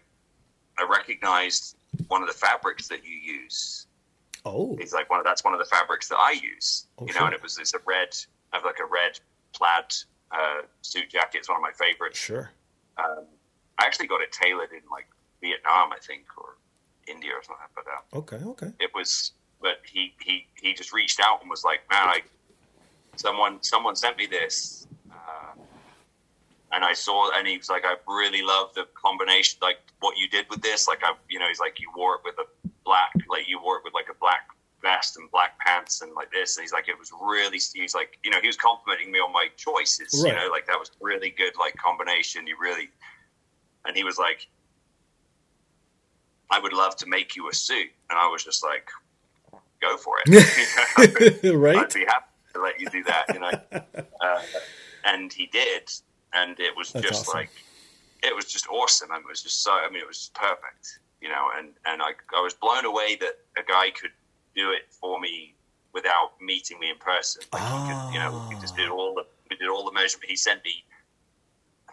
I 0.78 0.84
recognized 0.88 1.76
one 2.08 2.22
of 2.22 2.28
the 2.28 2.34
fabrics 2.34 2.88
that 2.88 3.04
you 3.04 3.14
use. 3.14 3.86
Oh, 4.44 4.76
He's 4.78 4.92
like, 4.92 5.08
one 5.10 5.18
of 5.20 5.24
that's 5.24 5.44
one 5.44 5.52
of 5.54 5.58
the 5.60 5.66
fabrics 5.66 6.08
that 6.08 6.18
I 6.18 6.32
use. 6.32 6.86
Oh, 6.98 7.06
you 7.06 7.12
know, 7.14 7.18
sure. 7.20 7.26
and 7.26 7.34
it 7.34 7.42
was 7.42 7.58
it's 7.58 7.74
a 7.74 7.78
red, 7.86 8.08
I 8.52 8.56
have 8.56 8.64
like 8.64 8.78
a 8.80 8.86
red 8.86 9.18
plaid 9.54 9.92
uh, 10.30 10.62
suit 10.82 11.10
jacket. 11.10 11.38
It's 11.38 11.48
one 11.48 11.56
of 11.56 11.62
my 11.62 11.72
favorites. 11.72 12.18
sure. 12.18 12.50
Um, 12.98 13.24
I 13.78 13.86
actually 13.86 14.06
got 14.06 14.20
it 14.20 14.32
tailored 14.32 14.70
in 14.72 14.80
like 14.90 15.06
Vietnam, 15.40 15.92
I 15.92 15.98
think, 16.00 16.24
or 16.38 16.56
India 17.08 17.32
or 17.32 17.42
something. 17.42 17.66
But 17.74 17.84
uh, 17.86 18.18
Okay, 18.20 18.44
okay. 18.44 18.72
it 18.80 18.90
was, 18.94 19.32
but 19.60 19.78
he 19.90 20.14
he 20.20 20.46
he 20.60 20.72
just 20.74 20.92
reached 20.92 21.20
out 21.20 21.40
and 21.40 21.50
was 21.50 21.64
like, 21.64 21.80
man, 21.90 22.08
I 22.08 22.20
someone 23.16 23.62
someone 23.62 23.96
sent 23.96 24.16
me 24.16 24.26
this. 24.26 24.86
Uh, 25.10 25.54
and 26.74 26.84
I 26.84 26.94
saw, 26.94 27.30
and 27.36 27.46
he 27.46 27.58
was 27.58 27.68
like, 27.68 27.84
I 27.84 27.96
really 28.08 28.40
love 28.42 28.72
the 28.74 28.86
combination, 28.94 29.58
like 29.60 29.76
what 30.00 30.16
you 30.16 30.26
did 30.28 30.46
with 30.48 30.62
this. 30.62 30.88
Like, 30.88 31.00
I, 31.04 31.12
you 31.28 31.38
know, 31.38 31.46
he's 31.48 31.60
like, 31.60 31.78
you 31.78 31.90
wore 31.94 32.14
it 32.14 32.20
with 32.24 32.34
a 32.38 32.68
black, 32.84 33.12
like 33.28 33.48
you 33.48 33.60
wore 33.62 33.76
it 33.78 33.82
with 33.84 33.94
like 33.94 34.06
a 34.10 34.18
black 34.20 34.48
vest 34.82 35.16
and 35.16 35.30
black 35.30 35.58
pants 35.60 36.02
and 36.02 36.12
like 36.14 36.30
this. 36.32 36.56
And 36.56 36.62
he's 36.62 36.72
like, 36.72 36.88
it 36.88 36.98
was 36.98 37.10
really, 37.20 37.58
he's 37.74 37.94
like, 37.94 38.18
you 38.24 38.30
know, 38.30 38.40
he 38.40 38.46
was 38.48 38.56
complimenting 38.56 39.12
me 39.12 39.18
on 39.20 39.32
my 39.32 39.48
choices, 39.56 40.22
Right. 40.24 40.32
you 40.32 40.38
know, 40.38 40.48
like 40.50 40.66
that 40.66 40.78
was 40.78 40.90
really 41.00 41.30
good, 41.30 41.52
like 41.58 41.74
combination. 41.76 42.46
You 42.46 42.56
really, 42.60 42.88
and 43.84 43.96
he 43.96 44.04
was 44.04 44.18
like, 44.18 44.48
I 46.50 46.58
would 46.58 46.72
love 46.72 46.96
to 46.96 47.06
make 47.06 47.34
you 47.36 47.48
a 47.48 47.54
suit. 47.54 47.90
And 48.10 48.18
I 48.18 48.28
was 48.28 48.44
just 48.44 48.62
like, 48.64 48.88
go 49.80 49.96
for 49.96 50.16
it. 50.24 51.44
right? 51.54 51.76
I'd 51.76 51.94
be 51.94 52.04
happy 52.04 52.26
to 52.54 52.60
let 52.60 52.80
you 52.80 52.88
do 52.90 53.02
that, 53.04 53.24
you 53.32 53.40
know. 53.40 53.50
uh, 54.20 54.42
and 55.04 55.32
he 55.32 55.46
did, 55.46 55.90
and 56.34 56.58
it 56.60 56.76
was 56.76 56.92
That's 56.92 57.06
just 57.08 57.22
awesome. 57.28 57.38
like 57.40 57.50
it 58.22 58.34
was 58.36 58.44
just 58.44 58.68
awesome. 58.68 59.10
and 59.10 59.20
It 59.24 59.28
was 59.28 59.42
just 59.42 59.62
so. 59.64 59.72
I 59.72 59.88
mean, 59.90 60.00
it 60.02 60.06
was 60.06 60.30
perfect, 60.34 61.00
you 61.22 61.28
know. 61.28 61.48
And 61.58 61.68
and 61.86 62.02
I 62.02 62.10
I 62.36 62.40
was 62.42 62.54
blown 62.54 62.84
away 62.84 63.16
that 63.16 63.34
a 63.56 63.62
guy 63.62 63.90
could 63.90 64.10
do 64.54 64.70
it 64.72 64.82
for 64.90 65.18
me 65.20 65.54
without 65.94 66.32
meeting 66.40 66.78
me 66.80 66.90
in 66.90 66.96
person. 66.98 67.42
Like 67.52 67.62
he 67.62 67.68
could, 67.92 68.14
you 68.14 68.18
know, 68.20 68.46
we 68.50 68.56
just 68.60 68.76
did 68.76 68.88
all 68.88 69.14
the 69.14 69.24
we 69.50 69.56
did 69.56 69.68
all 69.68 69.84
the 69.84 69.92
measurement. 69.92 70.28
He 70.28 70.36
sent 70.36 70.64
me 70.64 70.84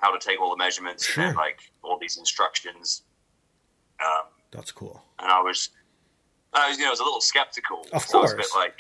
how 0.02 0.12
to 0.18 0.20
take 0.26 0.40
all 0.42 0.50
the 0.50 0.58
measurements 0.58 1.06
Sure. 1.06 1.24
and 1.24 1.32
then, 1.32 1.36
like 1.38 1.60
all 1.84 1.98
these 2.00 2.18
instructions. 2.18 3.04
Um, 4.02 4.28
That's 4.52 4.72
cool. 4.72 5.04
and 5.20 5.30
I 5.30 5.42
was, 5.42 5.70
I 6.54 6.70
was, 6.70 6.78
you 6.78 6.84
know, 6.86 6.90
I 6.90 6.92
was 6.92 7.02
a 7.02 7.04
little 7.04 7.20
skeptical. 7.20 7.86
Of 7.92 8.04
So 8.04 8.20
I 8.20 8.22
was 8.22 8.32
a 8.32 8.36
course. 8.38 8.48
bit 8.54 8.58
like, 8.58 8.76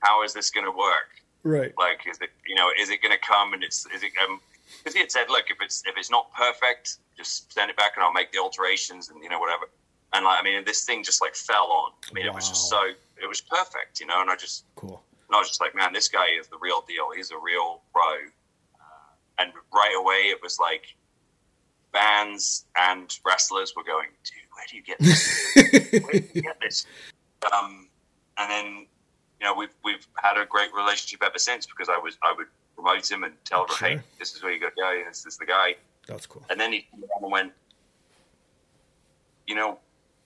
how 0.00 0.22
is 0.24 0.32
this 0.32 0.48
going 0.50 0.64
to 0.64 0.70
work? 0.72 1.10
Right. 1.42 1.74
Like, 1.76 2.00
is 2.10 2.16
it, 2.22 2.30
you 2.48 2.54
know, 2.54 2.70
is 2.80 2.88
it 2.88 3.02
going 3.02 3.12
to 3.12 3.18
come 3.20 3.52
and 3.52 3.62
it's, 3.62 3.84
is 3.94 4.02
it, 4.02 4.12
um, 4.26 4.40
because 4.78 4.94
he 4.94 5.00
had 5.00 5.12
said, 5.12 5.26
look, 5.28 5.50
if 5.50 5.58
it's 5.60 5.82
if 5.84 5.98
it's 5.98 6.10
not 6.10 6.32
perfect, 6.32 6.96
just 7.14 7.52
send 7.52 7.70
it 7.70 7.76
back 7.76 7.92
and 7.96 8.02
I'll 8.04 8.14
make 8.14 8.32
the 8.32 8.38
alterations 8.38 9.10
and 9.10 9.22
you 9.22 9.28
know 9.28 9.38
whatever. 9.38 9.66
And 10.14 10.24
like, 10.24 10.40
I 10.40 10.42
mean, 10.42 10.64
this 10.64 10.84
thing 10.84 11.02
just 11.02 11.20
like 11.20 11.34
fell 11.34 11.66
on. 11.70 11.90
I 12.08 12.14
mean, 12.14 12.24
it 12.24 12.32
was 12.32 12.48
just 12.48 12.70
so, 12.70 12.80
it 13.22 13.26
was 13.28 13.40
perfect, 13.40 14.00
you 14.00 14.06
know. 14.06 14.20
And 14.20 14.30
I 14.30 14.36
just, 14.36 14.64
Cool. 14.76 15.02
and 15.28 15.34
I 15.34 15.38
was 15.38 15.48
just 15.48 15.60
like, 15.60 15.74
man, 15.74 15.92
this 15.92 16.08
guy 16.08 16.26
is 16.40 16.46
the 16.46 16.56
real 16.60 16.82
deal. 16.88 17.10
He's 17.14 17.30
a 17.32 17.38
real 17.38 17.82
pro. 17.92 18.02
Uh, 18.12 19.40
and 19.40 19.52
right 19.74 19.94
away, 19.98 20.30
it 20.30 20.40
was 20.42 20.58
like 20.60 20.94
fans 21.92 22.66
and 22.76 23.18
wrestlers 23.26 23.74
were 23.76 23.82
going, 23.84 24.08
dude, 24.24 24.38
where 24.54 24.64
do 24.70 24.76
you 24.76 24.82
get 24.82 24.98
this? 25.00 26.02
where 26.04 26.12
do 26.20 26.28
you 26.34 26.42
get 26.42 26.60
this? 26.60 26.86
Um, 27.52 27.88
and 28.38 28.50
then, 28.50 28.86
you 29.38 29.44
know, 29.46 29.54
we've 29.54 29.74
we've 29.84 30.06
had 30.16 30.38
a 30.38 30.46
great 30.46 30.72
relationship 30.72 31.22
ever 31.22 31.38
since 31.38 31.66
because 31.66 31.90
I 31.90 31.98
was 31.98 32.16
I 32.22 32.32
would 32.34 32.46
promote 32.74 33.10
him 33.10 33.22
and 33.22 33.34
tell 33.44 33.64
him, 33.64 33.68
hey, 33.78 34.00
this 34.18 34.34
is 34.34 34.42
where 34.42 34.50
you 34.50 34.58
got 34.58 34.70
to 34.74 34.80
go. 34.80 35.02
This 35.06 35.26
is 35.26 35.36
the 35.36 35.44
guy. 35.44 35.74
That's 36.08 36.24
cool. 36.26 36.42
And 36.48 36.58
then 36.58 36.72
he 36.72 36.86
came 36.90 37.02
and 37.20 37.30
went, 37.30 37.52
you 39.46 39.54
know, 39.54 39.78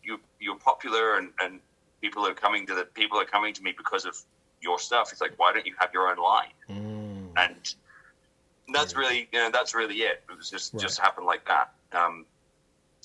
you 0.09 0.19
you're 0.41 0.57
popular 0.71 1.19
and, 1.19 1.29
and 1.43 1.61
people 2.01 2.27
are 2.27 2.35
coming 2.35 2.67
to 2.67 2.75
the 2.75 2.85
people 3.01 3.19
are 3.19 3.25
coming 3.37 3.53
to 3.55 3.63
me 3.63 3.73
because 3.77 4.05
of 4.05 4.17
your 4.61 4.79
stuff. 4.79 5.13
It's 5.13 5.21
like, 5.21 5.35
why 5.39 5.53
don't 5.53 5.67
you 5.67 5.75
have 5.79 5.91
your 5.93 6.09
own 6.11 6.17
line? 6.19 6.57
Mm, 6.69 7.33
And 7.45 7.75
that's 8.75 8.97
really 8.97 9.29
you 9.33 9.39
know 9.39 9.51
that's 9.53 9.75
really 9.75 9.97
it. 10.11 10.23
It 10.31 10.37
was 10.37 10.51
just 10.51 10.75
Right. 10.75 10.83
just 10.83 10.99
happened 10.99 11.27
like 11.27 11.45
that. 11.47 11.73
Um, 11.93 12.25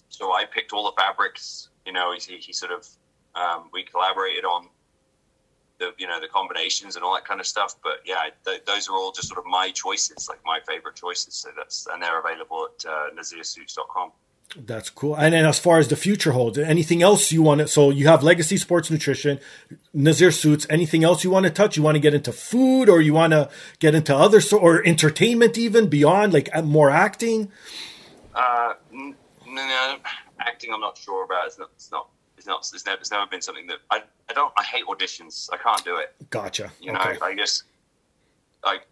so 0.09 0.33
I 0.33 0.45
picked 0.45 0.73
all 0.73 0.85
the 0.89 0.95
fabrics. 1.01 1.69
You 1.85 1.91
know, 1.93 2.13
he, 2.13 2.37
he 2.37 2.53
sort 2.53 2.71
of 2.71 2.87
um, 3.35 3.69
we 3.73 3.83
collaborated 3.83 4.45
on 4.45 4.67
the 5.79 5.91
you 5.97 6.07
know 6.07 6.19
the 6.19 6.27
combinations 6.27 6.95
and 6.95 7.03
all 7.03 7.13
that 7.15 7.25
kind 7.25 7.39
of 7.39 7.47
stuff. 7.47 7.75
But 7.83 7.97
yeah, 8.05 8.29
th- 8.45 8.63
those 8.65 8.87
are 8.89 8.95
all 8.95 9.11
just 9.11 9.27
sort 9.27 9.39
of 9.39 9.45
my 9.45 9.71
choices, 9.71 10.29
like 10.29 10.39
my 10.45 10.59
favorite 10.67 10.95
choices. 10.95 11.33
So 11.35 11.49
that's 11.57 11.87
and 11.91 12.01
they're 12.01 12.19
available 12.19 12.67
at 12.69 12.85
uh, 12.85 13.09
nazirsuits.com. 13.17 14.11
That's 14.55 14.89
cool. 14.89 15.15
And 15.15 15.33
then 15.33 15.45
as 15.45 15.57
far 15.57 15.79
as 15.79 15.87
the 15.87 15.95
future 15.95 16.31
holds, 16.31 16.57
anything 16.57 17.01
else 17.01 17.31
you 17.31 17.41
want 17.41 17.61
to, 17.61 17.67
so 17.67 17.89
you 17.89 18.07
have 18.07 18.21
Legacy 18.21 18.57
Sports 18.57 18.91
Nutrition, 18.91 19.39
Nazir 19.93 20.31
Suits, 20.31 20.67
anything 20.69 21.03
else 21.03 21.23
you 21.23 21.31
want 21.31 21.45
to 21.45 21.51
touch? 21.51 21.75
You 21.75 21.83
want 21.83 21.95
to 21.95 21.99
get 21.99 22.13
into 22.13 22.31
food 22.31 22.87
or 22.87 23.01
you 23.01 23.13
want 23.13 23.33
to 23.33 23.49
get 23.79 23.95
into 23.95 24.15
other, 24.15 24.41
so, 24.41 24.59
or 24.59 24.85
entertainment 24.85 25.57
even 25.57 25.87
beyond, 25.87 26.33
like 26.33 26.49
uh, 26.53 26.61
more 26.61 26.91
acting? 26.91 27.51
Uh, 28.35 28.73
n- 28.91 29.15
no, 29.47 29.97
acting. 30.39 30.71
I'm 30.73 30.81
not 30.81 30.97
sure 30.97 31.25
about. 31.25 31.47
It's 31.47 31.57
not. 31.57 31.69
It's 31.75 31.91
not. 31.91 32.09
It's 32.37 32.47
not. 32.47 32.59
It's 32.59 32.85
never. 32.85 32.99
It's 32.99 33.11
never 33.11 33.25
been 33.27 33.41
something 33.41 33.67
that 33.67 33.79
I. 33.89 34.03
I 34.29 34.33
don't. 34.33 34.53
I 34.57 34.63
hate 34.63 34.85
auditions. 34.85 35.49
I 35.51 35.57
can't 35.57 35.83
do 35.83 35.97
it. 35.97 36.15
Gotcha. 36.29 36.71
You 36.79 36.93
know. 36.93 36.99
okay. 36.99 37.17
I 37.21 37.35
just 37.35 37.63
like. 38.63 38.87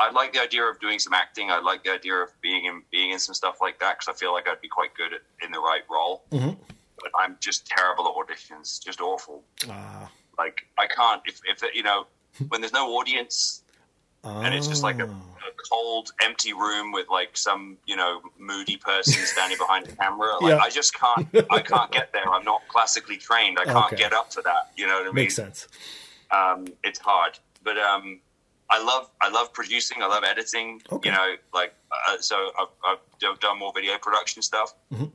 I 0.00 0.10
like 0.10 0.32
the 0.32 0.40
idea 0.40 0.64
of 0.64 0.80
doing 0.80 0.98
some 0.98 1.12
acting. 1.12 1.50
I 1.50 1.58
like 1.60 1.84
the 1.84 1.92
idea 1.92 2.14
of 2.14 2.30
being 2.40 2.64
in 2.64 2.82
being 2.90 3.10
in 3.10 3.18
some 3.18 3.34
stuff 3.34 3.56
like 3.60 3.78
that 3.80 3.98
because 3.98 4.14
I 4.14 4.18
feel 4.18 4.32
like 4.32 4.48
I'd 4.48 4.60
be 4.60 4.68
quite 4.68 4.94
good 4.94 5.12
at 5.12 5.20
in 5.44 5.52
the 5.52 5.60
right 5.60 5.82
role. 5.90 6.24
Mhm. 6.30 6.56
But 7.02 7.10
I'm 7.18 7.36
just 7.40 7.66
terrible 7.66 8.04
at 8.08 8.14
auditions. 8.14 8.82
Just 8.84 9.00
awful. 9.00 9.42
Ah, 9.68 10.10
Like 10.38 10.66
I 10.78 10.86
can't. 10.86 11.22
If 11.26 11.40
if 11.44 11.62
you 11.74 11.82
know 11.82 12.06
when 12.48 12.60
there's 12.62 12.72
no 12.72 12.86
audience 12.98 13.62
and 14.22 14.54
it's 14.54 14.68
just 14.68 14.82
like 14.82 14.98
a, 15.00 15.08
ah. 15.08 15.48
a 15.48 15.52
cold, 15.70 16.10
empty 16.22 16.52
room 16.52 16.92
with 16.92 17.08
like 17.08 17.36
some 17.38 17.78
you 17.86 17.96
know 17.96 18.20
moody 18.38 18.76
person 18.76 19.24
standing 19.26 19.58
behind 19.58 19.86
the 19.86 19.96
camera. 19.96 20.32
Like 20.40 20.50
Yeah. 20.56 20.58
I 20.58 20.70
just 20.70 20.94
can't, 20.94 21.26
I 21.50 21.60
can't 21.60 21.90
get 21.90 22.12
there. 22.12 22.28
I'm 22.30 22.44
not 22.44 22.60
classically 22.68 23.16
trained. 23.16 23.58
I 23.58 23.64
can't 23.64 23.86
Okay. 23.92 23.96
get 23.96 24.12
up 24.12 24.28
to 24.36 24.42
that. 24.42 24.72
You 24.76 24.86
know 24.86 24.94
what 24.94 25.02
I 25.02 25.06
mean? 25.06 25.14
makes 25.14 25.36
sense. 25.36 25.68
Um, 26.30 26.66
it's 26.84 26.98
hard, 26.98 27.38
but 27.64 27.76
um, 27.78 28.20
I 28.70 28.82
love, 28.82 29.10
I 29.20 29.28
love 29.28 29.52
producing. 29.52 30.02
I 30.02 30.06
love 30.06 30.24
editing. 30.24 30.80
Okay. 30.90 31.10
You 31.10 31.16
know, 31.16 31.34
like 31.52 31.74
uh, 31.90 32.16
so 32.20 32.50
I've, 32.58 32.98
I've 33.22 33.40
done 33.40 33.58
more 33.58 33.72
video 33.74 33.98
production 33.98 34.42
stuff. 34.42 34.74
Mhm. 34.92 35.10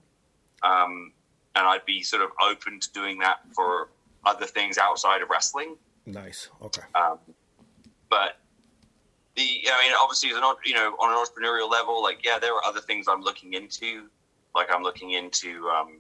Um, 0.62 1.12
and 1.56 1.66
I'd 1.66 1.86
be 1.86 2.04
sort 2.04 2.22
of 2.22 2.32
open 2.42 2.80
to 2.80 2.92
doing 2.92 3.18
that 3.20 3.40
for 3.54 3.90
other 4.26 4.46
things 4.46 4.78
outside 4.78 5.22
of 5.22 5.30
wrestling. 5.30 5.78
Nice. 6.06 6.50
Okay. 6.62 6.82
Um, 6.96 7.18
but 8.10 8.40
the, 9.36 9.42
I 9.42 9.88
mean, 9.88 9.96
obviously, 10.02 10.32
as 10.32 10.38
an, 10.38 10.44
you 10.66 10.74
know, 10.74 10.96
on 11.00 11.12
an 11.12 11.18
entrepreneurial 11.18 11.70
level, 11.72 12.02
like, 12.04 12.26
yeah, 12.26 12.40
there 12.40 12.54
are 12.54 12.66
other 12.66 12.82
things 12.82 13.08
I'm 13.08 13.22
looking 13.22 13.54
into. 13.54 14.08
Like, 14.54 14.68
I'm 14.74 14.84
looking 14.84 15.12
into, 15.12 15.68
um, 15.70 16.00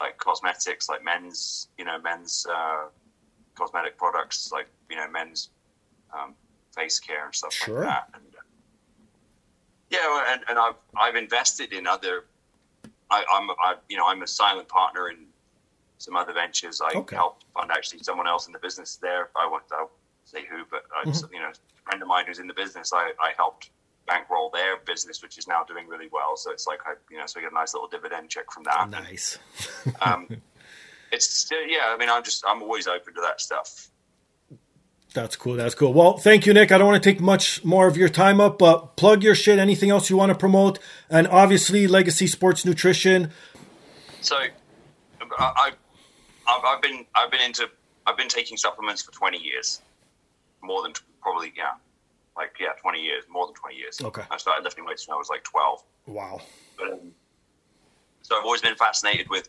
like 0.00 0.18
cosmetics, 0.18 0.88
like 0.88 1.04
men's, 1.04 1.68
you 1.78 1.84
know, 1.84 1.98
men's 2.00 2.46
uh, 2.50 2.86
cosmetic 3.54 3.96
products, 3.96 4.50
like 4.52 4.66
you 4.90 4.96
know, 4.96 5.08
men's 5.10 5.50
um, 6.18 6.34
face 6.74 6.98
care 6.98 7.26
and 7.26 7.34
stuff 7.34 7.52
Sure. 7.52 7.80
like 7.80 7.88
that. 7.88 8.08
And, 8.14 8.24
uh, 8.34 8.40
yeah, 9.90 10.24
and, 10.32 10.42
and 10.48 10.58
I've 10.58 10.74
I've 10.98 11.16
invested 11.16 11.72
in 11.72 11.86
other. 11.86 12.24
I, 13.10 13.24
I'm 13.32 13.50
I, 13.50 13.74
you 13.88 13.96
know 13.96 14.06
I'm 14.06 14.22
a 14.22 14.26
silent 14.26 14.68
partner 14.68 15.08
in 15.10 15.26
some 15.98 16.16
other 16.16 16.32
ventures. 16.32 16.80
I 16.82 16.96
Okay. 16.96 17.16
helped 17.16 17.44
fund 17.54 17.70
actually 17.70 18.00
someone 18.02 18.26
else 18.26 18.46
in 18.46 18.52
the 18.52 18.58
business 18.58 18.96
there. 18.96 19.30
I 19.36 19.46
won't 19.46 19.64
I'll 19.72 19.90
say 20.24 20.44
who, 20.50 20.64
but 20.70 20.82
I, 20.96 21.06
Mhm. 21.06 21.32
you 21.32 21.38
know, 21.40 21.48
a 21.50 21.82
friend 21.90 22.02
of 22.02 22.08
mine 22.08 22.24
who's 22.26 22.38
in 22.38 22.46
the 22.46 22.54
business. 22.54 22.92
I, 22.92 23.12
I 23.22 23.32
helped 23.36 23.70
bankroll 24.06 24.50
their 24.50 24.78
business, 24.78 25.22
which 25.22 25.38
is 25.38 25.46
now 25.46 25.64
doing 25.64 25.86
really 25.86 26.08
well. 26.12 26.36
So 26.36 26.50
it's 26.50 26.66
like 26.66 26.80
I 26.86 26.94
you 27.10 27.18
know 27.18 27.26
so 27.26 27.38
we 27.38 27.42
get 27.42 27.52
a 27.52 27.54
nice 27.54 27.74
little 27.74 27.88
dividend 27.88 28.30
check 28.30 28.50
from 28.50 28.64
that. 28.64 28.90
Nice. 28.90 29.38
Um, 30.02 30.28
it's 31.12 31.26
still 31.26 31.62
yeah. 31.62 31.86
I 31.88 31.96
mean, 31.96 32.08
I'm 32.10 32.24
just 32.24 32.42
I'm 32.46 32.62
always 32.62 32.86
open 32.88 33.14
to 33.14 33.20
that 33.20 33.40
stuff. 33.40 33.88
That's 35.14 35.36
cool. 35.36 35.54
That's 35.54 35.76
cool. 35.76 35.94
Well, 35.94 36.18
thank 36.18 36.44
you, 36.44 36.52
Nick. 36.52 36.72
I 36.72 36.78
don't 36.78 36.88
want 36.88 37.00
to 37.02 37.10
take 37.10 37.20
much 37.20 37.64
more 37.64 37.86
of 37.86 37.96
your 37.96 38.08
time 38.08 38.40
up, 38.40 38.58
but 38.58 38.96
plug 38.96 39.22
your 39.22 39.36
shit. 39.36 39.60
Anything 39.60 39.90
else 39.90 40.10
you 40.10 40.16
want 40.16 40.30
to 40.30 40.34
promote? 40.36 40.80
And 41.08 41.28
obviously, 41.28 41.86
Legacy 41.86 42.26
Sports 42.26 42.64
Nutrition. 42.64 43.30
So, 44.20 44.36
I, 44.36 44.48
I, 45.38 45.70
I've, 46.48 46.64
I've 46.64 46.82
been, 46.82 47.06
I've 47.14 47.30
been 47.30 47.40
into, 47.42 47.70
I've 48.06 48.16
been 48.16 48.28
taking 48.28 48.56
supplements 48.56 49.02
for 49.02 49.12
twenty 49.12 49.38
years, 49.38 49.80
more 50.62 50.82
than 50.82 50.92
probably, 51.22 51.52
yeah, 51.56 51.74
like 52.36 52.50
yeah, 52.58 52.70
twenty 52.82 53.00
years, 53.00 53.22
more 53.30 53.46
than 53.46 53.54
twenty 53.54 53.76
years. 53.76 54.00
Okay. 54.02 54.22
I 54.32 54.36
started 54.36 54.64
lifting 54.64 54.84
weights 54.84 55.06
when 55.06 55.14
I 55.14 55.18
was 55.18 55.28
like 55.30 55.44
twelve, 55.44 55.84
Wow. 56.06 56.40
but 56.76 56.92
um, 56.92 56.98
so 58.22 58.36
I've 58.36 58.44
always 58.44 58.62
been 58.62 58.74
fascinated 58.74 59.28
with, 59.30 59.48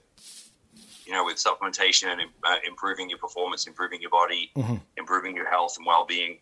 you 1.05 1.13
know, 1.13 1.23
with 1.23 1.37
supplementation 1.37 2.07
and 2.07 2.21
uh, 2.43 2.55
improving 2.67 3.09
your 3.09 3.19
performance, 3.19 3.67
improving 3.67 4.01
your 4.01 4.09
body, 4.09 4.51
Mhm. 4.55 4.81
improving 4.97 5.35
your 5.35 5.49
health 5.49 5.75
and 5.77 5.85
well-being. 5.85 6.39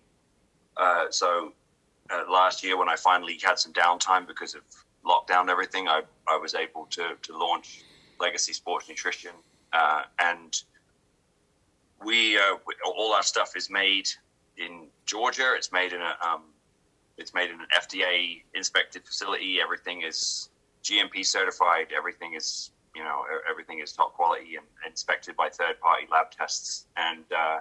Uh, 0.77 1.05
so 1.11 1.53
uh, 2.09 2.23
last 2.29 2.63
year, 2.63 2.77
when 2.77 2.89
I 2.89 2.95
finally 2.95 3.37
had 3.43 3.59
some 3.59 3.73
downtime 3.73 4.25
because 4.27 4.55
of 4.55 4.61
lockdown 5.05 5.41
and 5.41 5.49
everything, 5.49 5.87
I, 5.87 6.01
I 6.27 6.37
was 6.37 6.55
able 6.55 6.85
to, 6.91 7.15
to 7.21 7.37
launch 7.37 7.83
Legacy 8.19 8.53
Sports 8.53 8.87
Nutrition. 8.89 9.31
Uh, 9.73 10.03
and 10.19 10.55
we, 12.03 12.37
uh, 12.37 12.55
we- 12.65 12.75
all 12.85 13.13
our 13.13 13.23
stuff 13.23 13.55
is 13.55 13.69
made 13.69 14.07
in 14.57 14.87
Georgia. 15.05 15.53
It's 15.55 15.71
made 15.71 15.93
in 15.93 16.01
a, 16.01 16.15
um, 16.25 16.43
it's 17.17 17.33
made 17.33 17.49
in 17.49 17.59
an 17.59 17.67
FDA 17.75 18.43
inspected 18.55 19.05
facility. 19.05 19.59
Everything 19.61 20.01
is 20.03 20.49
GMP 20.83 21.25
certified. 21.25 21.87
Everything 21.95 22.33
is, 22.33 22.71
you 22.95 23.03
know, 23.03 23.23
everything 23.49 23.79
is 23.79 23.91
top 23.91 24.13
quality 24.13 24.55
and 24.55 24.65
inspected 24.85 25.35
by 25.35 25.49
third 25.49 25.79
party 25.79 26.05
lab 26.11 26.31
tests. 26.31 26.85
And, 26.97 27.23
uh, 27.35 27.59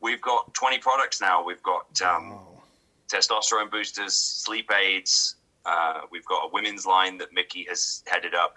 we've 0.00 0.20
got 0.20 0.52
20 0.54 0.78
products 0.78 1.20
now. 1.20 1.44
We've 1.44 1.62
got, 1.62 2.00
um, 2.02 2.30
Wow. 2.30 2.62
testosterone 3.08 3.70
boosters, 3.70 4.14
sleep 4.14 4.70
aids, 4.72 5.34
Uh, 5.66 6.06
we've 6.10 6.24
got 6.24 6.46
a 6.46 6.48
women's 6.48 6.86
line 6.86 7.18
that 7.18 7.30
Mickie 7.32 7.64
has 7.68 8.02
headed 8.06 8.34
up, 8.34 8.56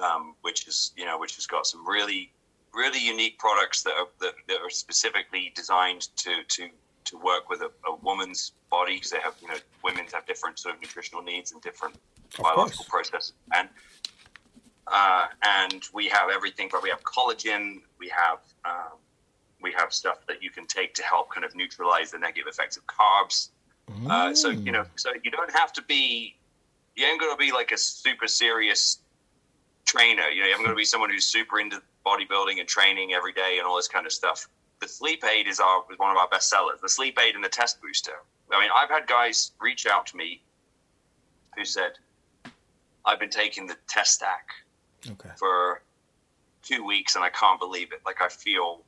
um, 0.00 0.36
which 0.42 0.68
is 0.68 0.92
you 0.96 1.04
know 1.04 1.18
which 1.18 1.34
has 1.34 1.44
got 1.46 1.66
some 1.66 1.84
really 1.88 2.30
really 2.72 3.00
unique 3.00 3.36
products 3.38 3.82
that 3.82 3.94
are 3.94 4.06
that, 4.20 4.34
that 4.46 4.60
are 4.60 4.70
specifically 4.70 5.50
designed 5.56 6.02
to 6.16 6.44
to 6.46 6.68
to 7.06 7.18
work 7.18 7.48
with 7.50 7.62
a, 7.62 7.70
a 7.88 7.94
woman's 8.02 8.52
body 8.70 8.94
because 8.96 9.10
they 9.10 9.18
have 9.18 9.34
you 9.42 9.48
know 9.48 9.56
women 9.82 10.06
have 10.12 10.24
different 10.26 10.56
sort 10.58 10.76
of 10.76 10.80
nutritional 10.80 11.20
needs 11.22 11.50
and 11.50 11.60
different 11.62 11.96
biological 12.38 12.84
processes 12.84 13.32
and 13.56 13.68
uh, 14.86 15.26
and 15.42 15.84
we 15.92 16.08
have 16.08 16.30
everything 16.30 16.68
from 16.68 16.82
we 16.82 16.90
have 16.90 17.02
collagen 17.02 17.80
we 17.98 18.08
have 18.08 18.38
um, 18.64 18.98
we 19.62 19.72
have 19.72 19.92
stuff 19.92 20.26
that 20.26 20.42
you 20.42 20.50
can 20.50 20.66
take 20.66 20.94
to 20.94 21.02
help 21.02 21.30
kind 21.30 21.44
of 21.44 21.54
neutralize 21.54 22.10
the 22.10 22.18
negative 22.18 22.46
effects 22.48 22.76
of 22.76 22.86
carbs 22.86 23.50
mm. 23.90 24.10
uh, 24.10 24.34
so 24.34 24.50
you 24.50 24.72
know 24.72 24.84
so 24.96 25.10
you 25.22 25.30
don't 25.30 25.52
have 25.52 25.72
to 25.72 25.82
be 25.82 26.36
you 26.96 27.04
ain't 27.06 27.20
gonna 27.20 27.36
be 27.36 27.52
like 27.52 27.72
a 27.72 27.78
super 27.78 28.28
serious 28.28 28.98
trainer 29.84 30.28
you 30.28 30.42
know 30.42 30.48
you're 30.48 30.58
gonna 30.58 30.74
be 30.74 30.84
someone 30.84 31.10
who's 31.10 31.26
super 31.26 31.60
into 31.60 31.80
bodybuilding 32.04 32.60
and 32.60 32.68
training 32.68 33.14
every 33.14 33.32
day 33.32 33.56
and 33.58 33.66
all 33.66 33.76
this 33.76 33.88
kind 33.88 34.06
of 34.06 34.12
stuff 34.12 34.48
the 34.84 34.88
sleep 34.88 35.24
aid 35.24 35.46
is 35.46 35.60
our 35.60 35.84
is 35.90 35.98
one 35.98 36.10
of 36.10 36.16
our 36.16 36.28
best 36.28 36.50
sellers. 36.50 36.78
The 36.80 36.88
sleep 36.88 37.18
aid 37.18 37.34
and 37.34 37.42
the 37.42 37.48
test 37.48 37.80
booster. 37.80 38.18
I 38.52 38.60
mean, 38.60 38.70
I've 38.74 38.90
had 38.90 39.06
guys 39.06 39.52
reach 39.60 39.86
out 39.86 40.06
to 40.08 40.16
me 40.16 40.42
who 41.56 41.64
said, 41.64 41.92
"I've 43.04 43.18
been 43.18 43.30
taking 43.30 43.66
the 43.66 43.76
test 43.88 44.14
stack 44.14 44.46
okay. 45.12 45.30
for 45.36 45.82
two 46.62 46.84
weeks 46.84 47.14
and 47.14 47.24
I 47.24 47.30
can't 47.30 47.60
believe 47.60 47.92
it. 47.92 48.00
Like 48.04 48.20
I 48.20 48.28
feel, 48.28 48.82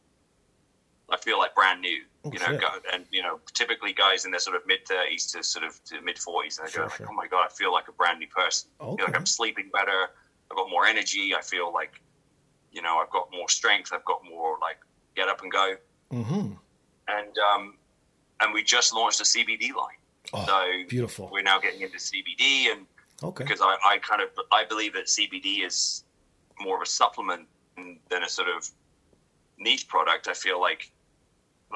I 1.11 1.17
feel 1.17 1.39
like 1.39 1.55
brand 1.55 1.81
new. 1.81 2.03
Oh, 2.25 2.33
you 2.33 2.39
know, 2.41 2.47
shit. 2.47 2.63
and 2.93 3.05
you 3.11 3.23
know, 3.23 3.39
typically 3.55 3.93
guys 3.93 4.25
in 4.25 4.31
their 4.33 4.41
sort 4.41 4.57
of 4.57 4.63
mid 4.67 4.87
thirties 4.87 5.27
to 5.27 5.45
sort 5.45 5.65
of 5.65 5.83
to 5.85 6.01
mid 6.01 6.19
forties, 6.19 6.59
and 6.59 6.67
they 6.67 6.73
sure, 6.73 6.83
go 6.83 6.89
like, 6.89 6.97
sure. 6.97 7.07
"Oh 7.11 7.15
my 7.15 7.29
god, 7.29 7.47
I 7.47 7.49
feel 7.53 7.73
like 7.73 7.89
a 7.89 7.93
brand 7.93 8.19
new 8.19 8.27
person. 8.27 8.69
Okay. 8.81 9.05
like 9.05 9.17
I'm 9.17 9.27
sleeping 9.27 9.71
better. 9.73 10.09
I've 10.51 10.57
got 10.57 10.71
more 10.71 10.87
energy. 10.87 11.35
I 11.37 11.43
feel 11.43 11.73
like, 11.73 12.01
you 12.73 12.83
know, 12.83 12.99
I've 12.99 13.11
got 13.11 13.29
more 13.33 13.49
strength. 13.49 13.93
I've 13.93 14.05
got 14.05 14.23
more 14.29 14.59
like 14.61 14.79
get 15.15 15.29
up 15.29 15.43
and 15.43 15.51
go. 15.51 15.75
Mm-hmm. 16.13 16.53
And 17.09 17.39
um, 17.39 17.75
and 18.41 18.53
we 18.53 18.63
just 18.63 18.95
launched 18.95 19.21
a 19.21 19.25
CBD 19.25 19.75
line. 19.75 19.97
Oh, 20.33 20.45
so 20.47 20.89
beautiful. 20.89 21.31
We're 21.33 21.43
now 21.43 21.61
getting 21.61 21.83
into 21.83 21.99
CBD, 21.99 22.73
and 22.73 22.87
okay, 23.23 23.45
because 23.45 23.61
I, 23.61 23.77
I 23.85 23.99
kind 23.99 24.23
of 24.23 24.29
I 24.53 24.65
believe 24.65 24.95
that 24.95 25.07
CBD 25.07 25.65
is 25.65 26.05
more 26.61 26.77
of 26.77 26.83
a 26.83 26.87
supplement 26.87 27.47
than 27.77 28.23
a 28.23 28.29
sort 28.29 28.49
of 28.49 28.69
niche 29.59 29.89
product. 29.89 30.29
I 30.29 30.35
feel 30.35 30.61
like 30.61 30.91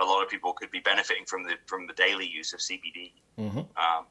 a 0.00 0.04
lot 0.04 0.22
of 0.22 0.28
people 0.28 0.52
could 0.52 0.70
be 0.70 0.80
benefiting 0.80 1.24
from 1.24 1.42
the 1.42 1.54
from 1.66 1.86
the 1.86 1.92
daily 1.94 2.26
use 2.26 2.52
of 2.52 2.60
CBD. 2.60 3.12
Mm-hmm. 3.38 3.58
Um, 3.58 4.06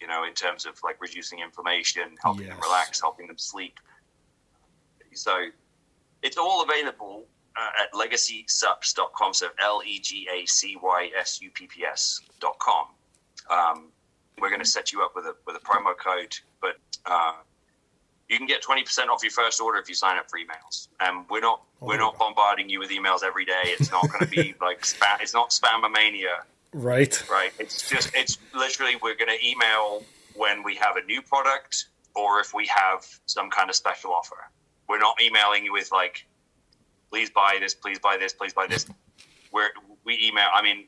you 0.00 0.06
know, 0.08 0.24
in 0.24 0.34
terms 0.34 0.66
of 0.66 0.74
like 0.82 1.00
reducing 1.00 1.38
inflammation, 1.38 2.16
helping 2.22 2.46
yes. 2.46 2.54
them 2.54 2.62
relax, 2.62 3.00
helping 3.00 3.26
them 3.26 3.38
sleep. 3.38 3.78
So 5.12 5.46
it's 6.22 6.36
all 6.36 6.62
available 6.62 7.26
uh, 7.56 7.82
at 7.82 7.92
legacysupps.com. 7.92 9.34
So 9.34 9.48
L 9.62 9.82
E 9.86 10.00
G 10.00 10.28
A 10.32 10.44
C 10.46 10.76
Y 10.82 11.10
S 11.18 11.40
U 11.40 11.50
P 11.50 11.66
P 11.66 11.84
S.com. 11.84 12.86
Um, 13.50 13.88
we're 14.40 14.48
going 14.48 14.60
to 14.60 14.68
set 14.68 14.92
you 14.92 15.02
up 15.02 15.12
with 15.14 15.26
a 15.26 15.34
with 15.46 15.56
a 15.56 15.60
promo 15.60 15.96
code, 15.96 16.34
but 16.60 16.76
uh, 17.06 17.34
you 18.28 18.38
can 18.38 18.46
get 18.46 18.62
twenty 18.62 18.82
percent 18.82 19.10
off 19.10 19.22
your 19.22 19.32
first 19.32 19.60
order 19.60 19.78
if 19.78 19.88
you 19.88 19.94
sign 19.94 20.18
up 20.18 20.30
for 20.30 20.38
emails. 20.38 20.88
And 21.00 21.24
we're 21.30 21.40
not 21.40 21.62
oh 21.80 21.86
we're 21.86 21.98
not 21.98 22.18
bombarding 22.18 22.68
you 22.68 22.78
with 22.78 22.90
emails 22.90 23.22
every 23.22 23.44
day. 23.44 23.62
It's 23.64 23.90
not 23.90 24.08
going 24.10 24.24
to 24.24 24.30
be 24.30 24.54
like 24.60 24.82
spam. 24.82 25.20
It's 25.20 25.34
not 25.34 25.54
mania. 25.92 26.44
Right. 26.72 27.22
Right. 27.30 27.52
It's 27.58 27.88
just 27.88 28.14
it's 28.14 28.38
literally 28.54 28.96
we're 29.02 29.16
going 29.16 29.36
to 29.36 29.46
email 29.46 30.02
when 30.34 30.62
we 30.62 30.74
have 30.76 30.96
a 30.96 31.04
new 31.04 31.22
product 31.22 31.86
or 32.16 32.40
if 32.40 32.52
we 32.54 32.66
have 32.66 33.06
some 33.26 33.50
kind 33.50 33.70
of 33.70 33.76
special 33.76 34.12
offer. 34.12 34.48
We're 34.88 34.98
not 34.98 35.16
emailing 35.22 35.64
you 35.64 35.72
with 35.72 35.90
like 35.92 36.26
please 37.14 37.30
buy 37.30 37.58
this, 37.60 37.74
please 37.74 38.00
buy 38.00 38.16
this, 38.18 38.32
please 38.32 38.52
buy 38.52 38.66
this. 38.66 38.86
Where 39.52 39.70
we 40.04 40.18
email, 40.20 40.48
I 40.52 40.62
mean, 40.62 40.86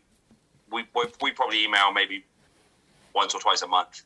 we, 0.72 0.84
we 1.22 1.30
probably 1.30 1.62
email 1.62 1.92
maybe 1.92 2.24
once 3.14 3.32
or 3.32 3.40
twice 3.40 3.62
a 3.62 3.68
month, 3.68 4.02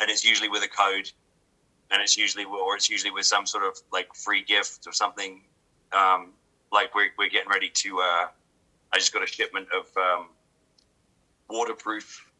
and 0.00 0.08
it's 0.08 0.24
usually 0.24 0.48
with 0.48 0.62
a 0.62 0.68
code, 0.68 1.10
and 1.90 2.02
it's 2.02 2.16
usually 2.16 2.44
or 2.44 2.76
it's 2.76 2.88
usually 2.88 3.10
with 3.10 3.26
some 3.26 3.46
sort 3.46 3.64
of 3.64 3.78
like 3.92 4.14
free 4.14 4.42
gift 4.42 4.86
or 4.86 4.92
something. 4.92 5.42
Um, 5.92 6.32
like 6.72 6.94
we're 6.94 7.10
we're 7.18 7.28
getting 7.30 7.50
ready 7.50 7.70
to. 7.70 8.00
Uh, 8.00 8.26
I 8.92 8.98
just 8.98 9.12
got 9.12 9.22
a 9.22 9.26
shipment 9.26 9.68
of 9.76 9.86
um, 9.96 10.28
waterproof 11.48 12.30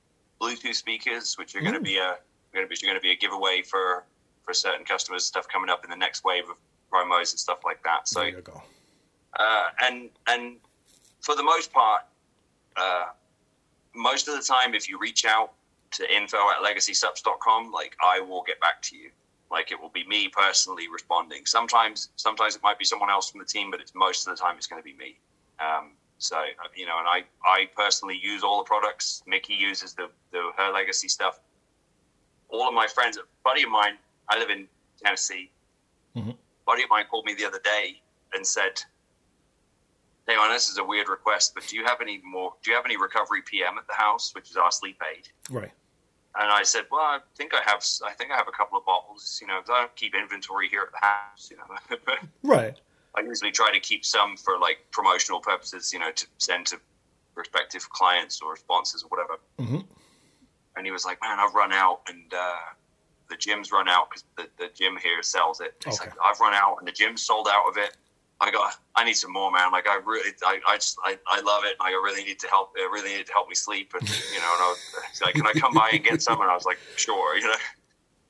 Bluetooth 0.41 0.75
speakers, 0.75 1.37
which 1.39 1.55
are 1.55 1.61
going 1.61 1.75
to 1.75 1.81
be 1.81 1.99
a 1.99 2.17
going 2.53 2.67
to 2.67 2.69
be 2.69 2.77
going 2.87 2.97
to 2.97 3.01
be 3.01 3.13
a 3.13 3.17
giveaway 3.17 3.63
for 3.63 4.05
for 4.45 4.55
certain 4.55 4.85
customers. 4.85 5.25
Stuff 5.25 5.47
coming 5.49 5.71
up 5.71 5.85
in 5.85 5.91
the 5.91 5.97
next 5.97 6.25
wave 6.25 6.45
of 6.49 6.57
promos 6.93 7.33
and 7.33 7.41
stuff 7.41 7.59
like 7.65 7.83
that. 7.85 8.09
So 8.09 8.21
uh, 9.39 9.65
and 9.83 10.11
and 10.29 10.57
for 11.21 11.35
the 11.35 11.43
most 11.43 11.73
part, 11.73 12.03
uh, 12.77 13.07
most 13.95 14.29
of 14.29 14.37
the 14.37 14.43
time, 14.43 14.75
if 14.75 14.89
you 14.89 14.99
reach 14.99 15.25
out 15.25 15.53
to 15.93 16.15
info 16.15 16.39
at 16.51 16.63
legacysupps.com, 16.63 17.73
like 17.73 17.97
I 18.05 18.21
will 18.21 18.43
get 18.43 18.61
back 18.61 18.83
to 18.83 18.97
you. 18.97 19.11
Like 19.55 19.71
it 19.71 19.81
will 19.81 19.91
be 19.91 20.05
me 20.09 20.27
personally 20.27 20.89
responding. 20.93 21.47
Sometimes, 21.47 22.09
sometimes 22.17 22.57
it 22.57 22.63
might 22.65 22.77
be 22.77 22.85
someone 22.85 23.09
else 23.09 23.31
from 23.31 23.39
the 23.39 23.47
team, 23.47 23.71
but 23.71 23.81
it's 23.81 23.95
most 23.95 24.27
of 24.27 24.37
the 24.37 24.43
time 24.43 24.57
it's 24.57 24.67
going 24.67 24.83
to 24.83 24.85
be 24.85 24.95
me. 24.95 25.17
Um, 25.61 25.93
so 26.19 26.43
you 26.75 26.87
know, 26.87 26.99
and 26.99 27.07
I, 27.07 27.23
I 27.45 27.69
personally 27.77 28.19
use 28.21 28.43
all 28.43 28.59
the 28.59 28.65
products. 28.65 29.23
Mickie 29.29 29.55
uses 29.55 29.95
the, 29.95 30.09
the 30.33 30.51
her 30.57 30.73
legacy 30.73 31.07
stuff. 31.07 31.39
All 32.49 32.67
of 32.67 32.75
my 32.75 32.89
friends, 32.89 33.17
a 33.17 33.21
buddy 33.45 33.63
of 33.63 33.71
mine, 33.71 33.93
I 34.29 34.41
live 34.41 34.51
in 34.51 34.67
Tennessee. 35.01 35.53
Mm-hmm. 36.17 36.33
Buddy 36.67 36.83
of 36.83 36.91
mine 36.91 37.05
called 37.09 37.25
me 37.25 37.35
the 37.35 37.45
other 37.45 37.61
day 37.63 38.03
and 38.35 38.45
said, 38.45 38.83
Hey, 40.27 40.35
man, 40.35 40.51
this 40.51 40.69
is 40.69 40.79
a 40.79 40.85
weird 40.85 41.09
request, 41.09 41.55
but 41.55 41.65
do 41.69 41.77
you 41.77 41.85
have 41.85 42.01
any 42.01 42.21
more? 42.25 42.55
Do 42.65 42.73
you 42.73 42.77
have 42.77 42.87
any 42.87 42.97
recovery 42.97 43.43
PM 43.43 43.79
at 43.79 43.87
the 43.87 43.95
house, 43.95 44.35
which 44.35 44.51
is 44.51 44.57
our 44.57 44.73
sleep 44.73 45.01
aid? 45.17 45.29
Right. 45.49 45.71
And 46.37 46.51
I 46.51 46.65
said, 46.65 46.85
well, 46.91 47.01
I 47.01 47.21
think 47.37 47.53
I 47.55 47.61
have. 47.65 47.85
I 48.05 48.13
think 48.13 48.33
I 48.33 48.37
have 48.37 48.49
a 48.49 48.53
couple 48.53 48.77
of 48.77 48.85
bottles. 48.85 49.39
You 49.41 49.47
know, 49.47 49.61
I 49.69 49.81
don't 49.81 49.95
keep 49.95 50.15
inventory 50.15 50.69
here 50.69 50.83
at 50.83 50.91
the 50.91 51.07
house. 51.07 51.51
You 51.51 51.59
know, 51.59 52.17
right. 52.43 52.77
I 53.15 53.21
usually 53.21 53.53
try 53.53 53.71
to 53.73 53.79
keep 53.79 54.05
some 54.05 54.37
for 54.37 54.59
like 54.59 54.79
promotional 54.91 55.39
purposes. 55.39 55.93
You 55.93 56.01
know, 56.01 56.11
to 56.11 56.27
send 56.39 56.67
to 56.67 56.81
prospective 57.35 57.89
clients 57.91 58.41
or 58.43 58.57
sponsors 58.57 59.05
or 59.05 59.09
whatever. 59.09 59.39
Mm-hmm. 59.61 59.87
And 60.77 60.87
he 60.87 60.91
was 60.91 61.05
like, 61.05 61.21
"Man, 61.23 61.39
I've 61.39 61.55
run 61.55 61.73
out, 61.73 62.01
and 62.09 62.35
uh, 62.35 62.75
the 63.31 63.37
gym's 63.37 63.71
run 63.71 63.89
out 63.89 64.11
because 64.11 64.25
the, 64.37 64.49
the 64.59 64.71
gym 64.75 64.97
here 64.97 65.23
sells 65.23 65.61
it." 65.61 65.75
He's 65.85 66.01
okay. 66.01 66.11
like, 66.11 66.19
"I've 66.25 66.41
run 66.41 66.55
out, 66.55 66.79
and 66.81 66.89
the 66.89 66.93
gym's 66.93 67.23
sold 67.23 67.47
out 67.49 67.69
of 67.69 67.77
it." 67.77 67.97
I 68.41 68.51
go, 68.51 68.67
I 68.97 69.05
need 69.05 69.15
some 69.15 69.33
more, 69.33 69.51
man. 69.51 69.71
Like 69.71 69.89
I 69.89 70.01
really, 70.05 70.31
I, 70.45 70.59
I 70.69 70.77
just, 70.77 70.99
I, 71.05 71.19
I 71.29 71.41
love 71.41 71.63
it. 71.65 71.77
Like 71.79 71.93
I 71.93 72.01
really 72.03 72.25
need 72.25 72.39
to 72.41 72.49
help. 72.49 72.73
I 72.77 72.89
really 72.93 73.17
need 73.17 73.27
to 73.27 73.33
help 73.33 73.49
me 73.49 73.55
sleep. 73.55 73.93
And 73.99 74.09
you 74.09 74.39
know, 74.39 74.53
and 74.55 74.63
I 74.63 74.75
was 75.11 75.23
like, 75.23 75.35
can 75.35 75.47
I 75.47 75.53
come 75.53 75.73
by 75.73 75.91
and 75.93 76.05
get 76.05 76.21
some? 76.21 76.41
And 76.41 76.51
I 76.51 76.55
was 76.55 76.65
like, 76.65 76.79
sure. 76.97 77.37
You 77.37 77.47
know, 77.47 77.55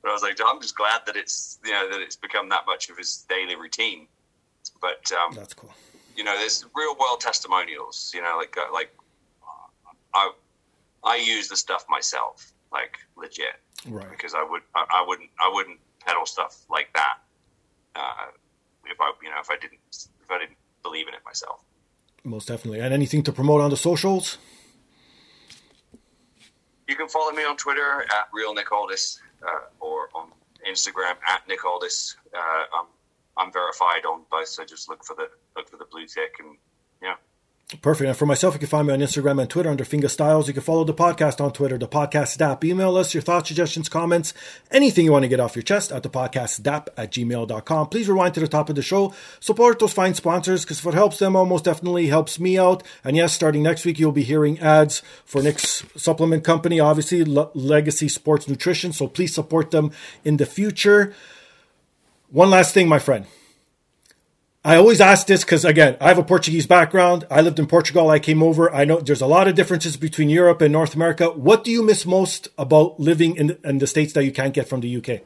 but 0.02 0.10
I 0.10 0.12
was 0.12 0.22
like, 0.22 0.38
I'm 0.44 0.60
just 0.60 0.76
glad 0.76 1.00
that 1.06 1.16
it's, 1.16 1.58
you 1.64 1.72
know, 1.72 1.88
that 1.90 2.00
it's 2.00 2.16
become 2.16 2.48
that 2.50 2.66
much 2.66 2.90
of 2.90 2.98
his 2.98 3.24
daily 3.28 3.56
routine. 3.56 4.06
But 4.80 5.10
um, 5.12 5.34
that's 5.34 5.54
cool. 5.54 5.72
You 6.16 6.24
know, 6.24 6.36
there's 6.38 6.64
real 6.76 6.94
world 7.00 7.20
testimonials. 7.20 8.12
You 8.14 8.22
know, 8.22 8.34
like 8.36 8.56
uh, 8.56 8.72
like 8.72 8.94
I, 10.14 10.30
I 11.02 11.16
use 11.16 11.48
the 11.48 11.56
stuff 11.56 11.86
myself, 11.88 12.52
like 12.72 12.98
legit, 13.16 13.56
right? 13.88 14.10
Because 14.10 14.34
I 14.34 14.42
would, 14.42 14.62
I, 14.74 14.84
I 14.90 15.04
wouldn't, 15.06 15.30
I 15.42 15.50
wouldn't 15.52 15.80
peddle 16.04 16.26
stuff 16.26 16.64
like 16.70 16.92
that. 16.94 17.18
Uh, 17.96 18.26
if 18.90 19.00
I 19.00 19.12
you 19.22 19.30
know 19.30 19.36
if 19.40 19.50
I 19.50 19.56
didn't 19.56 19.80
if 19.90 20.30
I 20.30 20.38
didn't 20.38 20.56
believe 20.82 21.08
in 21.08 21.14
it 21.14 21.20
myself. 21.24 21.60
Most 22.24 22.48
definitely. 22.48 22.80
And 22.80 22.94
anything 22.94 23.22
to 23.24 23.32
promote 23.32 23.60
on 23.60 23.70
the 23.70 23.76
socials? 23.76 24.38
You 26.88 26.96
can 26.96 27.08
follow 27.08 27.32
me 27.32 27.44
on 27.44 27.56
Twitter 27.56 28.02
at 28.02 28.28
real 28.32 28.54
Nick 28.54 28.72
Aldis 28.72 29.20
uh, 29.42 29.60
or 29.80 30.08
on 30.14 30.28
Instagram 30.68 31.16
at 31.26 31.46
Nick 31.48 31.64
Aldis. 31.64 32.16
Uh, 32.34 32.38
I'm 32.78 32.86
I'm 33.36 33.52
verified 33.52 34.04
on 34.06 34.22
both, 34.30 34.48
so 34.48 34.64
just 34.64 34.88
look 34.88 35.04
for 35.04 35.14
the 35.16 35.28
look 35.56 35.68
for 35.68 35.76
the 35.76 35.86
blue 35.90 36.06
tick 36.06 36.36
and. 36.40 36.56
Perfect. 37.80 38.08
And 38.08 38.16
for 38.16 38.26
myself, 38.26 38.54
you 38.54 38.60
can 38.60 38.68
find 38.68 38.86
me 38.86 38.92
on 38.92 39.00
Instagram 39.00 39.40
and 39.40 39.48
Twitter 39.48 39.70
under 39.70 39.84
Finger 39.84 40.08
Styles. 40.08 40.46
You 40.46 40.54
can 40.54 40.62
follow 40.62 40.84
the 40.84 40.92
podcast 40.92 41.42
on 41.42 41.50
Twitter, 41.52 41.78
the 41.78 41.88
podcast 41.88 42.40
app. 42.40 42.62
Email 42.62 42.94
us 42.96 43.14
your 43.14 43.22
thoughts, 43.22 43.48
suggestions, 43.48 43.88
comments, 43.88 44.34
anything 44.70 45.06
you 45.06 45.12
want 45.12 45.22
to 45.22 45.28
get 45.28 45.40
off 45.40 45.56
your 45.56 45.62
chest 45.62 45.90
at 45.90 46.02
the 46.02 46.10
podcast 46.10 46.64
app 46.66 46.90
at 46.96 47.10
gmail.com. 47.10 47.88
Please 47.88 48.08
rewind 48.08 48.34
to 48.34 48.40
the 48.40 48.48
top 48.48 48.68
of 48.68 48.76
the 48.76 48.82
show. 48.82 49.14
Support 49.40 49.78
those 49.78 49.94
fine 49.94 50.12
sponsors 50.14 50.62
because 50.62 50.78
if 50.78 50.86
it 50.86 50.94
helps 50.94 51.18
them, 51.18 51.34
almost 51.34 51.64
definitely 51.64 52.08
helps 52.08 52.38
me 52.38 52.58
out. 52.58 52.82
And 53.02 53.16
yes, 53.16 53.32
starting 53.32 53.62
next 53.62 53.86
week, 53.86 53.98
you'll 53.98 54.12
be 54.12 54.24
hearing 54.24 54.60
ads 54.60 55.00
for 55.24 55.42
Nick's 55.42 55.84
supplement 55.96 56.44
company, 56.44 56.78
obviously, 56.78 57.24
Legacy 57.24 58.08
Sports 58.08 58.46
Nutrition. 58.46 58.92
So 58.92 59.08
please 59.08 59.34
support 59.34 59.70
them 59.70 59.90
in 60.22 60.36
the 60.36 60.46
future. 60.46 61.14
One 62.30 62.50
last 62.50 62.74
thing, 62.74 62.88
my 62.88 62.98
friend. 62.98 63.26
I 64.66 64.76
always 64.76 64.98
ask 64.98 65.26
this 65.26 65.44
because, 65.44 65.62
again, 65.66 65.98
I 66.00 66.08
have 66.08 66.16
a 66.16 66.22
Portuguese 66.22 66.66
background. 66.66 67.26
I 67.30 67.42
lived 67.42 67.58
in 67.58 67.66
Portugal. 67.66 68.08
I 68.08 68.18
came 68.18 68.42
over. 68.42 68.72
I 68.72 68.86
know 68.86 68.98
there's 68.98 69.20
a 69.20 69.26
lot 69.26 69.46
of 69.46 69.54
differences 69.54 69.98
between 69.98 70.30
Europe 70.30 70.62
and 70.62 70.72
North 70.72 70.94
America. 70.94 71.26
What 71.28 71.64
do 71.64 71.70
you 71.70 71.82
miss 71.82 72.06
most 72.06 72.48
about 72.56 72.98
living 72.98 73.36
in, 73.36 73.58
in 73.62 73.76
the 73.76 73.86
States 73.86 74.14
that 74.14 74.24
you 74.24 74.32
can't 74.32 74.54
get 74.54 74.66
from 74.66 74.80
the 74.80 74.96
UK? 74.96 75.20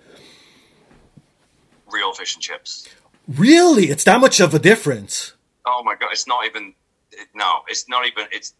Real 1.92 2.12
fish 2.14 2.34
and 2.34 2.42
chips. 2.42 2.88
Really? 3.28 3.84
It's 3.84 4.02
that 4.04 4.20
much 4.20 4.40
of 4.40 4.54
a 4.54 4.58
difference? 4.58 5.34
Oh 5.64 5.82
my 5.84 5.94
god! 5.94 6.08
It's 6.12 6.26
not 6.26 6.44
even. 6.44 6.74
No, 7.34 7.60
it's 7.68 7.88
not 7.88 8.06
even. 8.06 8.26
It's 8.32 8.54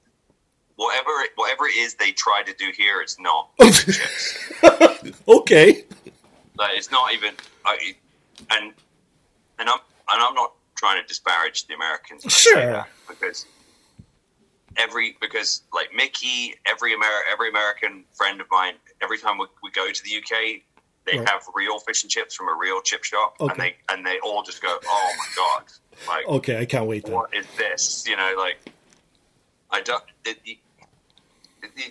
whatever. 0.77 1.11
Whatever 1.35 1.67
it 1.67 1.77
is 1.77 1.95
they 1.95 2.13
try 2.13 2.43
to 2.45 2.55
do 2.55 2.71
here, 2.77 3.01
it's 3.01 3.19
not. 3.19 3.51
okay. 5.29 5.85
Like 6.57 6.77
it's 6.77 6.91
not 6.91 7.13
even. 7.15 7.35
I, 7.65 7.97
and 8.51 8.73
and 9.59 9.69
I'm 9.69 9.79
and 10.11 10.23
I'm 10.23 10.35
not 10.35 10.53
trying 10.79 11.03
to 11.03 11.07
disparage 11.07 11.67
the 11.67 11.75
Americans. 11.75 12.25
Sure. 12.33 12.87
because 13.09 13.45
every 14.77 15.17
because 15.21 15.63
like 15.75 15.89
Mickie, 15.95 16.55
every 16.67 16.93
Amer- 16.95 17.25
every 17.31 17.49
American 17.51 18.05
friend 18.15 18.41
of 18.41 18.47
mine, 18.51 18.75
every 19.03 19.19
time 19.19 19.37
we, 19.39 19.47
we 19.63 19.71
go 19.73 19.91
to 19.91 20.03
the 20.05 20.17
UK, 20.17 20.63
they 21.05 21.19
Right. 21.19 21.29
have 21.29 21.43
real 21.55 21.79
fish 21.81 22.03
and 22.05 22.11
chips 22.11 22.35
from 22.35 22.49
a 22.49 22.55
real 22.55 22.81
chip 22.83 23.03
shop, 23.03 23.37
Okay. 23.41 23.51
and 23.53 23.61
they 23.61 23.77
and 23.91 24.07
they 24.07 24.19
all 24.21 24.43
just 24.43 24.63
go, 24.63 24.79
"Oh 24.87 25.13
my 25.19 25.27
god!" 25.37 25.65
Like, 26.07 26.27
Okay, 26.29 26.59
I 26.61 26.65
can't 26.65 26.87
wait 26.87 27.05
then. 27.05 27.15
what 27.15 27.35
is 27.35 27.47
this? 27.57 28.07
You 28.07 28.17
know, 28.17 28.35
like 28.39 28.59
I 29.71 29.81
don't. 29.81 30.05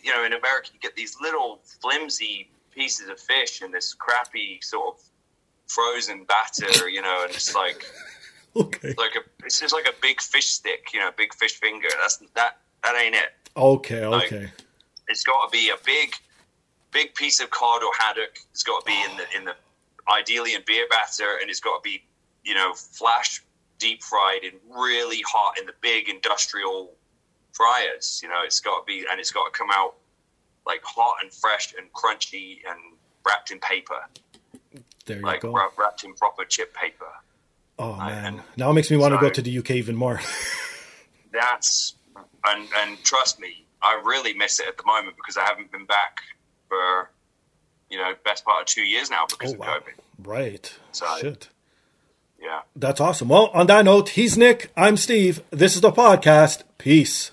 You 0.03 0.13
know, 0.13 0.23
in 0.23 0.33
America, 0.33 0.69
you 0.73 0.79
get 0.79 0.95
these 0.95 1.17
little 1.21 1.59
flimsy 1.81 2.49
pieces 2.71 3.09
of 3.09 3.19
fish 3.19 3.61
and 3.61 3.73
this 3.73 3.93
crappy 3.93 4.59
sort 4.61 4.95
of 4.95 5.01
frozen 5.67 6.23
batter. 6.25 6.87
You 6.87 7.01
know, 7.01 7.23
and 7.25 7.33
it's 7.33 7.53
like 7.55 7.85
Okay. 8.65 8.93
like 8.97 9.15
a 9.15 9.45
it's 9.45 9.59
just 9.59 9.73
like 9.73 9.87
a 9.87 9.93
big 10.01 10.21
fish 10.21 10.47
stick. 10.47 10.89
You 10.93 10.99
know, 10.99 11.11
big 11.17 11.33
fish 11.33 11.53
finger. 11.59 11.87
That's 11.99 12.17
that. 12.35 12.57
That 12.83 12.95
ain't 13.01 13.15
it. 13.15 13.29
Okay, 13.55 14.05
Like- 14.05 14.31
okay. 14.31 14.49
It's 15.09 15.23
got 15.23 15.45
to 15.45 15.51
be 15.51 15.69
a 15.69 15.75
big, 15.85 16.13
big 16.91 17.15
piece 17.15 17.39
of 17.39 17.49
cod 17.49 17.81
or 17.81 17.91
haddock. 17.97 18.37
It's 18.51 18.63
got 18.63 18.81
to 18.81 18.85
be 18.85 18.97
in 19.09 19.17
the 19.17 19.25
in 19.37 19.45
the 19.45 19.55
ideally 20.11 20.53
in 20.53 20.61
beer 20.67 20.85
batter, 20.89 21.37
and 21.41 21.49
it's 21.49 21.59
got 21.61 21.81
to 21.81 21.81
be 21.81 22.03
you 22.43 22.53
know 22.55 22.73
flash 22.73 23.41
deep 23.79 24.03
fried 24.03 24.43
and 24.43 24.53
really 24.69 25.21
hot 25.27 25.57
in 25.59 25.65
the 25.65 25.73
big 25.81 26.09
industrial 26.09 26.93
fryers. 27.53 28.19
You 28.23 28.29
know, 28.29 28.41
it's 28.43 28.59
got 28.59 28.79
to 28.81 28.85
be 28.85 29.05
and 29.09 29.19
it's 29.19 29.31
got 29.31 29.45
to 29.45 29.57
come 29.57 29.69
out 29.71 29.95
like 30.65 30.81
hot 30.83 31.15
and 31.23 31.31
fresh 31.31 31.73
and 31.77 31.91
crunchy 31.93 32.57
and 32.69 32.77
wrapped 33.25 33.51
in 33.51 33.59
paper, 33.59 34.01
There 35.05 35.17
you 35.17 35.23
like 35.23 35.41
go. 35.41 35.51
wra- 35.51 35.69
wrapped 35.77 36.03
in 36.03 36.13
proper 36.15 36.43
chip 36.43 36.73
paper. 36.75 37.07
Oh 37.79 37.95
man, 37.95 38.41
now 38.57 38.71
it 38.71 38.73
makes 38.73 38.89
me 38.89 38.97
want 38.97 39.13
to 39.13 39.19
go 39.19 39.29
to 39.29 39.41
the 39.41 39.57
UK 39.59 39.71
even 39.71 39.95
more. 39.95 40.19
That's 41.31 41.95
and 42.45 42.67
and 42.79 43.03
trust 43.03 43.39
me, 43.39 43.65
I 43.81 44.01
really 44.03 44.33
miss 44.33 44.59
it 44.59 44.67
at 44.67 44.77
the 44.77 44.83
moment 44.85 45.15
because 45.17 45.37
I 45.37 45.43
haven't 45.43 45.71
been 45.71 45.85
back 45.85 46.19
for 46.69 47.09
you 47.89 47.97
know 47.97 48.13
best 48.25 48.45
part 48.45 48.61
of 48.61 48.65
two 48.67 48.81
years 48.81 49.09
now 49.09 49.25
because 49.29 49.51
oh 49.51 49.55
of 49.55 49.59
wow, 49.59 49.77
COVID. 49.77 50.27
right? 50.27 50.79
So- 50.91 51.05
Shit, 51.21 51.49
Yeah. 52.41 52.61
that's 52.75 52.99
awesome. 53.01 53.27
Well, 53.29 53.47
on 53.53 53.67
that 53.67 53.85
note, 53.85 54.09
he's 54.09 54.37
Nick. 54.37 54.71
I'm 54.75 54.97
Steve. 54.97 55.41
This 55.51 55.75
is 55.75 55.81
the 55.81 55.91
podcast. 55.91 56.63
Peace. 56.77 57.31